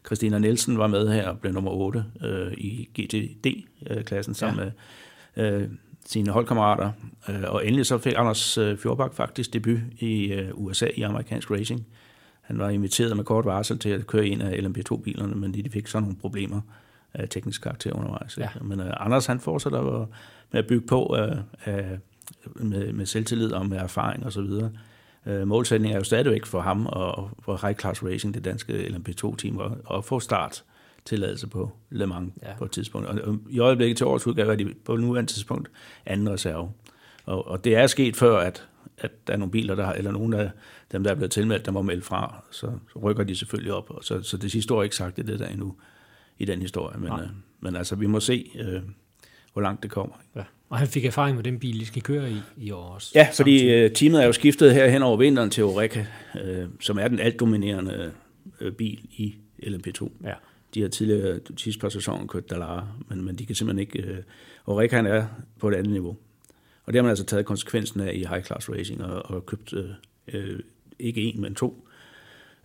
Christina 0.05 0.39
Nielsen 0.39 0.77
var 0.77 0.87
med 0.87 1.07
her 1.07 1.29
og 1.29 1.39
blev 1.39 1.53
nummer 1.53 1.71
8 1.71 2.05
øh, 2.23 2.51
i 2.51 2.89
GTD-klassen 2.99 4.33
sammen 4.33 4.63
ja. 4.63 4.71
med 5.35 5.61
øh, 5.61 5.69
sine 6.05 6.31
holdkammerater. 6.31 6.91
Øh, 7.29 7.43
og 7.47 7.65
endelig 7.65 7.85
så 7.85 7.97
fik 7.97 8.13
Anders 8.17 8.57
øh, 8.57 8.77
Fjordbak 8.77 9.13
faktisk 9.13 9.53
debut 9.53 9.79
i 9.99 10.33
øh, 10.33 10.49
USA 10.53 10.87
i 10.95 11.01
amerikansk 11.01 11.51
racing. 11.51 11.85
Han 12.41 12.59
var 12.59 12.69
inviteret 12.69 13.15
med 13.17 13.23
kort 13.23 13.45
varsel 13.45 13.79
til 13.79 13.89
at 13.89 14.07
køre 14.07 14.27
en 14.27 14.41
af 14.41 14.59
LMP2-bilerne, 14.59 15.35
men 15.35 15.53
de 15.53 15.69
fik 15.69 15.87
sådan 15.87 16.03
nogle 16.03 16.17
problemer 16.17 16.61
af 17.13 17.29
teknisk 17.29 17.61
karakter 17.61 17.93
undervejs. 17.93 18.37
Ja. 18.37 18.49
Men 18.61 18.79
uh, 18.79 18.85
Anders 18.99 19.25
han 19.25 19.39
fortsætter 19.39 20.07
med 20.51 20.59
at 20.59 20.67
bygge 20.67 20.87
på 20.87 21.17
med, 22.55 22.93
med 22.93 23.05
selvtillid 23.05 23.51
og 23.51 23.65
med 23.65 23.77
erfaring 23.77 24.25
osv. 24.25 24.49
Uh, 25.25 25.47
målsætningen 25.47 25.95
er 25.95 25.99
jo 25.99 26.03
stadigvæk 26.03 26.45
for 26.45 26.61
ham 26.61 26.85
og 26.85 27.29
for 27.39 27.59
High 27.67 27.79
Class 27.79 28.03
Racing, 28.03 28.33
det 28.33 28.45
danske 28.45 28.73
LMP2-team, 28.73 29.61
at 29.93 30.05
få 30.05 30.19
start 30.19 30.63
tilladelse 31.05 31.47
på 31.47 31.71
Le 31.89 32.07
Mans 32.07 32.33
ja. 32.43 32.53
på 32.57 32.65
et 32.65 32.71
tidspunkt. 32.71 33.07
Og 33.07 33.37
i 33.49 33.59
øjeblikket 33.59 33.97
til 33.97 34.05
årets 34.05 34.27
udgave 34.27 34.51
er 34.51 34.55
de 34.55 34.73
på 34.85 34.95
nuværende 34.95 35.31
tidspunkt 35.31 35.71
anden 36.05 36.29
reserve. 36.29 36.71
Og, 37.25 37.47
og 37.47 37.63
det 37.63 37.75
er 37.75 37.87
sket 37.87 38.15
før, 38.15 38.37
at, 38.37 38.67
at 38.97 39.11
der 39.27 39.33
er 39.33 39.37
nogle 39.37 39.51
biler, 39.51 39.75
der 39.75 39.85
har, 39.85 39.93
eller 39.93 40.11
nogle 40.11 40.37
af 40.37 40.49
dem, 40.91 41.03
der 41.03 41.11
er 41.11 41.15
blevet 41.15 41.31
tilmeldt, 41.31 41.65
der 41.65 41.71
må 41.71 41.81
melde 41.81 42.01
fra, 42.01 42.43
så, 42.51 42.71
så 42.93 42.99
rykker 42.99 43.23
de 43.23 43.35
selvfølgelig 43.35 43.73
op. 43.73 43.89
Og 43.89 44.03
så, 44.03 44.21
så 44.21 44.37
det 44.37 44.51
sidste 44.51 44.73
år 44.73 44.79
er 44.79 44.83
ikke 44.83 44.95
sagt 44.95 45.17
det, 45.17 45.27
det 45.27 45.39
der 45.39 45.47
endnu 45.47 45.75
i 46.39 46.45
den 46.45 46.61
historie. 46.61 46.97
Men, 46.99 47.11
øh, 47.11 47.29
men 47.59 47.75
altså, 47.75 47.95
vi 47.95 48.05
må 48.05 48.19
se, 48.19 48.51
øh, 48.59 48.81
hvor 49.53 49.61
langt 49.61 49.83
det 49.83 49.91
kommer. 49.91 50.15
Ja. 50.35 50.43
Og 50.69 50.77
han 50.77 50.87
fik 50.87 51.05
erfaring 51.05 51.35
med 51.35 51.43
den 51.43 51.59
bil, 51.59 51.79
de 51.79 51.85
skal 51.85 52.01
køre 52.01 52.31
i 52.31 52.41
i 52.57 52.71
år 52.71 52.83
også. 52.83 53.11
Ja, 53.15 53.27
fordi 53.33 53.69
øh, 53.69 53.91
teamet 53.91 54.21
er 54.21 54.25
jo 54.25 54.33
skiftet 54.33 54.73
her 54.73 54.87
hen 54.87 55.01
over 55.01 55.17
vinteren 55.17 55.49
til 55.49 55.63
Oreca, 55.63 56.05
øh, 56.43 56.65
som 56.79 56.99
er 56.99 57.07
den 57.07 57.19
altdominerende 57.19 58.11
øh, 58.61 58.71
bil 58.71 58.99
i 59.11 59.35
LMP2. 59.63 60.09
Ja. 60.23 60.33
De 60.73 60.81
har 60.81 60.87
tidligere 60.87 61.39
sidste 61.57 61.81
par 61.81 61.89
sæsoner 61.89 62.27
kørt 62.27 62.49
Dallara, 62.49 62.87
men, 63.09 63.25
men 63.25 63.35
de 63.35 63.45
kan 63.45 63.55
simpelthen 63.55 63.79
ikke... 63.79 64.01
Øh, 64.01 64.23
og 64.65 64.77
Rick, 64.77 64.93
han 64.93 65.05
er 65.05 65.25
på 65.59 65.69
et 65.69 65.75
andet 65.75 65.91
niveau. 65.91 66.17
Og 66.85 66.93
det 66.93 66.95
har 66.95 67.03
man 67.03 67.09
altså 67.09 67.25
taget 67.25 67.45
konsekvensen 67.45 67.99
af 67.99 68.13
i 68.13 68.25
high 68.25 68.43
class 68.43 68.69
racing 68.69 69.03
og, 69.03 69.25
og 69.25 69.45
købt 69.45 69.73
øh, 69.73 69.89
øh 70.27 70.59
ikke 70.99 71.21
en, 71.21 71.41
men 71.41 71.55
to 71.55 71.87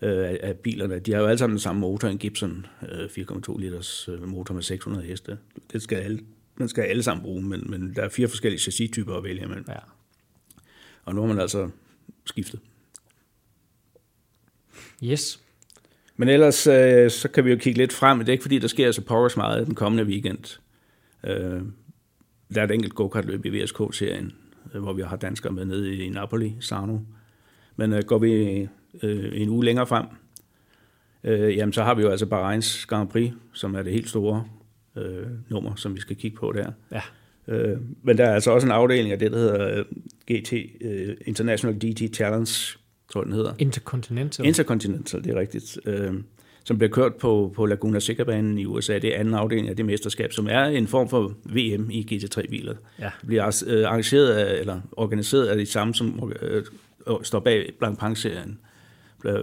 øh, 0.02 0.36
af, 0.40 0.56
bilerne. 0.58 0.98
De 0.98 1.12
har 1.12 1.20
jo 1.20 1.26
alle 1.26 1.38
sammen 1.38 1.54
den 1.54 1.60
samme 1.60 1.80
motor, 1.80 2.08
en 2.08 2.18
Gibson 2.18 2.66
øh, 2.88 3.04
4,2 3.04 3.58
liters 3.58 4.08
øh, 4.08 4.28
motor 4.28 4.54
med 4.54 4.62
600 4.62 5.06
heste. 5.06 5.38
Det 5.72 5.82
skal 5.82 5.96
alle, 5.96 6.20
den 6.58 6.68
skal 6.68 6.82
alle 6.82 7.02
sammen 7.02 7.22
bruge, 7.22 7.42
men, 7.42 7.70
men 7.70 7.94
der 7.96 8.02
er 8.02 8.08
fire 8.08 8.28
forskellige 8.28 8.60
chassis-typer 8.60 9.14
at 9.14 9.24
vælge 9.24 9.42
imellem. 9.42 9.64
Ja. 9.68 9.78
Og 11.04 11.14
nu 11.14 11.20
har 11.20 11.28
man 11.28 11.40
altså 11.40 11.70
skiftet. 12.24 12.60
Yes. 15.04 15.45
Men 16.16 16.28
ellers 16.28 16.66
øh, 16.66 17.10
så 17.10 17.28
kan 17.28 17.44
vi 17.44 17.50
jo 17.50 17.56
kigge 17.56 17.78
lidt 17.78 17.92
frem. 17.92 18.18
Det 18.18 18.28
er 18.28 18.32
ikke 18.32 18.44
fordi, 18.44 18.58
der 18.58 18.68
sker 18.68 18.92
så 18.92 19.02
pokkers 19.02 19.36
meget 19.36 19.66
den 19.66 19.74
kommende 19.74 20.04
weekend. 20.04 20.58
Øh, 21.24 21.60
der 22.54 22.60
er 22.60 22.64
et 22.64 22.70
enkelt 22.70 22.94
go-kart-løb 22.94 23.44
i 23.44 23.48
VSK-serien, 23.48 24.32
øh, 24.74 24.82
hvor 24.82 24.92
vi 24.92 25.02
har 25.02 25.16
danskere 25.16 25.52
med 25.52 25.64
nede 25.64 25.96
i 25.96 26.08
Napoli, 26.08 26.54
Sarno. 26.60 26.98
Men 27.76 27.92
øh, 27.92 28.02
går 28.02 28.18
vi 28.18 28.60
øh, 29.02 29.40
en 29.42 29.48
uge 29.48 29.64
længere 29.64 29.86
frem, 29.86 30.06
øh, 31.24 31.56
jamen 31.56 31.72
så 31.72 31.82
har 31.82 31.94
vi 31.94 32.02
jo 32.02 32.08
altså 32.08 32.26
Bahreins 32.26 32.86
Grand 32.86 33.08
Prix, 33.08 33.32
som 33.52 33.74
er 33.74 33.82
det 33.82 33.92
helt 33.92 34.08
store 34.08 34.44
øh, 34.96 35.26
nummer, 35.48 35.74
som 35.74 35.94
vi 35.94 36.00
skal 36.00 36.16
kigge 36.16 36.36
på 36.36 36.52
der. 36.52 36.72
Ja. 36.92 37.00
Øh, 37.48 37.78
men 38.02 38.18
der 38.18 38.24
er 38.24 38.34
altså 38.34 38.50
også 38.50 38.66
en 38.66 38.72
afdeling 38.72 39.12
af 39.12 39.18
det, 39.18 39.32
der 39.32 39.38
hedder 39.38 39.78
øh, 39.78 39.84
GT, 40.32 40.52
øh, 40.80 41.16
International 41.26 41.76
DT 41.76 42.14
Challenge, 42.14 42.78
tror 43.12 43.24
den 43.24 43.32
hedder. 43.32 43.52
Intercontinental. 43.58 44.46
Intercontinental, 44.46 45.24
det 45.24 45.34
er 45.34 45.40
rigtigt. 45.40 45.78
Øh, 45.86 46.14
som 46.64 46.78
bliver 46.78 46.90
kørt 46.90 47.14
på, 47.14 47.52
på 47.56 47.66
Laguna 47.66 48.00
Seca-banen 48.00 48.58
i 48.58 48.64
USA. 48.66 48.98
Det 48.98 49.14
er 49.16 49.20
anden 49.20 49.34
afdeling 49.34 49.68
af 49.68 49.76
det 49.76 49.84
mesterskab, 49.86 50.32
som 50.32 50.46
er 50.50 50.64
en 50.64 50.86
form 50.86 51.08
for 51.08 51.32
VM 51.44 51.90
i 51.90 52.06
GT3-biler. 52.12 52.74
Ja. 52.98 53.10
Det 53.20 53.26
bliver 53.26 53.64
øh, 53.66 53.86
arrangeret 53.88 54.28
af, 54.28 54.60
eller 54.60 54.80
organiseret 54.92 55.46
af 55.46 55.56
de 55.56 55.66
samme, 55.66 55.94
som 55.94 56.32
øh, 56.42 56.64
står 57.22 57.40
bag 57.40 57.72
Blancpain-serien, 57.78 58.58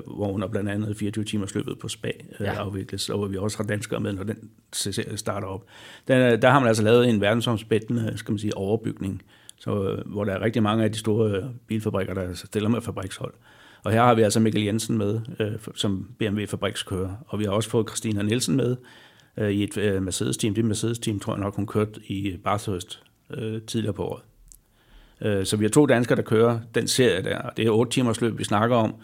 hvor 0.06 0.48
blandt 0.52 0.70
andet 0.70 0.98
24 0.98 1.24
timers 1.26 1.56
løbet 1.56 1.80
på 1.80 1.88
Spa 1.88 2.08
øh, 2.40 2.46
Ja. 2.46 2.54
afvikles, 2.54 3.10
og 3.10 3.18
hvor 3.18 3.28
vi 3.28 3.38
også 3.38 3.58
har 3.58 3.64
danskere 3.64 4.00
med, 4.00 4.14
når 4.14 4.24
den 4.24 4.38
serie 4.74 5.18
starter 5.18 5.48
op. 5.48 5.66
Der, 6.08 6.36
der 6.36 6.50
har 6.50 6.60
man 6.60 6.68
altså 6.68 6.84
lavet 6.84 7.10
en 7.10 7.22
verdensomspændende 7.22 8.14
skal 8.16 8.32
man 8.32 8.40
sige, 8.40 8.58
overbygning, 8.58 9.22
så, 9.64 9.90
øh, 9.90 10.12
hvor 10.12 10.24
der 10.24 10.34
er 10.34 10.42
rigtig 10.42 10.64
mange 10.64 10.84
af 10.84 10.92
de 10.92 11.00
store 11.00 11.32
øh, 11.32 11.44
bilfabrikker, 11.68 12.14
der 12.14 12.34
stiller 12.34 12.70
med 12.70 12.82
fabrikshold. 12.82 13.34
Og 13.84 13.92
her 13.92 14.04
har 14.04 14.14
vi 14.16 14.22
altså 14.22 14.40
Mikkel 14.40 14.64
Jensen 14.64 14.98
med, 14.98 15.22
øh, 15.40 15.52
som 15.76 16.10
BMW-fabrikskører, 16.20 17.16
og 17.28 17.40
vi 17.40 17.44
har 17.44 17.52
også 17.52 17.70
fået 17.70 17.88
Christina 17.90 18.22
Nielsen 18.22 18.56
med 18.56 18.76
øh, 19.38 19.50
i 19.52 19.64
et 19.64 19.78
øh, 19.78 20.04
Mercedes-team. 20.04 20.54
Det 20.54 20.66
Mercedes-team 20.66 21.20
tror 21.20 21.34
jeg 21.34 21.42
nok, 21.42 21.56
hun 21.56 21.68
kørte 21.68 21.92
i 22.08 22.38
Bathurst 22.44 23.04
øh, 23.34 23.62
tidligere 23.62 23.94
på 23.94 24.04
året. 24.06 24.22
Øh, 25.22 25.46
så 25.46 25.58
vi 25.58 25.66
har 25.66 25.70
to 25.70 25.86
danskere, 25.86 26.16
der 26.16 26.22
kører 26.22 26.60
den 26.76 26.88
serie 26.88 27.24
der, 27.24 27.38
og 27.40 27.58
det 27.58 27.66
er 27.66 27.72
otte 27.72 27.92
timers 27.92 28.22
løb, 28.22 28.38
vi 28.40 28.44
snakker 28.44 28.76
om. 28.76 28.96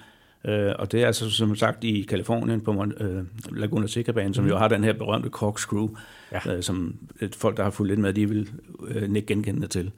Øh, 0.46 0.72
og 0.80 0.92
det 0.92 1.02
er 1.04 1.08
altså 1.08 1.30
som 1.30 1.56
sagt 1.56 1.84
i 1.84 2.02
Kalifornien 2.02 2.62
på 2.62 2.86
øh, 3.00 3.24
Laguna 3.52 3.88
Seca-banen, 3.88 4.34
som 4.34 4.48
jo 4.48 4.58
har 4.58 4.68
den 4.68 4.84
her 4.84 4.94
berømte 4.94 5.30
corkscrew, 5.30 5.90
Ja. 6.32 6.56
øh, 6.56 6.64
som 6.64 6.96
et 7.22 7.36
folk, 7.36 7.58
der 7.58 7.64
har 7.64 7.70
fulgt 7.72 7.90
lidt 7.92 8.00
med, 8.00 8.14
de 8.14 8.30
vil 8.30 8.50
øh, 8.88 9.16
ikke 9.16 9.28
genkende 9.28 9.62
det 9.62 9.70
til. 9.70 9.86
Øh, 9.86 9.92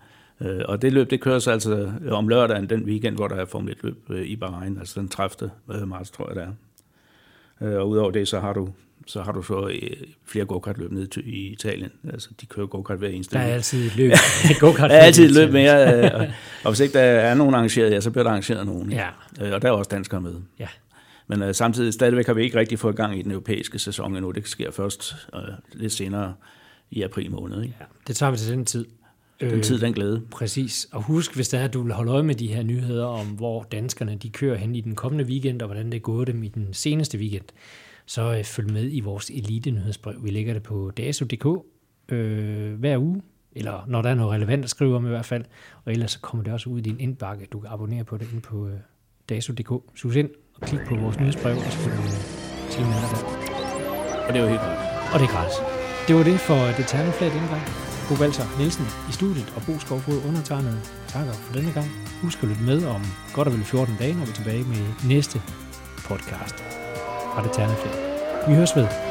og 0.66 0.82
det 0.82 0.94
løb, 0.94 1.10
det 1.10 1.22
køres 1.22 1.48
altså 1.48 1.92
om 2.10 2.28
lørdagen, 2.28 2.70
den 2.70 2.84
weekend, 2.84 3.16
hvor 3.16 3.28
der 3.28 3.36
er 3.36 3.46
Formel 3.46 3.72
1 3.72 3.78
løb 3.84 4.10
øh, 4.10 4.26
i 4.26 4.36
Bahrain, 4.36 4.78
altså 4.78 5.00
den 5.00 5.10
30. 5.10 5.52
øh, 5.74 5.88
marts, 5.88 6.12
tror 6.12 6.28
jeg, 6.28 6.36
det 6.36 6.44
er. 6.44 6.52
Øh, 7.68 7.80
og 7.80 7.90
udover 7.90 8.12
det, 8.12 8.28
så 8.28 8.40
har 8.40 8.54
du 8.54 8.70
så 9.08 9.22
har 9.22 9.32
du 9.32 9.42
så 9.42 9.68
øh, 9.68 9.90
flere 10.26 10.46
go-kart-løb 10.46 10.92
nede 10.92 11.22
i 11.22 11.48
Italien. 11.48 11.92
Altså, 12.14 12.30
de 12.42 12.46
kører 12.46 12.68
go-kart 12.68 12.98
hver 12.98 13.08
eneste 13.08 13.36
Der 13.36 13.42
er 13.42 13.54
altid 13.54 13.88
et 13.88 13.96
løb. 13.96 14.12
go-kart. 14.60 14.90
Der 14.90 14.96
er 14.96 15.02
altid 15.02 15.26
et 15.26 15.32
løb 15.32 15.54
mere, 15.54 15.98
øh, 15.98 16.12
og, 16.14 16.28
og 16.64 16.72
hvis 16.72 16.80
ikke 16.80 16.94
der 16.94 17.04
er 17.04 17.34
nogen 17.34 17.56
arrangeret, 17.56 17.92
ja, 17.92 18.02
så 18.02 18.12
bliver 18.12 18.24
der 18.24 18.32
arrangeret 18.32 18.66
nogen. 18.66 18.92
Ja. 18.92 19.08
Øh, 19.42 19.54
og 19.54 19.62
der 19.62 19.68
er 19.68 19.72
også 19.72 19.90
danskere 19.90 20.22
med. 20.22 20.34
Ja. 20.60 20.68
Men 21.28 21.44
øh, 21.44 21.56
samtidig 21.56 21.94
stadigvæk 21.94 22.28
har 22.28 22.34
vi 22.34 22.44
ikke 22.44 22.60
rigtig 22.60 22.80
fået 22.80 22.96
gang 22.96 23.20
i 23.20 23.22
den 23.22 23.32
europæiske 23.32 23.80
sæson 23.80 24.16
endnu. 24.16 24.32
Det 24.32 24.48
sker 24.48 24.72
først 24.72 25.16
øh, 25.36 25.42
lidt 25.74 25.94
senere 25.94 26.34
i 26.92 27.02
april 27.02 27.32
måned. 27.32 27.62
Ikke? 27.62 27.76
ja. 27.80 27.86
Det 28.08 28.16
tager 28.16 28.32
vi 28.32 28.38
til 28.38 28.52
den 28.52 28.66
tid. 28.66 28.86
Den 29.50 29.62
tid, 29.62 29.80
den 29.80 29.94
glæde. 29.94 30.22
Præcis. 30.32 30.88
Og 30.92 31.02
husk, 31.02 31.36
hvis 31.36 31.50
der 31.50 31.60
er, 31.60 31.64
at 31.64 31.74
du 31.74 31.82
vil 31.82 31.94
holde 31.94 32.12
øje 32.12 32.24
med 32.24 32.36
de 32.36 32.48
her 32.48 32.64
nyheder 32.64 33.06
om, 33.06 33.28
hvor 33.28 33.64
danskerne 33.64 34.16
de 34.16 34.30
kører 34.30 34.58
hen 34.58 34.76
i 34.76 34.82
den 34.82 34.96
kommende 34.96 35.26
weekend, 35.26 35.62
og 35.62 35.68
hvordan 35.68 35.86
det 35.86 35.96
er 35.96 36.00
gået 36.00 36.28
dem 36.28 36.44
i 36.44 36.48
den 36.48 36.74
seneste 36.74 37.18
weekend, 37.18 37.46
så 38.06 38.36
øh, 38.38 38.44
følg 38.44 38.74
med 38.74 38.90
i 38.92 39.00
vores 39.00 39.30
elite-nyhedsbrev. 39.30 40.16
Vi 40.24 40.30
lægger 40.30 40.54
det 40.54 40.64
på 40.64 40.92
daso.dk 40.98 41.46
øh, 42.12 42.74
hver 42.74 42.98
uge, 42.98 43.22
eller 43.52 43.86
når 43.88 44.02
der 44.02 44.10
er 44.10 44.16
noget 44.16 44.32
relevant 44.32 44.64
at 44.64 44.70
skrive 44.70 44.96
om 44.96 45.06
i 45.06 45.10
hvert 45.10 45.26
fald. 45.26 45.44
Og 45.86 45.92
ellers 45.92 46.12
så 46.12 46.20
kommer 46.20 46.44
det 46.44 46.54
også 46.54 46.70
ud 46.70 46.80
i 46.80 46.82
din 46.82 47.00
indbakke. 47.00 47.48
Du 47.52 47.60
kan 47.60 47.70
abonnere 47.74 48.04
på 48.04 48.18
det 48.18 48.28
inde 48.32 48.42
på 48.42 48.68
øh, 48.68 48.74
daso.dk. 49.30 49.72
Sus 49.96 50.16
ind 50.16 50.30
og 50.56 50.68
klik 50.68 50.80
på 50.88 50.96
vores 50.96 51.20
nyhedsbrev, 51.20 51.58
og 51.58 51.64
så 51.64 51.78
får 51.78 51.92
du 51.92 51.98
time 52.72 52.88
med 52.88 52.96
der. 52.96 54.28
Og 54.28 54.34
det 54.34 54.40
er 54.40 54.44
jo 54.44 54.50
helt 54.50 54.62
godt. 54.62 54.80
Og 55.14 55.20
det 55.20 55.26
er 55.26 55.32
gratis. 55.32 55.58
Det 56.08 56.16
var 56.16 56.24
det 56.24 56.40
for 56.40 56.60
det 56.78 56.86
terneflag 56.88 57.32
denne 57.32 57.48
gang. 57.48 57.91
Bo 58.12 58.18
Balser 58.18 58.46
Nielsen 58.58 58.86
i 59.10 59.12
studiet 59.12 59.54
og 59.56 59.62
Bo 59.66 59.80
Skovfod 59.80 60.22
undertegnet 60.28 60.94
takker 61.08 61.34
for 61.34 61.54
denne 61.54 61.72
gang. 61.72 61.88
Husk 62.22 62.44
at 62.44 62.50
lytte 62.50 62.64
med 62.64 62.86
om 62.86 63.02
godt 63.34 63.48
og 63.48 63.54
vel 63.54 63.64
14 63.64 63.96
dage, 64.00 64.14
når 64.14 64.26
vi 64.26 64.32
er 64.32 64.36
tilbage 64.36 64.64
med 64.64 64.84
næste 65.08 65.42
podcast 66.08 66.56
fra 67.34 67.44
det 67.44 67.52
terneflag. 67.52 67.96
Vi 68.48 68.56
høres 68.56 68.76
ved. 68.76 69.11